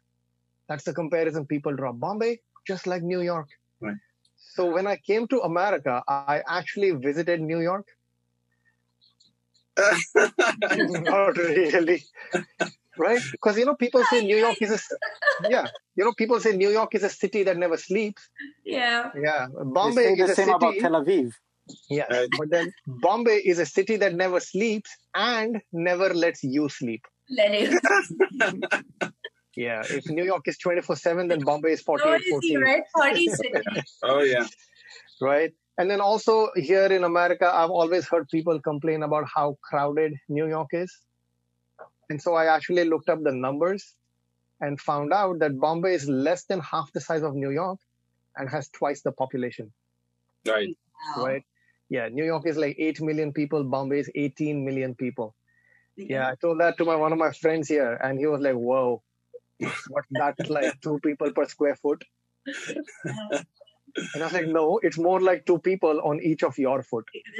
that's 0.68 0.84
the 0.84 0.94
comparison 1.00 1.46
people 1.54 1.74
draw 1.80 1.92
bombay 2.04 2.32
just 2.66 2.86
like 2.86 3.02
new 3.02 3.22
york 3.22 3.48
right. 3.80 3.96
so 4.36 4.70
when 4.76 4.86
i 4.86 4.96
came 5.10 5.26
to 5.34 5.40
america 5.50 6.02
i 6.08 6.40
actually 6.58 6.92
visited 7.08 7.40
new 7.40 7.60
york 7.60 7.86
not 11.10 11.36
really 11.38 12.02
right? 12.98 13.20
Because 13.30 13.58
you 13.58 13.64
know, 13.64 13.74
people 13.74 14.04
say 14.04 14.24
New 14.24 14.36
York 14.36 14.60
is 14.60 14.70
a 14.70 15.48
yeah, 15.48 15.66
you 15.96 16.04
know, 16.04 16.12
people 16.12 16.40
say 16.40 16.56
New 16.56 16.70
York 16.70 16.94
is 16.94 17.02
a 17.02 17.08
city 17.08 17.42
that 17.44 17.56
never 17.56 17.76
sleeps. 17.76 18.28
Yeah, 18.64 19.10
yeah. 19.20 19.46
Bombay 19.50 20.12
is 20.12 20.18
the 20.18 20.24
a 20.24 20.28
same 20.28 20.46
city, 20.46 20.50
about 20.50 20.74
Tel 20.78 20.92
Aviv. 20.92 21.32
Yeah, 21.88 22.26
but 22.38 22.50
then 22.50 22.72
Bombay 22.86 23.42
is 23.44 23.58
a 23.58 23.66
city 23.66 23.96
that 23.96 24.14
never 24.14 24.40
sleeps 24.40 24.90
and 25.14 25.60
never 25.72 26.12
lets 26.14 26.42
you 26.42 26.68
sleep. 26.68 27.04
Let 27.30 27.52
it. 27.54 27.82
yeah, 29.56 29.82
if 29.88 30.06
New 30.08 30.24
York 30.24 30.42
is 30.46 30.58
twenty 30.58 30.80
four 30.80 30.96
seven, 30.96 31.28
then 31.28 31.40
Bombay 31.40 31.72
is 31.72 31.82
forty 31.82 32.08
eight 32.08 32.22
fourteen. 32.28 32.60
Right, 32.60 32.82
party 32.94 33.28
city. 33.28 33.52
oh 34.02 34.22
yeah. 34.22 34.46
Right. 35.20 35.52
And 35.78 35.90
then 35.90 36.00
also 36.00 36.50
here 36.54 36.86
in 36.86 37.04
America, 37.04 37.50
I've 37.52 37.70
always 37.70 38.06
heard 38.06 38.28
people 38.28 38.60
complain 38.60 39.02
about 39.02 39.24
how 39.34 39.56
crowded 39.62 40.14
New 40.28 40.46
York 40.46 40.68
is. 40.72 40.92
And 42.10 42.20
so 42.20 42.34
I 42.34 42.54
actually 42.54 42.84
looked 42.84 43.08
up 43.08 43.22
the 43.22 43.32
numbers 43.32 43.94
and 44.60 44.80
found 44.80 45.12
out 45.12 45.38
that 45.38 45.58
Bombay 45.58 45.94
is 45.94 46.08
less 46.08 46.44
than 46.44 46.60
half 46.60 46.92
the 46.92 47.00
size 47.00 47.22
of 47.22 47.34
New 47.34 47.50
York 47.50 47.78
and 48.36 48.50
has 48.50 48.68
twice 48.68 49.00
the 49.02 49.12
population. 49.12 49.72
Right. 50.46 50.76
Wow. 51.16 51.24
Right. 51.24 51.44
Yeah. 51.92 52.08
New 52.08 52.24
York 52.24 52.46
is 52.46 52.56
like 52.56 52.76
8 52.78 53.02
million 53.02 53.32
people. 53.32 53.64
Bombay 53.64 53.98
is 54.00 54.10
18 54.14 54.64
million 54.64 54.94
people. 54.94 55.34
Yeah. 55.96 56.28
I 56.28 56.36
told 56.36 56.60
that 56.60 56.78
to 56.78 56.86
my, 56.86 56.96
one 56.96 57.12
of 57.12 57.18
my 57.18 57.32
friends 57.32 57.68
here 57.68 57.92
and 58.02 58.18
he 58.18 58.26
was 58.26 58.40
like, 58.40 58.54
whoa, 58.54 59.02
what's 59.58 60.08
that 60.12 60.48
like 60.48 60.80
two 60.80 60.98
people 61.00 61.30
per 61.32 61.46
square 61.46 61.76
foot? 61.76 62.02
and 64.14 64.22
I 64.22 64.24
was 64.24 64.32
like, 64.32 64.46
no, 64.46 64.80
it's 64.82 64.96
more 64.96 65.20
like 65.20 65.44
two 65.44 65.58
people 65.58 66.00
on 66.00 66.18
each 66.22 66.42
of 66.42 66.56
your 66.56 66.82
foot. 66.82 67.04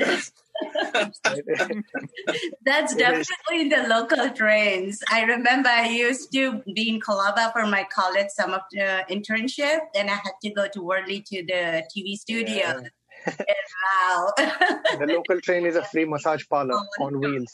That's 2.65 2.95
definitely 2.95 3.71
the 3.71 3.87
local 3.89 4.29
trains. 4.31 5.01
I 5.11 5.23
remember 5.23 5.71
I 5.71 5.89
used 5.89 6.31
to 6.35 6.63
be 6.75 6.91
in 6.91 7.01
Colaba 7.01 7.53
for 7.53 7.67
my 7.67 7.85
college 7.85 8.29
summer 8.29 8.61
uh, 8.79 9.03
internship, 9.11 9.81
and 9.97 10.11
I 10.11 10.15
had 10.15 10.35
to 10.43 10.51
go 10.51 10.69
to 10.69 10.81
Worli 10.81 11.25
to 11.25 11.43
the 11.43 11.85
TV 11.97 12.17
studio. 12.17 12.83
Yeah. 12.83 12.89
Wow. 13.27 14.33
the 14.37 15.07
local 15.07 15.41
train 15.41 15.67
is 15.67 15.77
a 15.77 15.85
free 15.85 16.05
massage 16.05 16.45
parlor 16.49 16.75
oh, 16.75 17.05
on 17.05 17.21
wheels. 17.21 17.53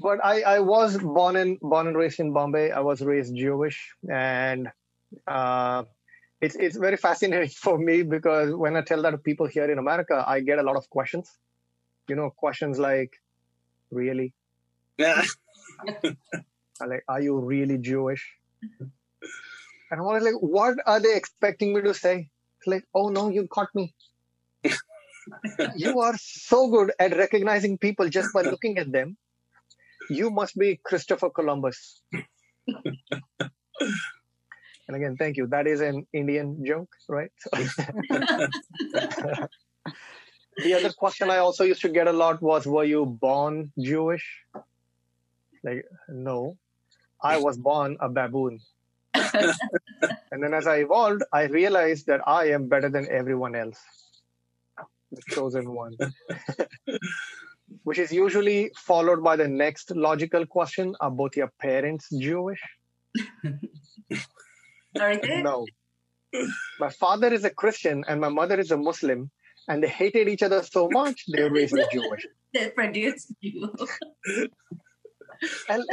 but 0.00 0.24
I, 0.24 0.42
I 0.42 0.60
was 0.60 0.98
born 0.98 1.36
in 1.36 1.58
born 1.60 1.86
and 1.88 1.96
raised 1.96 2.20
in 2.20 2.32
Bombay. 2.32 2.70
I 2.70 2.80
was 2.80 3.00
raised 3.00 3.34
Jewish, 3.36 3.94
and 4.10 4.68
uh, 5.26 5.84
it's 6.40 6.56
it's 6.56 6.76
very 6.76 6.96
fascinating 6.96 7.48
for 7.64 7.78
me 7.78 8.02
because 8.02 8.54
when 8.54 8.76
I 8.76 8.82
tell 8.82 9.02
that 9.02 9.10
to 9.10 9.18
people 9.18 9.46
here 9.46 9.70
in 9.70 9.78
America, 9.78 10.24
I 10.26 10.40
get 10.40 10.58
a 10.58 10.62
lot 10.62 10.76
of 10.76 10.88
questions. 10.90 11.30
You 12.08 12.16
know, 12.16 12.30
questions 12.30 12.78
like, 12.78 13.12
"Really? 13.90 14.32
Yeah. 14.98 15.22
like, 16.86 17.04
are 17.08 17.20
you 17.20 17.38
really 17.38 17.78
Jewish?" 17.78 18.36
And 19.90 20.00
I 20.00 20.02
was 20.02 20.22
like, 20.22 20.34
"What 20.40 20.76
are 20.86 21.00
they 21.00 21.16
expecting 21.16 21.74
me 21.74 21.80
to 21.82 21.94
say?" 21.94 22.30
Like, 22.66 22.86
"Oh 22.94 23.08
no, 23.08 23.28
you 23.28 23.46
caught 23.46 23.74
me." 23.74 23.94
you 25.76 26.00
are 26.00 26.16
so 26.18 26.68
good 26.68 26.92
at 26.98 27.16
recognizing 27.16 27.78
people 27.78 28.08
just 28.08 28.32
by 28.32 28.42
looking 28.42 28.78
at 28.78 28.92
them. 28.92 29.16
You 30.10 30.30
must 30.30 30.58
be 30.58 30.80
Christopher 30.82 31.30
Columbus. 31.30 32.02
And 34.92 34.96
again, 34.96 35.16
thank 35.16 35.36
you. 35.38 35.46
That 35.46 35.66
is 35.66 35.80
an 35.80 36.06
Indian 36.12 36.64
joke, 36.66 36.90
right? 37.08 37.30
the 37.52 39.48
other 40.74 40.92
question 40.92 41.30
I 41.30 41.38
also 41.38 41.64
used 41.64 41.80
to 41.82 41.88
get 41.88 42.08
a 42.08 42.12
lot 42.12 42.42
was, 42.42 42.66
were 42.66 42.84
you 42.84 43.06
born 43.06 43.72
Jewish? 43.78 44.44
Like, 45.64 45.86
no, 46.08 46.58
I 47.22 47.38
was 47.38 47.56
born 47.56 47.96
a 48.00 48.08
baboon. 48.08 48.60
and 50.32 50.42
then 50.42 50.54
as 50.54 50.66
I 50.66 50.76
evolved, 50.76 51.22
I 51.32 51.44
realized 51.44 52.06
that 52.06 52.20
I 52.26 52.50
am 52.50 52.68
better 52.68 52.88
than 52.88 53.08
everyone 53.10 53.54
else. 53.54 53.78
The 55.10 55.22
chosen 55.28 55.72
one. 55.74 55.96
Which 57.84 57.98
is 57.98 58.12
usually 58.12 58.70
followed 58.76 59.22
by 59.22 59.36
the 59.36 59.48
next 59.48 59.90
logical 59.90 60.46
question 60.46 60.94
Are 61.00 61.10
both 61.10 61.36
your 61.36 61.52
parents 61.60 62.08
Jewish? 62.18 62.60
No. 64.94 65.66
My 66.80 66.90
father 66.90 67.32
is 67.32 67.44
a 67.44 67.50
Christian 67.50 68.04
and 68.08 68.20
my 68.20 68.28
mother 68.28 68.58
is 68.58 68.70
a 68.70 68.76
Muslim, 68.76 69.30
and 69.68 69.82
they 69.82 69.88
hated 69.88 70.28
each 70.28 70.42
other 70.42 70.62
so 70.62 70.88
much 70.90 71.24
they 71.32 71.48
raised 71.48 71.74
me 71.74 71.84
Jewish. 71.92 72.26
they 72.54 72.70
produced 72.70 73.32
you. 73.40 73.72
and 75.68 75.84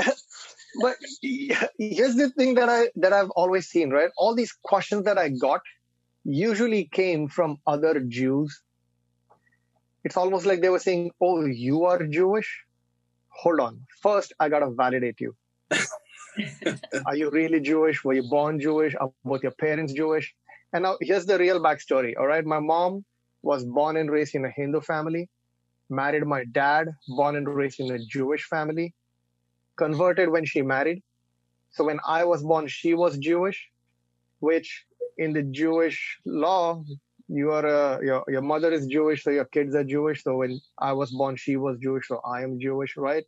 but 0.81 0.95
here's 1.21 2.15
the 2.15 2.29
thing 2.37 2.55
that 2.55 2.69
I 2.69 2.89
that 2.95 3.13
I've 3.13 3.29
always 3.31 3.67
seen, 3.67 3.89
right? 3.89 4.09
All 4.17 4.35
these 4.35 4.51
questions 4.51 5.05
that 5.05 5.17
I 5.17 5.29
got 5.29 5.61
usually 6.23 6.85
came 6.85 7.27
from 7.27 7.57
other 7.65 7.99
Jews. 7.99 8.61
It's 10.03 10.17
almost 10.17 10.45
like 10.45 10.61
they 10.61 10.69
were 10.69 10.79
saying, 10.79 11.11
"Oh, 11.21 11.45
you 11.45 11.85
are 11.85 12.05
Jewish." 12.05 12.65
Hold 13.29 13.59
on. 13.59 13.85
First, 14.01 14.33
I 14.39 14.49
gotta 14.49 14.69
validate 14.69 15.19
you. 15.21 15.35
Are 17.05 17.15
you 17.15 17.29
really 17.29 17.59
Jewish? 17.59 18.03
Were 18.03 18.13
you 18.13 18.23
born 18.23 18.59
Jewish? 18.59 18.95
Are 18.99 19.11
both 19.23 19.43
your 19.43 19.53
parents 19.53 19.93
Jewish? 19.93 20.33
And 20.73 20.83
now 20.83 20.97
here's 21.01 21.25
the 21.25 21.37
real 21.37 21.59
backstory. 21.59 22.13
All 22.17 22.27
right. 22.27 22.45
My 22.45 22.59
mom 22.59 23.05
was 23.41 23.65
born 23.65 23.97
and 23.97 24.11
raised 24.11 24.35
in 24.35 24.45
a 24.45 24.49
Hindu 24.49 24.81
family, 24.81 25.29
married 25.89 26.25
my 26.25 26.45
dad, 26.45 26.89
born 27.07 27.35
and 27.35 27.47
raised 27.47 27.79
in 27.79 27.91
a 27.91 27.99
Jewish 27.99 28.43
family, 28.45 28.93
converted 29.79 30.29
when 30.35 30.45
she 30.51 30.61
married. 30.75 31.01
So 31.71 31.85
when 31.89 31.99
I 32.17 32.21
was 32.25 32.43
born, 32.43 32.67
she 32.67 32.93
was 32.93 33.17
Jewish, 33.17 33.59
which 34.39 34.69
in 35.17 35.33
the 35.33 35.43
Jewish 35.43 35.99
law, 36.25 36.83
you 37.27 37.51
are 37.51 37.65
a, 37.65 38.05
your, 38.09 38.23
your 38.27 38.41
mother 38.41 38.71
is 38.71 38.87
Jewish, 38.87 39.23
so 39.23 39.29
your 39.39 39.45
kids 39.45 39.75
are 39.75 39.83
Jewish. 39.95 40.23
So 40.23 40.37
when 40.37 40.59
I 40.89 40.93
was 40.93 41.11
born, 41.11 41.35
she 41.35 41.57
was 41.57 41.77
Jewish, 41.87 42.07
so 42.07 42.21
I 42.35 42.41
am 42.43 42.59
Jewish, 42.59 42.97
right? 42.97 43.25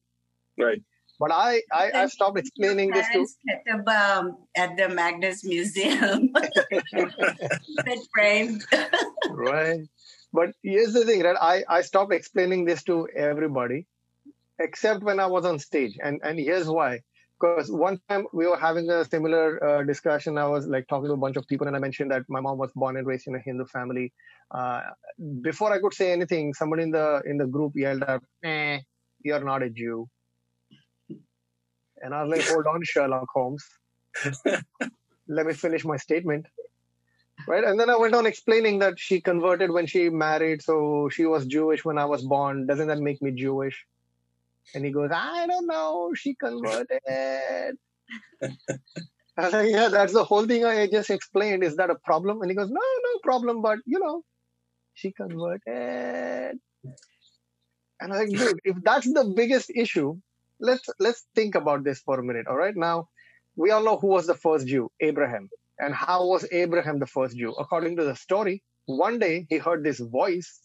Right. 0.58 0.82
But 1.20 1.32
I, 1.32 1.62
I, 1.72 1.92
I 1.94 2.06
stopped 2.08 2.40
explaining 2.40 2.90
this 2.90 3.08
to 3.14 3.28
kept 3.48 3.88
um, 3.88 4.38
at 4.58 4.76
the 4.76 4.90
Magnes 4.90 5.44
Museum, 5.46 6.34
framed. 8.14 8.66
right. 9.30 9.82
But 10.34 10.54
here's 10.64 10.94
the 10.94 11.06
thing, 11.06 11.22
right? 11.22 11.38
I, 11.40 11.64
I 11.70 11.82
stopped 11.82 12.12
explaining 12.12 12.66
this 12.66 12.82
to 12.86 13.08
everybody, 13.16 13.86
except 14.60 15.04
when 15.04 15.20
I 15.20 15.28
was 15.28 15.46
on 15.46 15.60
stage, 15.60 15.98
and 16.04 16.20
and 16.24 16.40
here's 16.40 16.68
why. 16.68 17.02
Because 17.40 17.72
one 17.72 18.00
time 18.08 18.28
we 18.34 18.46
were 18.46 18.58
having 18.58 18.88
a 18.92 19.04
similar 19.04 19.46
uh, 19.68 19.84
discussion. 19.84 20.38
I 20.38 20.48
was 20.48 20.68
like 20.68 20.88
talking 20.88 21.08
to 21.08 21.14
a 21.14 21.18
bunch 21.18 21.38
of 21.38 21.48
people, 21.48 21.66
and 21.66 21.76
I 21.76 21.80
mentioned 21.80 22.12
that 22.12 22.24
my 22.30 22.40
mom 22.40 22.60
was 22.60 22.72
born 22.76 22.98
and 22.98 23.08
raised 23.08 23.28
in 23.28 23.34
a 23.34 23.40
Hindu 23.40 23.66
family. 23.66 24.14
Uh, 24.52 24.82
before 25.42 25.74
I 25.74 25.80
could 25.80 25.94
say 25.94 26.12
anything, 26.12 26.54
somebody 26.54 26.84
in 26.84 26.92
the 26.92 27.22
in 27.26 27.38
the 27.38 27.48
group 27.48 27.74
yelled 27.76 28.04
out, 28.04 28.24
"Eh, 28.44 28.80
you're 29.24 29.44
not 29.44 29.64
a 29.64 29.70
Jew." 29.70 30.08
And 32.02 32.14
I 32.14 32.24
was 32.24 32.32
like, 32.32 32.48
hold 32.48 32.66
on, 32.68 32.82
Sherlock 32.84 33.28
Holmes. 33.34 33.66
Let 35.28 35.46
me 35.46 35.54
finish 35.54 35.86
my 35.86 35.98
statement. 35.98 36.48
Right. 37.48 37.64
And 37.64 37.80
then 37.80 37.90
I 37.90 37.98
went 37.98 38.14
on 38.14 38.26
explaining 38.26 38.80
that 38.80 39.00
she 39.00 39.22
converted 39.22 39.72
when 39.72 39.88
she 39.88 40.10
married. 40.10 40.62
So 40.62 41.10
she 41.12 41.26
was 41.26 41.46
Jewish 41.46 41.86
when 41.86 41.98
I 41.98 42.06
was 42.06 42.24
born. 42.24 42.68
Doesn't 42.68 42.88
that 42.88 43.00
make 43.00 43.22
me 43.22 43.32
Jewish? 43.32 43.86
And 44.74 44.86
he 44.86 44.92
goes, 44.92 45.12
I 45.14 45.48
don't 45.48 45.68
know. 45.68 46.14
She 46.16 46.36
converted. 46.36 47.00
I 49.38 49.46
was 49.46 49.54
like, 49.54 49.70
yeah, 49.70 49.88
that's 49.88 50.14
the 50.14 50.24
whole 50.24 50.46
thing 50.46 50.66
I 50.66 50.88
just 50.88 51.10
explained. 51.10 51.64
Is 51.64 51.78
that 51.78 51.90
a 51.90 51.96
problem? 51.96 52.42
And 52.42 52.52
he 52.52 52.56
goes, 52.56 52.70
no, 52.70 52.80
no 52.80 53.20
problem. 53.24 53.62
But, 53.62 53.80
you 53.86 54.00
know, 54.00 54.24
she 54.94 55.12
converted. 55.12 56.60
And 58.02 58.14
I 58.14 58.20
was 58.20 58.20
like, 58.20 58.30
dude, 58.30 58.60
if 58.64 58.78
that's 58.84 59.12
the 59.12 59.26
biggest 59.36 59.72
issue, 59.74 60.18
let's 60.60 60.88
let's 61.00 61.26
think 61.36 61.56
about 61.56 61.84
this 61.84 62.00
for 62.00 62.20
a 62.20 62.24
minute. 62.24 62.48
All 62.48 62.56
right, 62.56 62.76
now 62.76 63.10
we 63.56 63.72
all 63.72 63.84
know 63.84 63.98
who 63.98 64.08
was 64.08 64.28
the 64.28 64.36
first 64.36 64.68
Jew, 64.68 64.90
Abraham, 65.00 65.50
and 65.80 65.94
how 65.94 66.26
was 66.28 66.48
Abraham 66.52 67.00
the 67.00 67.08
first 67.08 67.38
Jew? 67.38 67.52
According 67.54 67.98
to 67.98 68.04
the 68.04 68.16
story, 68.16 68.64
one 68.86 69.20
day 69.20 69.46
he 69.50 69.58
heard 69.58 69.84
this 69.84 70.00
voice 70.00 70.62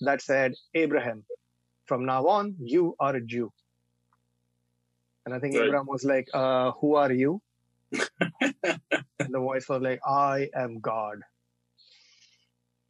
that 0.00 0.22
said, 0.22 0.54
"Abraham, 0.74 1.24
from 1.86 2.04
now 2.04 2.26
on 2.26 2.56
you 2.60 2.94
are 3.00 3.16
a 3.16 3.20
Jew." 3.20 3.52
And 5.24 5.34
I 5.34 5.38
think 5.38 5.56
right. 5.56 5.64
Abraham 5.66 5.86
was 5.86 6.04
like, 6.04 6.28
uh, 6.34 6.72
"Who 6.80 6.94
are 6.96 7.12
you?" 7.12 7.40
and 7.92 9.30
the 9.30 9.40
voice 9.40 9.68
was 9.68 9.82
like, 9.82 10.00
"I 10.06 10.48
am 10.54 10.80
God." 10.80 11.20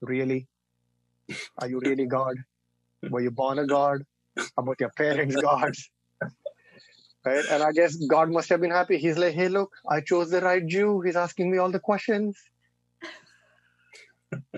Really? 0.01 0.47
Are 1.59 1.69
you 1.69 1.81
really 1.81 2.07
God? 2.07 2.37
Were 3.11 3.21
you 3.21 3.31
born 3.31 3.59
a 3.59 3.67
God? 3.67 4.03
About 4.59 4.81
your 4.81 4.91
parents' 4.91 5.37
gods? 5.37 5.91
Right? 7.25 7.45
And 7.51 7.63
I 7.63 7.73
guess 7.73 7.97
God 7.97 8.31
must 8.31 8.49
have 8.51 8.61
been 8.61 8.71
happy. 8.71 8.99
He's 8.99 9.19
like, 9.19 9.35
hey, 9.35 9.49
look, 9.49 9.73
I 9.91 10.01
chose 10.01 10.31
the 10.31 10.41
right 10.41 10.65
Jew. 10.65 11.01
He's 11.01 11.17
asking 11.17 11.51
me 11.51 11.59
all 11.59 11.71
the 11.71 11.81
questions. 11.81 12.39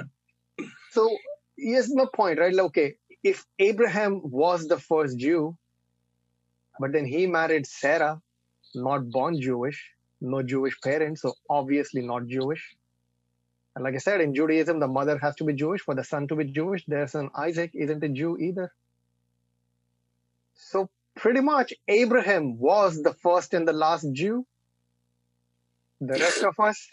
so 0.90 1.16
here's 1.56 1.94
my 1.94 2.04
point, 2.14 2.38
right? 2.38 2.52
Like, 2.52 2.66
okay, 2.66 2.94
if 3.22 3.44
Abraham 3.58 4.20
was 4.24 4.68
the 4.68 4.78
first 4.78 5.18
Jew, 5.18 5.56
but 6.78 6.92
then 6.92 7.06
he 7.06 7.26
married 7.26 7.66
Sarah, 7.66 8.20
not 8.74 9.10
born 9.10 9.40
Jewish, 9.40 9.92
no 10.20 10.42
Jewish 10.42 10.80
parents, 10.80 11.22
so 11.22 11.34
obviously 11.50 12.02
not 12.02 12.26
Jewish. 12.26 12.76
And 13.74 13.84
like 13.84 13.94
I 13.94 13.98
said, 13.98 14.20
in 14.20 14.34
Judaism, 14.34 14.80
the 14.80 14.88
mother 14.88 15.18
has 15.18 15.34
to 15.36 15.44
be 15.44 15.52
Jewish 15.52 15.82
for 15.82 15.94
the 15.94 16.04
son 16.04 16.26
to 16.28 16.36
be 16.36 16.44
Jewish. 16.44 16.84
Their 16.86 17.06
son 17.06 17.30
Isaac 17.36 17.70
isn't 17.74 18.02
a 18.02 18.08
Jew 18.08 18.36
either. 18.38 18.72
So 20.54 20.88
pretty 21.14 21.40
much 21.40 21.72
Abraham 21.86 22.58
was 22.58 23.02
the 23.02 23.14
first 23.14 23.54
and 23.54 23.66
the 23.66 23.72
last 23.72 24.06
Jew. 24.12 24.46
The 26.00 26.14
rest 26.14 26.44
of 26.44 26.58
us 26.60 26.88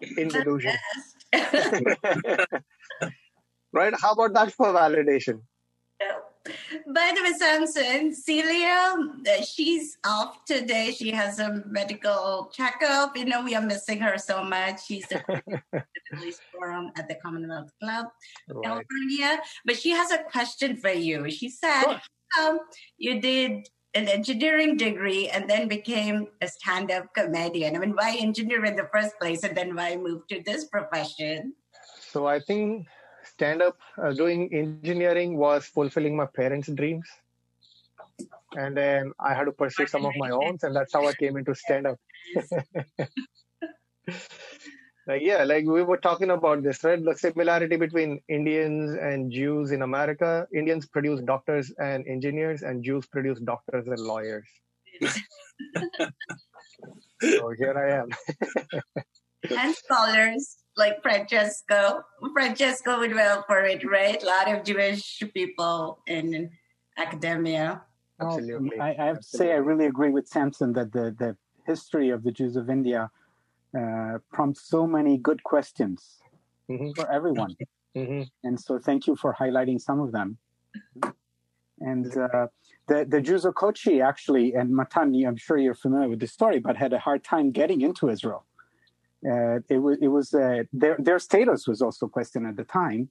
in 0.16 0.28
delusion. 0.28 0.74
right? 3.76 3.94
How 4.02 4.12
about 4.12 4.32
that 4.34 4.52
for 4.52 4.72
validation? 4.72 5.42
By 6.86 7.12
the 7.14 7.22
way, 7.24 7.32
Samson, 7.32 8.14
Celia, 8.14 8.94
she's 9.44 9.98
off 10.06 10.44
today. 10.44 10.94
She 10.96 11.10
has 11.10 11.40
a 11.40 11.62
medical 11.66 12.50
checkup. 12.54 13.16
You 13.16 13.24
know, 13.24 13.42
we 13.42 13.56
are 13.56 13.62
missing 13.62 13.98
her 13.98 14.16
so 14.16 14.44
much. 14.44 14.86
She's 14.86 15.06
the 15.08 15.20
police 16.12 16.40
forum 16.52 16.92
at 16.96 17.08
the 17.08 17.16
Commonwealth 17.16 17.70
Club, 17.82 18.06
right. 18.48 18.64
California. 18.64 19.42
But 19.64 19.76
she 19.76 19.90
has 19.90 20.12
a 20.12 20.22
question 20.22 20.76
for 20.76 20.92
you. 20.92 21.28
She 21.30 21.48
said, 21.50 21.82
sure 21.82 22.00
um, 22.40 22.60
you 22.96 23.20
did 23.20 23.68
an 23.94 24.06
engineering 24.08 24.76
degree 24.76 25.28
and 25.28 25.50
then 25.50 25.66
became 25.66 26.28
a 26.42 26.46
stand-up 26.46 27.12
comedian. 27.14 27.74
I 27.74 27.78
mean, 27.80 27.94
why 27.96 28.16
engineer 28.20 28.64
in 28.64 28.76
the 28.76 28.88
first 28.92 29.18
place, 29.18 29.42
and 29.42 29.56
then 29.56 29.74
why 29.74 29.96
move 29.96 30.28
to 30.28 30.42
this 30.46 30.66
profession? 30.66 31.54
So 31.98 32.26
I 32.26 32.38
think 32.38 32.86
stand 33.36 33.60
up, 33.60 33.76
uh, 34.02 34.12
doing 34.12 34.48
engineering 34.52 35.36
was 35.36 35.66
fulfilling 35.66 36.16
my 36.16 36.26
parents' 36.26 36.68
dreams. 36.68 37.06
And 38.56 38.74
then 38.74 39.12
I 39.20 39.34
had 39.34 39.44
to 39.44 39.52
pursue 39.52 39.86
some 39.86 40.06
of 40.06 40.14
my 40.16 40.30
own, 40.30 40.56
and 40.62 40.74
that's 40.74 40.94
how 40.94 41.06
I 41.06 41.12
came 41.12 41.36
into 41.36 41.54
stand 41.54 41.86
up. 41.86 41.98
like, 45.06 45.20
yeah, 45.20 45.44
like 45.44 45.66
we 45.66 45.82
were 45.82 45.98
talking 45.98 46.30
about 46.30 46.62
this, 46.62 46.82
right? 46.82 47.04
The 47.04 47.14
similarity 47.14 47.76
between 47.76 48.20
Indians 48.28 48.96
and 48.96 49.30
Jews 49.30 49.70
in 49.72 49.82
America. 49.82 50.48
Indians 50.54 50.86
produce 50.86 51.20
doctors 51.20 51.70
and 51.78 52.06
engineers, 52.08 52.62
and 52.62 52.82
Jews 52.82 53.04
produce 53.06 53.38
doctors 53.40 53.86
and 53.86 54.00
lawyers. 54.00 54.48
so 57.20 57.50
here 57.58 57.76
I 57.76 57.88
am. 58.00 58.08
and 59.60 59.74
scholars 59.74 60.56
like 60.76 61.02
Francesco. 61.02 62.02
Francesco 62.32 62.98
would 62.98 63.14
well 63.14 63.44
for 63.46 63.60
it, 63.64 63.84
right? 63.88 64.22
A 64.22 64.26
lot 64.26 64.52
of 64.52 64.64
Jewish 64.64 65.22
people 65.34 66.00
in 66.06 66.50
academia. 66.96 67.82
Absolutely. 68.20 68.78
I, 68.80 68.94
I 68.98 69.06
have 69.06 69.20
to 69.20 69.26
say, 69.26 69.52
I 69.52 69.56
really 69.56 69.86
agree 69.86 70.10
with 70.10 70.26
Samson 70.26 70.72
that 70.72 70.92
the, 70.92 71.14
the 71.18 71.36
history 71.66 72.10
of 72.10 72.22
the 72.22 72.32
Jews 72.32 72.56
of 72.56 72.70
India 72.70 73.10
uh, 73.78 74.18
prompts 74.32 74.68
so 74.68 74.86
many 74.86 75.18
good 75.18 75.42
questions 75.42 76.18
mm-hmm. 76.70 76.92
for 76.92 77.10
everyone. 77.12 77.54
Mm-hmm. 77.94 78.22
And 78.44 78.58
so, 78.58 78.78
thank 78.78 79.06
you 79.06 79.16
for 79.16 79.34
highlighting 79.34 79.80
some 79.80 80.00
of 80.00 80.12
them. 80.12 80.38
And 81.80 82.16
uh, 82.16 82.46
the, 82.88 83.04
the 83.06 83.20
Jews 83.20 83.44
of 83.44 83.54
Kochi 83.54 84.00
actually, 84.00 84.54
and 84.54 84.70
Matani, 84.70 85.26
I'm 85.26 85.36
sure 85.36 85.58
you're 85.58 85.74
familiar 85.74 86.08
with 86.08 86.20
the 86.20 86.26
story, 86.26 86.58
but 86.58 86.76
had 86.76 86.94
a 86.94 86.98
hard 86.98 87.22
time 87.22 87.50
getting 87.50 87.82
into 87.82 88.08
Israel. 88.08 88.45
Uh, 89.24 89.60
it 89.68 89.78
was 89.78 89.98
it 90.00 90.08
was 90.08 90.34
uh, 90.34 90.62
their 90.72 90.96
their 90.98 91.18
status 91.18 91.66
was 91.66 91.80
also 91.80 92.06
questioned 92.06 92.46
at 92.46 92.56
the 92.56 92.64
time, 92.64 93.08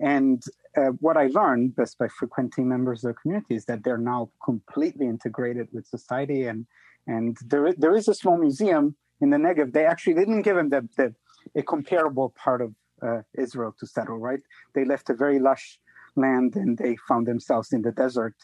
and 0.00 0.42
uh, 0.76 0.92
what 1.00 1.16
I 1.16 1.26
learned 1.26 1.74
just 1.76 1.98
by 1.98 2.08
frequenting 2.08 2.68
members 2.68 3.04
of 3.04 3.14
the 3.14 3.20
community 3.20 3.56
is 3.56 3.64
that 3.64 3.82
they're 3.82 3.98
now 3.98 4.30
completely 4.44 5.06
integrated 5.06 5.68
with 5.72 5.86
society, 5.86 6.44
and 6.44 6.66
and 7.06 7.36
there 7.46 7.72
there 7.72 7.96
is 7.96 8.08
a 8.08 8.14
small 8.14 8.38
museum 8.38 8.94
in 9.20 9.30
the 9.30 9.36
Negev. 9.36 9.72
They 9.72 9.84
actually 9.84 10.14
didn't 10.14 10.42
give 10.42 10.56
them 10.56 10.68
the, 10.68 10.88
the 10.96 11.14
a 11.56 11.62
comparable 11.62 12.34
part 12.36 12.62
of 12.62 12.74
uh, 13.02 13.22
Israel 13.36 13.74
to 13.80 13.86
settle. 13.86 14.18
Right, 14.18 14.40
they 14.74 14.84
left 14.84 15.10
a 15.10 15.14
very 15.14 15.40
lush 15.40 15.80
land 16.18 16.56
and 16.56 16.76
they 16.76 16.96
found 17.08 17.26
themselves 17.26 17.72
in 17.72 17.82
the 17.82 17.92
desert. 17.92 18.34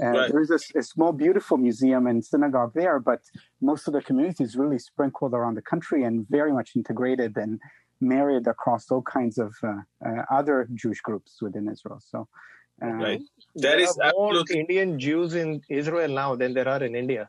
Uh, 0.00 0.06
right. 0.06 0.30
There 0.30 0.40
is 0.40 0.50
a, 0.50 0.78
a, 0.78 0.82
small, 0.82 1.12
beautiful 1.12 1.56
museum 1.56 2.06
and 2.06 2.24
synagogue 2.24 2.72
there, 2.74 2.98
but 2.98 3.20
most 3.60 3.86
of 3.86 3.92
the 3.92 4.02
community 4.02 4.44
is 4.44 4.56
really 4.56 4.78
sprinkled 4.78 5.34
around 5.34 5.54
the 5.56 5.62
country 5.62 6.04
and 6.04 6.26
very 6.28 6.52
much 6.52 6.70
integrated 6.74 7.36
and 7.36 7.60
married 8.00 8.46
across 8.46 8.90
all 8.90 9.02
kinds 9.02 9.38
of 9.38 9.54
uh, 9.62 9.74
uh, 10.04 10.22
other 10.30 10.68
Jewish 10.74 11.00
groups 11.00 11.42
within 11.42 11.68
Israel. 11.68 12.00
So, 12.00 12.28
uh, 12.82 12.86
right. 12.86 13.20
That 13.56 13.78
is 13.78 13.96
more 14.16 14.42
Indian 14.50 14.98
Jews 14.98 15.34
in 15.34 15.62
Israel 15.68 16.08
now 16.08 16.34
than 16.34 16.54
there 16.54 16.68
are 16.68 16.82
in 16.82 16.96
India. 16.96 17.28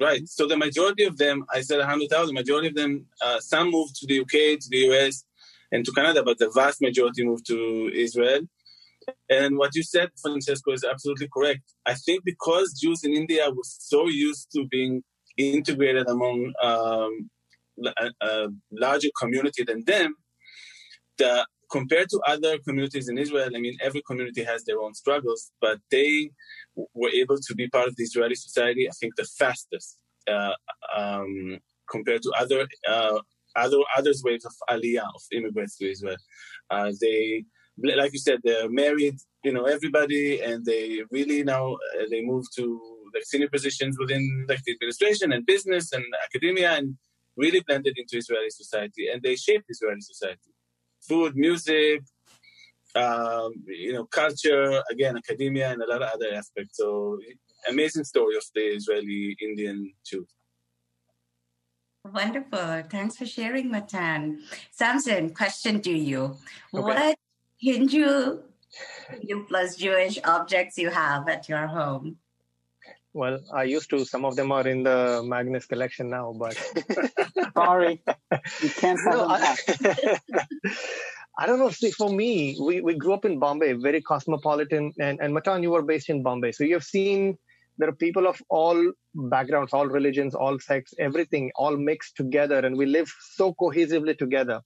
Right. 0.00 0.28
So 0.28 0.46
the 0.46 0.56
majority 0.56 1.04
of 1.04 1.16
them, 1.16 1.44
I 1.52 1.62
said 1.62 1.78
100,000, 1.78 2.34
majority 2.34 2.68
of 2.68 2.74
them, 2.74 3.06
uh, 3.20 3.40
some 3.40 3.70
moved 3.70 3.96
to 3.96 4.06
the 4.06 4.20
UK, 4.20 4.60
to 4.60 4.68
the 4.68 4.80
US, 4.90 5.24
and 5.72 5.84
to 5.84 5.92
Canada, 5.92 6.22
but 6.22 6.38
the 6.38 6.50
vast 6.50 6.80
majority 6.80 7.24
moved 7.24 7.46
to 7.46 7.90
Israel. 7.94 8.42
And 9.28 9.56
what 9.56 9.74
you 9.74 9.82
said, 9.82 10.10
Francesco, 10.20 10.72
is 10.72 10.84
absolutely 10.84 11.28
correct. 11.32 11.62
I 11.86 11.94
think 11.94 12.24
because 12.24 12.78
Jews 12.80 13.04
in 13.04 13.12
India 13.12 13.48
were 13.50 13.62
so 13.64 14.08
used 14.08 14.48
to 14.54 14.66
being 14.66 15.02
integrated 15.36 16.08
among 16.08 16.52
um, 16.62 17.30
a, 17.84 18.10
a, 18.20 18.48
larger 18.70 19.08
community 19.18 19.64
than 19.64 19.84
them, 19.84 20.14
that 21.18 21.46
compared 21.70 22.08
to 22.10 22.20
other 22.26 22.58
communities 22.58 23.08
in 23.08 23.16
Israel, 23.18 23.48
I 23.54 23.58
mean, 23.58 23.76
every 23.80 24.02
community 24.06 24.44
has 24.44 24.64
their 24.64 24.80
own 24.80 24.94
struggles, 24.94 25.50
but 25.60 25.78
they 25.90 26.30
were 26.76 27.10
able 27.10 27.38
to 27.38 27.54
be 27.54 27.68
part 27.68 27.88
of 27.88 27.96
the 27.96 28.04
Israeli 28.04 28.34
society, 28.34 28.88
I 28.88 28.92
think, 29.00 29.16
the 29.16 29.26
fastest 29.38 29.98
uh, 30.28 30.54
um, 30.94 31.58
compared 31.90 32.22
to 32.22 32.32
other 32.38 32.66
uh, 32.88 33.18
other 33.56 33.78
others 33.96 34.22
waves 34.24 34.44
of 34.44 34.54
aliyah 34.70 35.08
of 35.14 35.22
immigrants 35.32 35.76
to 35.78 35.90
Israel. 35.90 36.16
Uh, 36.70 36.92
they 37.00 37.44
like 37.82 38.12
you 38.12 38.18
said, 38.18 38.40
they're 38.42 38.68
married, 38.68 39.16
you 39.44 39.52
know, 39.52 39.64
everybody, 39.64 40.40
and 40.40 40.64
they 40.64 41.02
really 41.10 41.42
now 41.42 41.74
uh, 41.74 42.04
they 42.10 42.22
move 42.22 42.46
to 42.56 42.80
like 43.14 43.24
senior 43.24 43.48
positions 43.48 43.96
within 43.98 44.46
like 44.48 44.62
the 44.64 44.72
administration 44.72 45.32
and 45.32 45.44
business 45.44 45.92
and 45.92 46.04
academia, 46.24 46.72
and 46.72 46.96
really 47.36 47.62
blended 47.66 47.98
into 47.98 48.16
Israeli 48.16 48.50
society, 48.50 49.08
and 49.08 49.22
they 49.22 49.36
shaped 49.36 49.66
Israeli 49.68 50.00
society, 50.00 50.50
food, 51.00 51.36
music, 51.36 52.02
um, 52.94 53.52
you 53.66 53.92
know, 53.92 54.04
culture, 54.04 54.82
again, 54.90 55.16
academia, 55.16 55.70
and 55.72 55.82
a 55.82 55.88
lot 55.88 56.02
of 56.02 56.10
other 56.14 56.32
aspects. 56.34 56.76
So, 56.76 57.18
amazing 57.68 58.04
story 58.04 58.36
of 58.36 58.44
the 58.54 58.60
Israeli 58.60 59.36
Indian 59.40 59.92
Jews. 60.04 60.28
Wonderful. 62.04 62.82
Thanks 62.90 63.16
for 63.16 63.26
sharing, 63.26 63.70
Matan. 63.70 64.42
Samson, 64.72 65.32
question 65.34 65.80
to 65.82 65.90
you. 65.90 66.36
Okay. 66.74 66.82
What 66.82 67.16
Hindu, 67.62 68.40
Hindu 69.08 69.44
plus 69.46 69.76
Jewish 69.76 70.18
objects 70.24 70.78
you 70.78 70.90
have 70.90 71.28
at 71.28 71.48
your 71.48 71.68
home? 71.68 72.16
Well, 73.14 73.38
I 73.54 73.64
used 73.64 73.90
to. 73.90 74.04
Some 74.04 74.24
of 74.24 74.34
them 74.34 74.50
are 74.50 74.66
in 74.66 74.82
the 74.82 75.22
Magnes 75.24 75.66
collection 75.66 76.10
now, 76.10 76.34
but 76.36 76.54
sorry, 77.54 78.02
you 78.62 78.70
can't 78.70 78.98
have 79.04 79.14
no, 79.14 79.28
them 79.28 79.30
I, 79.30 80.18
I 81.38 81.46
don't 81.46 81.58
know. 81.58 81.70
See, 81.70 81.92
for 81.92 82.10
me, 82.10 82.56
we, 82.60 82.80
we 82.80 82.94
grew 82.94 83.12
up 83.12 83.24
in 83.24 83.38
Bombay, 83.38 83.74
very 83.74 84.00
cosmopolitan, 84.00 84.92
and 84.98 85.20
and 85.20 85.32
Matan, 85.32 85.62
you 85.62 85.70
were 85.70 85.82
based 85.82 86.08
in 86.08 86.22
Bombay, 86.22 86.52
so 86.52 86.64
you 86.64 86.74
have 86.74 86.84
seen 86.84 87.38
there 87.78 87.88
are 87.88 87.94
people 87.94 88.26
of 88.26 88.42
all 88.48 88.92
backgrounds, 89.14 89.72
all 89.72 89.86
religions, 89.86 90.34
all 90.34 90.58
sects, 90.58 90.94
everything, 90.98 91.52
all 91.54 91.76
mixed 91.76 92.16
together, 92.16 92.58
and 92.58 92.76
we 92.76 92.86
live 92.86 93.12
so 93.34 93.54
cohesively 93.54 94.18
together. 94.18 94.62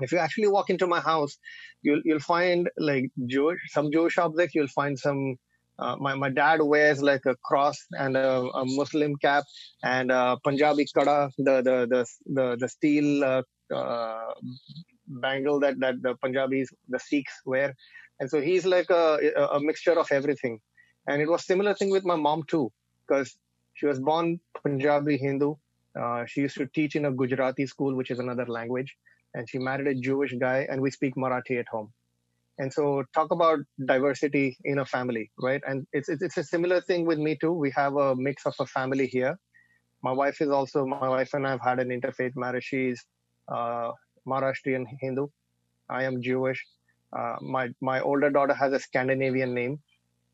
If 0.00 0.12
you 0.12 0.18
actually 0.18 0.48
walk 0.48 0.70
into 0.70 0.86
my 0.86 1.00
house, 1.00 1.38
you'll 1.82 2.02
you'll 2.04 2.20
find 2.20 2.68
like 2.78 3.10
Jewish 3.26 3.60
some 3.68 3.90
Jewish 3.92 4.18
objects. 4.18 4.54
You'll 4.54 4.68
find 4.68 4.98
some. 4.98 5.36
Uh, 5.78 5.96
my 5.98 6.14
my 6.14 6.28
dad 6.28 6.60
wears 6.60 7.02
like 7.02 7.24
a 7.24 7.34
cross 7.36 7.78
and 7.92 8.14
a, 8.14 8.42
a 8.60 8.64
Muslim 8.66 9.16
cap 9.16 9.44
and 9.82 10.10
a 10.10 10.36
Punjabi 10.44 10.84
kada, 10.94 11.30
the 11.38 11.62
the 11.62 11.76
the 11.92 12.06
the, 12.26 12.56
the 12.60 12.68
steel 12.68 13.24
uh, 13.24 13.42
uh, 13.74 14.34
bangle 15.08 15.58
that 15.60 15.80
that 15.80 16.02
the 16.02 16.14
Punjabis 16.16 16.68
the 16.90 16.98
Sikhs 16.98 17.32
wear, 17.46 17.74
and 18.20 18.28
so 18.28 18.42
he's 18.42 18.66
like 18.66 18.90
a 18.90 19.48
a 19.52 19.60
mixture 19.60 19.98
of 19.98 20.12
everything. 20.12 20.60
And 21.06 21.22
it 21.22 21.30
was 21.30 21.46
similar 21.46 21.74
thing 21.74 21.90
with 21.90 22.04
my 22.04 22.16
mom 22.16 22.42
too, 22.42 22.70
because 23.08 23.34
she 23.72 23.86
was 23.86 23.98
born 23.98 24.38
Punjabi 24.62 25.16
Hindu. 25.16 25.54
Uh, 25.98 26.26
she 26.26 26.42
used 26.42 26.58
to 26.58 26.66
teach 26.66 26.94
in 26.94 27.06
a 27.06 27.10
Gujarati 27.10 27.66
school, 27.66 27.96
which 27.96 28.10
is 28.10 28.18
another 28.18 28.44
language 28.44 28.94
and 29.34 29.48
she 29.48 29.58
married 29.58 29.86
a 29.86 29.94
Jewish 29.94 30.34
guy, 30.34 30.66
and 30.70 30.80
we 30.80 30.90
speak 30.90 31.14
Marathi 31.16 31.58
at 31.58 31.68
home. 31.68 31.92
And 32.58 32.72
so, 32.72 33.04
talk 33.14 33.30
about 33.30 33.60
diversity 33.86 34.56
in 34.64 34.80
a 34.80 34.84
family, 34.84 35.30
right? 35.38 35.62
And 35.66 35.86
it's 35.92 36.08
it's, 36.08 36.22
it's 36.22 36.36
a 36.36 36.44
similar 36.44 36.80
thing 36.82 37.06
with 37.06 37.18
me 37.18 37.36
too. 37.36 37.52
We 37.52 37.70
have 37.70 37.96
a 37.96 38.14
mix 38.14 38.44
of 38.44 38.54
a 38.60 38.66
family 38.66 39.06
here. 39.06 39.38
My 40.02 40.12
wife 40.12 40.40
is 40.40 40.50
also 40.50 40.84
my 40.86 41.08
wife 41.08 41.32
and 41.34 41.46
I 41.46 41.50
have 41.50 41.60
had 41.62 41.78
an 41.78 41.88
interfaith 41.88 42.32
marriage. 42.36 42.64
She's 42.64 43.04
uh, 43.48 43.92
Maharashtrian 44.26 44.84
Hindu. 45.00 45.28
I 45.88 46.04
am 46.04 46.20
Jewish. 46.22 46.64
Uh, 47.18 47.36
my 47.40 47.70
my 47.80 48.00
older 48.00 48.30
daughter 48.30 48.54
has 48.54 48.72
a 48.72 48.78
Scandinavian 48.78 49.54
name, 49.54 49.80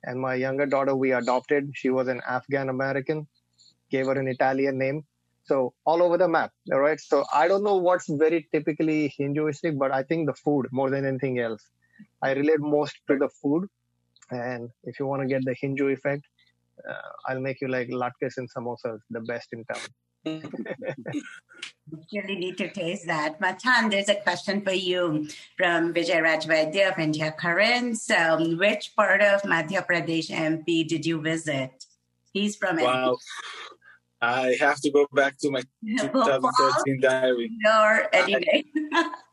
and 0.03 0.21
my 0.21 0.35
younger 0.35 0.67
daughter 0.67 0.97
we 0.97 1.13
adopted. 1.13 1.71
She 1.75 1.91
was 1.91 2.09
an 2.09 2.21
Afghan 2.29 2.71
American. 2.71 3.27
Gave 3.89 4.07
her 4.07 4.19
an 4.19 4.27
Italian 4.27 4.79
name 4.79 5.05
so 5.47 5.73
all 5.85 6.03
over 6.03 6.19
the 6.19 6.29
map, 6.29 6.51
all 6.73 6.81
right. 6.81 7.01
So 7.01 7.25
I 7.33 7.47
don't 7.49 7.63
know 7.63 7.77
what's 7.77 8.09
very 8.09 8.49
typically 8.53 9.15
Hinduistic, 9.17 9.79
but 9.79 9.93
I 9.93 10.03
think 10.03 10.27
the 10.27 10.35
food 10.35 10.67
more 10.73 10.91
than 10.91 11.07
anything 11.07 11.39
else. 11.39 11.63
I 12.23 12.33
relate 12.33 12.61
most 12.61 12.97
to 13.09 13.17
the 13.17 13.29
food, 13.29 13.69
and 14.31 14.71
if 14.85 14.99
you 14.99 15.07
want 15.07 15.23
to 15.23 15.29
get 15.29 15.45
the 15.45 15.55
Hindu 15.55 15.89
effect, 15.89 16.25
uh, 16.89 17.11
I'll 17.27 17.41
make 17.41 17.61
you 17.61 17.69
like 17.69 17.89
latkes 17.89 18.37
and 18.37 18.51
samosas, 18.53 18.99
the 19.11 19.21
best 19.21 19.49
in 19.53 19.65
town. 19.65 19.87
you 22.11 22.23
really 22.23 22.37
need 22.37 22.59
to 22.59 22.69
taste 22.69 23.07
that. 23.07 23.41
Matan, 23.41 23.91
there's 23.91 24.09
a 24.09 24.17
question 24.17 24.61
for 24.61 24.73
you 24.73 25.29
from 25.57 25.95
Vijay 25.95 26.21
Rajvaidya 26.21 26.93
of 26.93 26.99
India 26.99 27.33
Current. 27.33 27.97
So, 27.97 28.57
which 28.57 28.95
part 28.97 29.23
of 29.23 29.43
Madhya 29.43 29.87
Pradesh 29.87 30.29
MP 30.29 30.87
did 30.87 31.07
you 31.07 31.21
visit? 31.21 31.87
He's 32.33 32.57
from 32.57 32.79
wow. 32.79 33.13
MP. 33.13 33.19
I 34.21 34.57
have 34.61 34.81
to 34.81 34.91
go 34.91 35.07
back 35.13 35.39
to 35.39 35.51
my 35.51 35.63
2013 35.99 37.01
diary. 37.01 37.51
Or 37.67 38.09
anyway. 38.15 38.65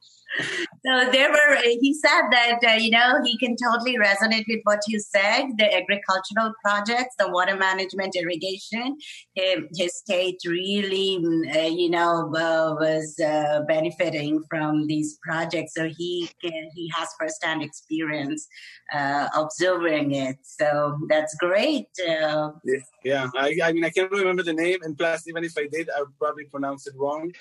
so 0.85 1.11
there 1.11 1.29
were 1.29 1.57
he 1.81 1.93
said 1.93 2.23
that 2.31 2.59
uh, 2.67 2.71
you 2.73 2.89
know 2.89 3.19
he 3.23 3.37
can 3.37 3.55
totally 3.55 3.97
resonate 3.97 4.45
with 4.47 4.59
what 4.63 4.79
you 4.87 4.99
said 4.99 5.45
the 5.57 5.73
agricultural 5.73 6.53
projects 6.63 7.15
the 7.19 7.29
water 7.29 7.55
management 7.55 8.15
irrigation. 8.15 8.97
His 9.35 9.95
state 9.97 10.37
really 10.45 11.23
uh, 11.55 11.59
you 11.67 11.89
know 11.89 12.33
uh, 12.35 12.75
was 12.79 13.19
uh, 13.19 13.61
benefiting 13.67 14.43
from 14.49 14.87
these 14.87 15.17
projects. 15.23 15.73
So 15.75 15.89
he 15.97 16.29
can, 16.41 16.69
he 16.75 16.91
has 16.95 17.09
firsthand 17.19 17.63
experience 17.63 18.47
uh, 18.93 19.27
observing 19.35 20.13
it. 20.13 20.37
So 20.43 20.97
that's 21.09 21.35
great 21.35 21.87
uh, 22.07 22.51
yeah, 22.63 22.79
yeah. 23.03 23.27
I, 23.35 23.57
I 23.63 23.73
mean 23.73 23.85
i 23.85 23.89
can't 23.89 24.11
remember 24.11 24.43
the 24.43 24.53
name. 24.53 24.79
And 24.83 24.97
plus 24.97 25.27
even 25.27 25.43
if 25.43 25.53
i 25.57 25.67
did 25.71 25.89
i 25.95 25.99
would 26.01 26.17
probably 26.17 26.45
pronounce 26.45 26.87
it 26.87 26.93
wrong 26.97 27.31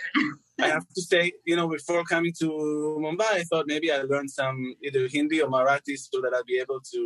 I 0.62 0.68
have 0.68 0.86
to 0.96 1.02
say, 1.02 1.32
you 1.44 1.56
know, 1.56 1.68
before 1.68 2.04
coming 2.04 2.32
to 2.40 2.48
Mumbai, 3.04 3.32
I 3.40 3.44
thought 3.44 3.66
maybe 3.66 3.90
I 3.90 4.02
learned 4.02 4.30
some 4.30 4.58
either 4.82 5.08
Hindi 5.08 5.42
or 5.42 5.48
Marathi 5.48 5.96
so 5.98 6.20
that 6.22 6.32
I'd 6.34 6.46
be 6.46 6.58
able 6.58 6.80
to, 6.92 7.00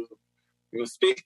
you 0.73 0.79
know, 0.81 0.85
speak. 0.85 1.25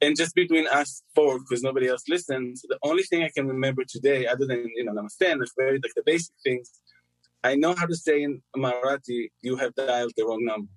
And 0.00 0.16
just 0.16 0.34
between 0.34 0.66
us 0.68 1.02
four, 1.14 1.38
because 1.40 1.62
nobody 1.62 1.88
else 1.88 2.04
listens, 2.08 2.62
the 2.62 2.78
only 2.82 3.02
thing 3.02 3.22
I 3.24 3.30
can 3.34 3.46
remember 3.48 3.82
today, 3.84 4.26
other 4.26 4.46
than 4.46 4.60
you 4.76 4.84
know, 4.84 4.92
namaste 4.92 5.32
and 5.32 5.42
very 5.56 5.78
like 5.84 5.94
the 5.96 6.04
basic 6.06 6.34
things, 6.44 6.70
I 7.42 7.54
know 7.56 7.74
how 7.74 7.86
to 7.86 7.96
say 7.96 8.22
in 8.22 8.42
Marathi, 8.56 9.30
"You 9.42 9.56
have 9.56 9.74
dialed 9.74 10.12
the 10.16 10.24
wrong 10.24 10.44
number," 10.44 10.70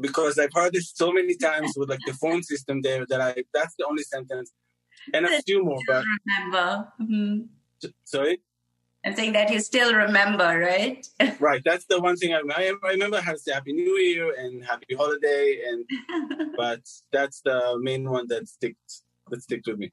because 0.00 0.38
I've 0.38 0.54
heard 0.54 0.72
this 0.72 0.92
so 0.94 1.12
many 1.12 1.34
times 1.36 1.72
with 1.76 1.90
like 1.90 2.04
the 2.06 2.14
phone 2.14 2.42
system 2.42 2.80
there 2.80 3.04
that 3.10 3.20
I 3.20 3.44
that's 3.52 3.74
the 3.78 3.86
only 3.86 4.02
sentence, 4.02 4.52
and 5.12 5.26
a 5.26 5.42
few 5.42 5.62
more. 5.64 5.80
But 5.86 6.04
remember, 6.26 6.88
mm-hmm. 7.00 7.88
sorry. 8.04 8.40
I'm 9.04 9.14
saying 9.14 9.32
that 9.34 9.50
you 9.50 9.60
still 9.60 9.92
remember, 9.94 10.58
right? 10.58 11.06
right. 11.40 11.62
That's 11.62 11.84
the 11.84 12.00
one 12.00 12.16
thing 12.16 12.32
I, 12.32 12.40
I, 12.56 12.72
remember 12.88 13.20
how 13.20 13.32
to 13.32 13.38
say 13.38 13.52
Happy 13.52 13.74
New 13.74 13.98
Year 13.98 14.34
and 14.38 14.64
Happy 14.64 14.94
Holiday, 14.94 15.60
and 15.68 16.52
but 16.56 16.80
that's 17.12 17.42
the 17.42 17.78
main 17.82 18.08
one 18.08 18.26
that 18.28 18.48
sticks 18.48 19.02
that 19.28 19.42
sticks 19.42 19.68
with 19.68 19.78
me. 19.78 19.92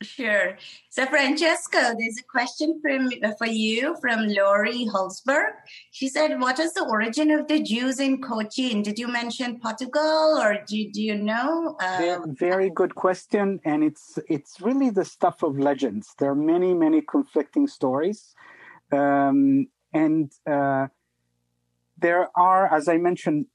Sure. 0.00 0.56
So, 0.90 1.06
Francesco, 1.06 1.78
there's 1.98 2.18
a 2.18 2.22
question 2.22 2.80
from, 2.80 3.10
for 3.36 3.48
you 3.48 3.96
from 4.00 4.28
Laurie 4.28 4.86
Holzberg. 4.86 5.54
She 5.90 6.08
said, 6.08 6.40
What 6.40 6.60
is 6.60 6.72
the 6.74 6.84
origin 6.84 7.32
of 7.32 7.48
the 7.48 7.60
Jews 7.60 7.98
in 7.98 8.22
Cochin? 8.22 8.82
Did 8.82 8.98
you 8.98 9.08
mention 9.08 9.58
Portugal 9.58 10.38
or 10.40 10.58
do, 10.66 10.88
do 10.90 11.02
you 11.02 11.16
know? 11.16 11.76
Um, 11.80 12.36
very 12.36 12.70
good 12.70 12.94
question. 12.94 13.60
And 13.64 13.82
it's, 13.82 14.20
it's 14.28 14.60
really 14.60 14.90
the 14.90 15.04
stuff 15.04 15.42
of 15.42 15.58
legends. 15.58 16.14
There 16.18 16.30
are 16.30 16.36
many, 16.36 16.74
many 16.74 17.02
conflicting 17.02 17.66
stories. 17.66 18.36
Um, 18.92 19.66
and 19.92 20.32
uh, 20.46 20.88
there 21.98 22.28
are, 22.36 22.72
as 22.72 22.88
I 22.88 22.98
mentioned, 22.98 23.46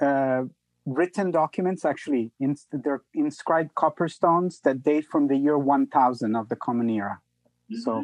uh, 0.00 0.44
written 0.86 1.30
documents, 1.30 1.84
actually, 1.84 2.32
in, 2.40 2.56
they're 2.72 3.02
inscribed 3.14 3.74
copper 3.74 4.08
stones 4.08 4.60
that 4.64 4.82
date 4.82 5.06
from 5.10 5.28
the 5.28 5.36
year 5.36 5.58
1000 5.58 6.36
of 6.36 6.48
the 6.48 6.56
Common 6.56 6.90
Era. 6.90 7.20
Mm-hmm. 7.70 7.80
So 7.80 8.02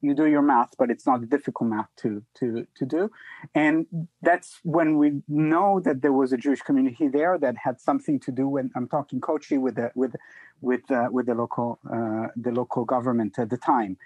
you 0.00 0.14
do 0.14 0.26
your 0.26 0.42
math, 0.42 0.70
but 0.78 0.90
it's 0.90 1.06
not 1.06 1.22
a 1.22 1.26
difficult 1.26 1.70
math 1.70 1.88
to, 1.98 2.22
to, 2.38 2.66
to 2.76 2.86
do. 2.86 3.10
And 3.54 3.86
that's 4.22 4.60
when 4.62 4.98
we 4.98 5.22
know 5.28 5.80
that 5.80 6.02
there 6.02 6.12
was 6.12 6.32
a 6.32 6.36
Jewish 6.36 6.60
community 6.60 7.08
there 7.08 7.38
that 7.38 7.56
had 7.56 7.80
something 7.80 8.20
to 8.20 8.32
do 8.32 8.48
when 8.48 8.70
I'm 8.76 8.88
talking 8.88 9.20
Kochi 9.20 9.58
with 9.58 9.76
the, 9.76 9.90
with, 9.94 10.14
with, 10.60 10.90
uh, 10.90 11.08
with 11.10 11.26
the 11.26 11.34
local, 11.34 11.78
uh, 11.86 12.28
the 12.36 12.52
local 12.52 12.84
government 12.84 13.38
at 13.38 13.50
the 13.50 13.58
time. 13.58 13.96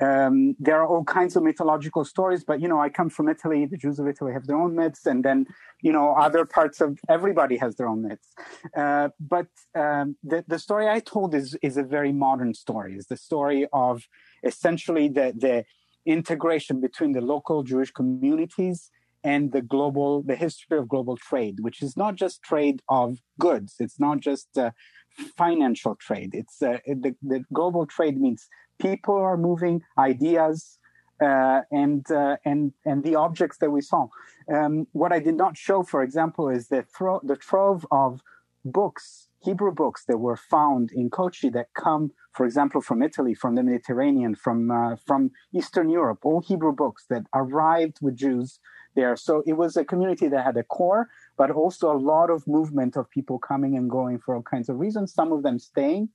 Um, 0.00 0.56
there 0.58 0.80
are 0.80 0.86
all 0.86 1.04
kinds 1.04 1.36
of 1.36 1.42
mythological 1.42 2.04
stories, 2.04 2.44
but 2.44 2.60
you 2.60 2.68
know, 2.68 2.80
I 2.80 2.88
come 2.88 3.10
from 3.10 3.28
Italy. 3.28 3.66
The 3.66 3.76
Jews 3.76 3.98
of 3.98 4.06
Italy 4.06 4.32
have 4.32 4.46
their 4.46 4.56
own 4.56 4.74
myths, 4.74 5.06
and 5.06 5.24
then 5.24 5.46
you 5.80 5.92
know, 5.92 6.14
other 6.14 6.44
parts 6.44 6.80
of 6.80 6.98
everybody 7.08 7.56
has 7.56 7.76
their 7.76 7.88
own 7.88 8.02
myths. 8.02 8.28
Uh, 8.76 9.10
but 9.20 9.48
um, 9.74 10.16
the 10.22 10.44
the 10.46 10.58
story 10.58 10.88
I 10.88 11.00
told 11.00 11.34
is 11.34 11.56
is 11.62 11.76
a 11.76 11.82
very 11.82 12.12
modern 12.12 12.54
story. 12.54 12.94
It's 12.94 13.06
the 13.06 13.16
story 13.16 13.66
of 13.72 14.06
essentially 14.42 15.08
the 15.08 15.32
the 15.36 15.64
integration 16.04 16.80
between 16.80 17.12
the 17.12 17.20
local 17.20 17.62
Jewish 17.62 17.92
communities 17.92 18.90
and 19.24 19.52
the 19.52 19.62
global 19.62 20.22
the 20.22 20.36
history 20.36 20.78
of 20.78 20.88
global 20.88 21.16
trade, 21.16 21.56
which 21.60 21.82
is 21.82 21.96
not 21.96 22.16
just 22.16 22.42
trade 22.42 22.82
of 22.88 23.18
goods. 23.38 23.76
It's 23.78 24.00
not 24.00 24.20
just 24.20 24.48
uh, 24.58 24.70
financial 25.36 25.94
trade. 25.96 26.30
It's 26.34 26.62
uh, 26.62 26.78
the, 26.86 27.14
the 27.22 27.44
global 27.52 27.86
trade 27.86 28.20
means 28.20 28.48
people 28.80 29.16
are 29.16 29.36
moving, 29.36 29.82
ideas, 29.96 30.78
uh, 31.22 31.60
and 31.70 32.10
uh, 32.10 32.36
and 32.44 32.72
and 32.84 33.04
the 33.04 33.14
objects 33.14 33.58
that 33.58 33.70
we 33.70 33.80
saw. 33.80 34.08
Um, 34.52 34.86
what 34.92 35.12
I 35.12 35.20
did 35.20 35.36
not 35.36 35.56
show, 35.56 35.82
for 35.82 36.02
example, 36.02 36.48
is 36.48 36.68
the 36.68 36.84
tro- 36.96 37.20
the 37.22 37.36
trove 37.36 37.86
of 37.90 38.20
books, 38.64 39.28
Hebrew 39.44 39.72
books 39.72 40.04
that 40.06 40.18
were 40.18 40.36
found 40.36 40.90
in 40.92 41.10
Kochi 41.10 41.50
that 41.50 41.68
come, 41.74 42.12
for 42.32 42.46
example, 42.46 42.80
from 42.80 43.02
Italy, 43.02 43.34
from 43.34 43.54
the 43.56 43.62
Mediterranean, 43.62 44.34
from 44.34 44.70
uh, 44.70 44.96
from 45.06 45.30
Eastern 45.52 45.88
Europe, 45.90 46.20
all 46.24 46.40
Hebrew 46.40 46.72
books 46.72 47.04
that 47.10 47.24
arrived 47.34 47.98
with 48.00 48.16
Jews 48.16 48.60
there. 48.94 49.16
So 49.16 49.42
it 49.46 49.54
was 49.54 49.76
a 49.76 49.84
community 49.84 50.28
that 50.28 50.44
had 50.44 50.56
a 50.56 50.62
core, 50.62 51.08
but 51.36 51.50
also 51.50 51.90
a 51.92 51.98
lot 51.98 52.30
of 52.30 52.46
movement 52.46 52.96
of 52.96 53.10
people 53.10 53.38
coming 53.38 53.76
and 53.76 53.90
going 53.90 54.18
for 54.18 54.34
all 54.34 54.42
kinds 54.42 54.68
of 54.68 54.78
reasons. 54.78 55.12
Some 55.12 55.32
of 55.32 55.42
them 55.42 55.58
staying, 55.58 56.10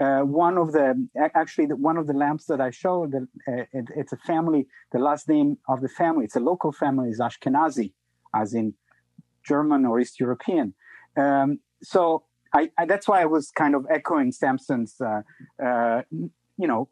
uh, 0.00 0.20
one 0.20 0.56
of 0.56 0.72
the 0.72 1.08
actually 1.34 1.66
the, 1.66 1.76
one 1.76 1.96
of 1.96 2.06
the 2.06 2.14
lamps 2.14 2.46
that 2.46 2.60
I 2.60 2.70
showed 2.70 3.12
that 3.12 3.26
uh, 3.48 3.64
it, 3.72 3.88
it's 3.96 4.12
a 4.12 4.16
family. 4.18 4.66
The 4.92 4.98
last 4.98 5.28
name 5.28 5.58
of 5.68 5.80
the 5.80 5.88
family, 5.88 6.24
it's 6.24 6.36
a 6.36 6.40
local 6.40 6.72
family, 6.72 7.10
is 7.10 7.20
Ashkenazi, 7.20 7.92
as 8.34 8.54
in 8.54 8.74
German 9.42 9.84
or 9.84 10.00
East 10.00 10.20
European. 10.20 10.74
Um, 11.16 11.58
so 11.82 12.24
I, 12.52 12.70
I, 12.78 12.84
that's 12.84 13.06
why 13.06 13.22
I 13.22 13.26
was 13.26 13.50
kind 13.50 13.74
of 13.74 13.86
echoing 13.90 14.32
Samson's, 14.32 15.00
uh, 15.00 15.22
uh 15.62 16.02
you 16.10 16.66
know, 16.66 16.88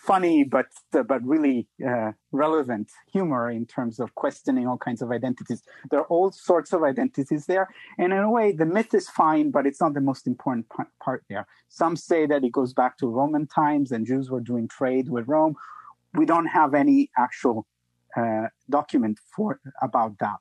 funny 0.00 0.44
but 0.44 0.66
uh, 0.94 1.02
but 1.02 1.22
really 1.24 1.68
uh, 1.86 2.12
relevant 2.32 2.90
humor 3.12 3.50
in 3.50 3.66
terms 3.66 4.00
of 4.00 4.14
questioning 4.14 4.66
all 4.66 4.78
kinds 4.78 5.02
of 5.02 5.10
identities. 5.10 5.62
There 5.90 6.00
are 6.00 6.06
all 6.06 6.32
sorts 6.32 6.72
of 6.72 6.82
identities 6.82 7.46
there, 7.46 7.68
and 7.98 8.12
in 8.12 8.18
a 8.18 8.30
way, 8.30 8.52
the 8.52 8.66
myth 8.66 8.94
is 8.94 9.08
fine, 9.08 9.50
but 9.50 9.66
it's 9.66 9.80
not 9.80 9.94
the 9.94 10.00
most 10.00 10.26
important 10.26 10.66
part 11.04 11.24
there. 11.28 11.46
Some 11.68 11.96
say 11.96 12.26
that 12.26 12.44
it 12.44 12.52
goes 12.52 12.72
back 12.72 12.98
to 12.98 13.06
Roman 13.06 13.46
times 13.46 13.92
and 13.92 14.06
Jews 14.06 14.30
were 14.30 14.40
doing 14.40 14.66
trade 14.68 15.08
with 15.08 15.28
Rome. 15.28 15.54
We 16.14 16.26
don't 16.26 16.46
have 16.46 16.74
any 16.74 17.10
actual 17.16 17.66
uh, 18.16 18.46
document 18.68 19.18
for 19.36 19.60
about 19.82 20.18
that. 20.18 20.40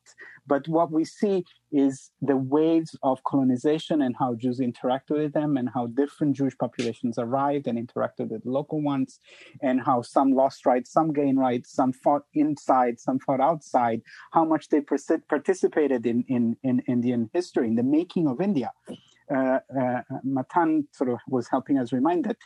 But 0.49 0.67
what 0.67 0.91
we 0.91 1.05
see 1.05 1.45
is 1.71 2.09
the 2.21 2.35
waves 2.35 2.97
of 3.03 3.23
colonization 3.23 4.01
and 4.01 4.15
how 4.17 4.33
Jews 4.33 4.59
interacted 4.59 5.17
with 5.21 5.33
them, 5.33 5.57
and 5.57 5.69
how 5.75 5.85
different 6.01 6.35
Jewish 6.35 6.57
populations 6.57 7.19
arrived 7.19 7.67
and 7.67 7.77
interacted 7.77 8.29
with 8.31 8.43
local 8.57 8.81
ones, 8.81 9.19
and 9.61 9.79
how 9.79 10.01
some 10.01 10.31
lost 10.41 10.65
rights, 10.65 10.91
some 10.91 11.13
gained 11.13 11.39
rights, 11.39 11.71
some 11.79 11.93
fought 11.93 12.25
inside, 12.33 12.99
some 12.99 13.19
fought 13.19 13.39
outside. 13.39 14.01
How 14.31 14.43
much 14.43 14.69
they 14.69 14.81
participated 14.81 16.01
in, 16.05 16.25
in 16.27 16.57
in 16.63 16.75
Indian 16.95 17.29
history, 17.31 17.67
in 17.67 17.75
the 17.75 17.89
making 17.99 18.27
of 18.27 18.41
India. 18.41 18.71
Uh, 19.35 19.59
uh, 19.79 20.01
Matan 20.23 20.87
sort 20.91 21.11
of 21.11 21.19
was 21.27 21.47
helping 21.47 21.77
us 21.77 21.93
remind 21.93 22.25
that. 22.25 22.37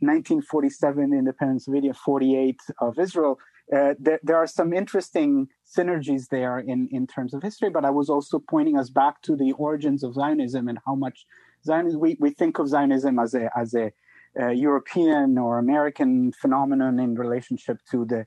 1947 0.00 1.12
uh, 1.12 1.16
independence 1.16 1.68
of 1.68 1.74
India, 1.74 1.94
48 1.94 2.58
of 2.80 2.98
Israel, 2.98 3.38
uh, 3.74 3.94
there, 3.98 4.20
there, 4.22 4.36
are 4.36 4.46
some 4.46 4.72
interesting 4.72 5.48
synergies 5.66 6.28
there 6.28 6.58
in, 6.58 6.88
in 6.92 7.06
terms 7.06 7.34
of 7.34 7.42
history, 7.42 7.68
but 7.68 7.84
I 7.84 7.90
was 7.90 8.08
also 8.08 8.38
pointing 8.38 8.78
us 8.78 8.90
back 8.90 9.22
to 9.22 9.34
the 9.34 9.52
origins 9.52 10.04
of 10.04 10.14
Zionism 10.14 10.68
and 10.68 10.78
how 10.86 10.94
much 10.94 11.26
Zionism, 11.64 12.00
we, 12.00 12.16
we 12.20 12.30
think 12.30 12.60
of 12.60 12.68
Zionism 12.68 13.18
as 13.18 13.34
a, 13.34 13.50
as 13.58 13.74
a, 13.74 13.92
a 14.36 14.52
European 14.52 15.36
or 15.36 15.58
American 15.58 16.32
phenomenon 16.32 17.00
in 17.00 17.16
relationship 17.16 17.78
to 17.90 18.04
the, 18.04 18.24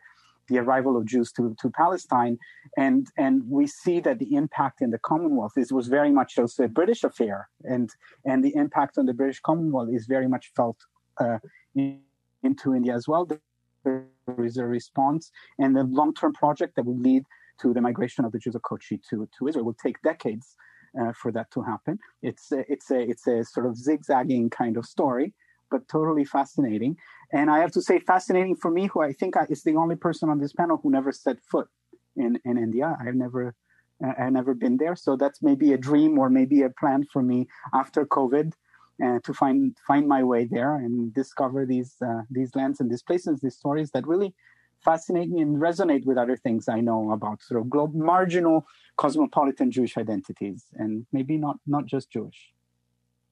the 0.50 0.58
arrival 0.58 0.98
of 0.98 1.06
Jews 1.06 1.32
to, 1.34 1.56
to 1.62 1.70
Palestine. 1.70 2.38
And, 2.76 3.08
and 3.18 3.50
we 3.50 3.66
see 3.66 4.02
that 4.02 4.20
the 4.20 4.36
impact 4.36 4.82
in 4.82 4.90
the 4.92 5.00
Commonwealth 5.00 5.54
is, 5.58 5.72
was 5.72 5.88
very 5.88 6.12
much 6.12 6.38
also 6.38 6.64
a 6.64 6.68
British 6.68 7.06
affair. 7.06 7.48
And, 7.64 7.90
and 8.26 8.44
the 8.44 8.54
impact 8.56 8.98
on 8.98 9.06
the 9.06 9.14
British 9.14 9.40
Commonwealth 9.40 9.90
is 9.94 10.06
very 10.06 10.28
much 10.28 10.52
felt 10.54 10.78
uh, 11.18 11.40
in, 11.76 12.02
into 12.44 12.76
India 12.76 12.94
as 12.94 13.08
well 13.08 13.26
is 14.38 14.58
a 14.58 14.66
response. 14.66 15.32
And 15.58 15.76
the 15.76 15.84
long 15.84 16.14
term 16.14 16.34
project 16.34 16.76
that 16.76 16.86
will 16.86 16.98
lead 17.00 17.24
to 17.62 17.74
the 17.74 17.82
migration 17.82 18.26
of 18.26 18.32
the 18.32 18.40
Jews 18.40 18.56
of 18.56 18.62
Kochi 18.62 19.00
to, 19.10 19.28
to 19.38 19.48
Israel 19.48 19.66
will 19.66 19.74
take 19.74 20.02
decades 20.02 20.56
uh, 21.00 21.12
for 21.14 21.32
that 21.32 21.52
to 21.52 21.62
happen. 21.62 22.00
It's 22.22 22.52
a, 22.52 22.64
it's, 22.72 22.90
a, 22.92 23.00
it's 23.00 23.28
a 23.28 23.44
sort 23.44 23.66
of 23.66 23.76
zigzagging 23.76 24.50
kind 24.50 24.78
of 24.78 24.86
story, 24.86 25.34
but 25.70 25.88
totally 25.88 26.26
fascinating. 26.26 26.98
And 27.32 27.50
I 27.52 27.60
have 27.60 27.72
to 27.72 27.82
say, 27.82 28.00
fascinating 28.00 28.56
for 28.56 28.72
me, 28.72 28.88
who 28.88 29.02
I 29.02 29.14
think 29.14 29.36
is 29.50 29.64
the 29.64 29.76
only 29.76 29.96
person 29.96 30.30
on 30.30 30.40
this 30.40 30.54
panel 30.54 30.80
who 30.82 30.90
never 30.90 31.12
set 31.12 31.38
foot 31.42 31.68
in, 32.16 32.40
in 32.46 32.58
India. 32.58 32.98
I've 33.00 33.16
never. 33.16 33.56
Uh, 34.02 34.14
I've 34.18 34.32
never 34.32 34.54
been 34.54 34.78
there, 34.78 34.96
so 34.96 35.18
that's 35.18 35.42
maybe 35.42 35.74
a 35.74 35.78
dream 35.78 36.18
or 36.18 36.30
maybe 36.30 36.62
a 36.62 36.70
plan 36.70 37.06
for 37.12 37.22
me 37.22 37.50
after 37.74 38.06
COVID 38.06 38.54
uh, 39.04 39.20
to 39.24 39.34
find 39.34 39.76
find 39.88 40.08
my 40.08 40.24
way 40.24 40.46
there 40.46 40.76
and 40.76 41.14
discover 41.14 41.66
these 41.66 41.96
uh, 42.06 42.22
these 42.30 42.56
lands 42.56 42.80
and 42.80 42.90
these 42.90 43.04
places, 43.04 43.40
these 43.40 43.56
stories 43.56 43.92
that 43.92 44.08
really 44.08 44.34
fascinate 44.84 45.30
me 45.30 45.42
and 45.42 45.58
resonate 45.58 46.06
with 46.06 46.18
other 46.18 46.38
things 46.38 46.70
I 46.70 46.80
know 46.80 47.12
about 47.12 47.42
sort 47.42 47.62
of 47.62 47.70
global, 47.70 48.00
marginal 48.00 48.66
cosmopolitan 48.98 49.72
Jewish 49.72 49.98
identities, 49.98 50.66
and 50.74 51.06
maybe 51.12 51.38
not 51.38 51.58
not 51.66 51.86
just 51.86 52.12
Jewish. 52.12 52.54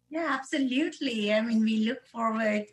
Yeah, 0.09 0.27
absolutely. 0.29 1.33
I 1.33 1.41
mean, 1.41 1.61
we 1.61 1.77
look 1.79 2.05
forward 2.07 2.65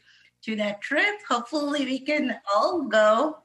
to 0.42 0.56
that 0.56 0.80
trip. 0.80 1.16
Hopefully, 1.28 1.84
we 1.84 2.00
can 2.00 2.36
all 2.54 2.82
go 2.82 3.38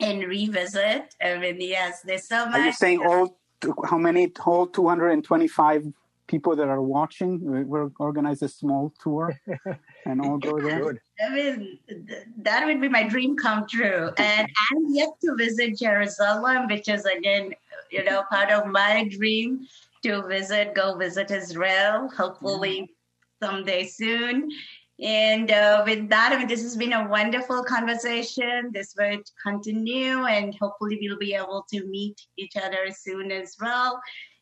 and 0.00 0.24
revisit. 0.24 1.14
I 1.22 1.38
mean, 1.38 1.60
yes, 1.60 2.00
there's 2.02 2.26
so 2.26 2.46
much. 2.46 2.60
Are 2.60 2.66
you 2.66 2.72
saying 2.72 3.04
all? 3.04 3.36
How 3.84 3.98
many? 3.98 4.32
Whole 4.38 4.66
225 4.66 5.92
people 6.30 6.54
that 6.54 6.68
are 6.68 6.80
watching. 6.80 7.40
We'll 7.68 7.92
organize 7.98 8.40
a 8.42 8.48
small 8.48 8.94
tour 9.02 9.38
and 10.06 10.20
all 10.20 10.38
go 10.38 10.60
there. 10.60 11.02
I 11.24 11.34
mean, 11.34 11.78
that 12.38 12.64
would 12.64 12.80
be 12.80 12.88
my 12.88 13.02
dream 13.02 13.36
come 13.36 13.66
true. 13.66 14.10
And 14.16 14.48
I'm 14.70 14.94
yet 14.94 15.10
to 15.24 15.34
visit 15.36 15.78
Jerusalem, 15.78 16.68
which 16.68 16.88
is 16.88 17.04
again, 17.04 17.52
you 17.90 18.04
know, 18.04 18.22
part 18.30 18.50
of 18.50 18.66
my 18.68 19.08
dream 19.16 19.66
to 20.04 20.22
visit, 20.22 20.74
go 20.74 20.96
visit 20.96 21.30
Israel, 21.30 22.08
hopefully 22.16 22.78
mm-hmm. 22.80 23.44
someday 23.44 23.86
soon. 23.86 24.50
And 25.02 25.50
uh, 25.50 25.82
with 25.86 26.10
that, 26.10 26.32
I 26.32 26.38
mean, 26.38 26.46
this 26.46 26.62
has 26.62 26.76
been 26.76 26.92
a 26.92 27.08
wonderful 27.08 27.64
conversation. 27.64 28.70
This 28.72 28.94
will 28.98 29.22
continue, 29.42 30.26
and 30.26 30.54
hopefully, 30.60 30.98
we'll 31.00 31.18
be 31.18 31.32
able 31.34 31.64
to 31.72 31.86
meet 31.86 32.20
each 32.36 32.56
other 32.64 32.84
soon 32.92 33.32
as 33.32 33.56
well. 33.58 33.98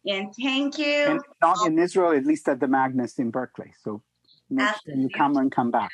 And 0.09 0.34
thank 0.34 0.78
you. 0.78 1.04
And 1.06 1.20
not 1.42 1.66
in 1.66 1.78
Israel, 1.78 2.12
at 2.12 2.24
least 2.24 2.48
at 2.48 2.61
the 2.61 2.66
Magnes 2.66 3.18
in 3.18 3.30
Berkeley. 3.30 3.72
So 3.84 4.02
make 4.48 4.74
sure 4.84 4.94
you 4.94 5.11
come 5.11 5.36
and 5.36 5.52
come 5.52 5.70
back. 5.70 5.90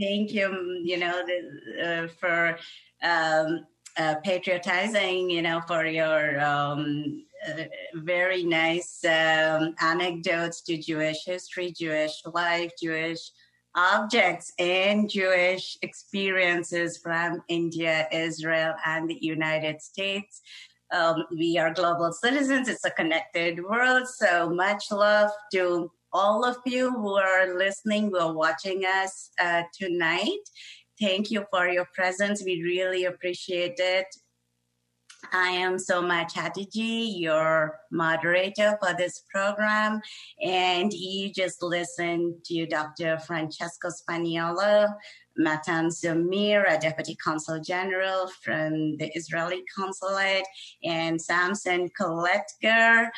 Thank 0.00 0.32
you, 0.32 0.80
you 0.84 0.98
know, 0.98 1.22
the, 1.26 2.04
uh, 2.04 2.08
for 2.20 2.58
um, 3.02 3.66
uh, 3.96 4.16
patriotizing, 4.24 5.30
you 5.30 5.42
know, 5.42 5.60
for 5.66 5.84
your 5.86 6.40
um, 6.40 7.24
uh, 7.48 7.64
very 7.94 8.44
nice 8.44 9.04
um, 9.04 9.74
anecdotes 9.80 10.60
to 10.62 10.76
Jewish 10.76 11.24
history, 11.24 11.72
Jewish 11.72 12.22
life, 12.26 12.72
Jewish 12.80 13.30
objects, 13.74 14.52
and 14.58 15.08
Jewish 15.08 15.76
experiences 15.82 16.98
from 16.98 17.42
India, 17.48 18.06
Israel, 18.12 18.74
and 18.84 19.08
the 19.08 19.18
United 19.20 19.82
States. 19.82 20.40
Um, 20.92 21.24
we 21.30 21.58
are 21.58 21.74
global 21.74 22.12
citizens. 22.12 22.68
It's 22.68 22.84
a 22.84 22.90
connected 22.90 23.62
world. 23.62 24.06
So 24.08 24.50
much 24.50 24.90
love 24.90 25.30
to 25.52 25.90
all 26.12 26.44
of 26.44 26.56
you 26.64 26.90
who 26.90 27.14
are 27.16 27.56
listening, 27.56 28.10
who 28.10 28.18
are 28.18 28.32
watching 28.32 28.84
us 28.84 29.30
uh, 29.38 29.62
tonight. 29.78 30.44
Thank 31.00 31.30
you 31.30 31.44
for 31.50 31.68
your 31.68 31.86
presence. 31.94 32.42
We 32.44 32.62
really 32.62 33.04
appreciate 33.04 33.74
it. 33.78 34.06
I 35.32 35.48
am 35.48 35.78
Soma 35.78 36.26
Chatterjee, 36.32 37.16
your 37.18 37.80
moderator 37.90 38.78
for 38.80 38.94
this 38.94 39.22
program, 39.30 40.00
and 40.40 40.92
you 40.92 41.32
just 41.32 41.62
listened 41.62 42.44
to 42.44 42.66
Dr. 42.66 43.18
Francesco 43.18 43.88
Spagnolo, 43.88 44.94
Matan 45.36 45.88
Zamir, 45.88 46.64
a 46.68 46.78
Deputy 46.78 47.14
Consul 47.16 47.60
General 47.60 48.28
from 48.42 48.96
the 48.96 49.10
Israeli 49.14 49.62
Consulate, 49.74 50.46
and 50.84 51.20
Samson 51.20 51.90
Koletkar, 51.98 53.08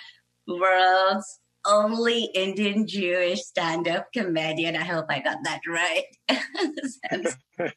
world's 0.47 1.41
only 1.67 2.25
Indian 2.35 2.87
Jewish 2.87 3.43
stand 3.43 3.89
up 3.89 4.13
comedian. 4.13 4.77
I 4.77 4.85
hope 4.85 5.07
I 5.09 5.21
got 5.21 5.39
that 5.45 5.61
right. 5.69 6.05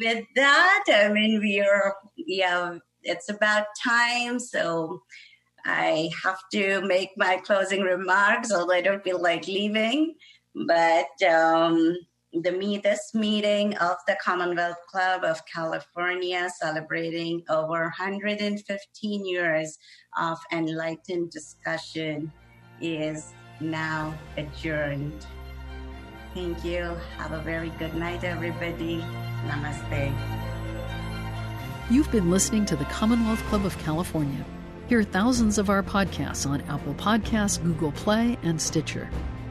With 0.00 0.24
that, 0.34 0.84
I 0.88 1.08
mean, 1.12 1.40
we 1.40 1.60
are, 1.60 1.96
yeah, 2.16 2.78
it's 3.02 3.30
about 3.30 3.66
time. 3.82 4.38
So 4.40 5.02
I 5.64 6.10
have 6.24 6.38
to 6.52 6.80
make 6.82 7.10
my 7.16 7.36
closing 7.38 7.82
remarks, 7.82 8.52
although 8.52 8.74
I 8.74 8.80
don't 8.80 9.04
feel 9.04 9.20
like 9.20 9.46
leaving. 9.46 10.14
But 10.54 11.22
um, 11.28 11.96
the 12.42 12.52
meet, 12.52 12.82
this 12.82 13.12
meeting 13.14 13.74
of 13.78 13.96
the 14.06 14.16
Commonwealth 14.22 14.78
Club 14.90 15.24
of 15.24 15.44
California 15.46 16.48
celebrating 16.60 17.42
over 17.48 17.82
115 17.82 19.26
years 19.26 19.78
of 20.18 20.38
enlightened 20.52 21.30
discussion 21.30 22.32
is 22.80 23.32
now 23.60 24.14
adjourned. 24.36 25.26
Thank 26.34 26.64
you. 26.64 26.94
Have 27.16 27.32
a 27.32 27.40
very 27.40 27.70
good 27.78 27.94
night, 27.94 28.22
everybody. 28.24 29.04
Namaste. 29.46 30.14
You've 31.88 32.10
been 32.10 32.30
listening 32.30 32.66
to 32.66 32.76
the 32.76 32.84
Commonwealth 32.86 33.42
Club 33.44 33.64
of 33.64 33.78
California. 33.78 34.44
Hear 34.88 35.02
thousands 35.02 35.58
of 35.58 35.70
our 35.70 35.82
podcasts 35.82 36.46
on 36.46 36.60
Apple 36.62 36.94
Podcasts, 36.94 37.62
Google 37.62 37.92
Play, 37.92 38.36
and 38.42 38.60
Stitcher. 38.60 39.08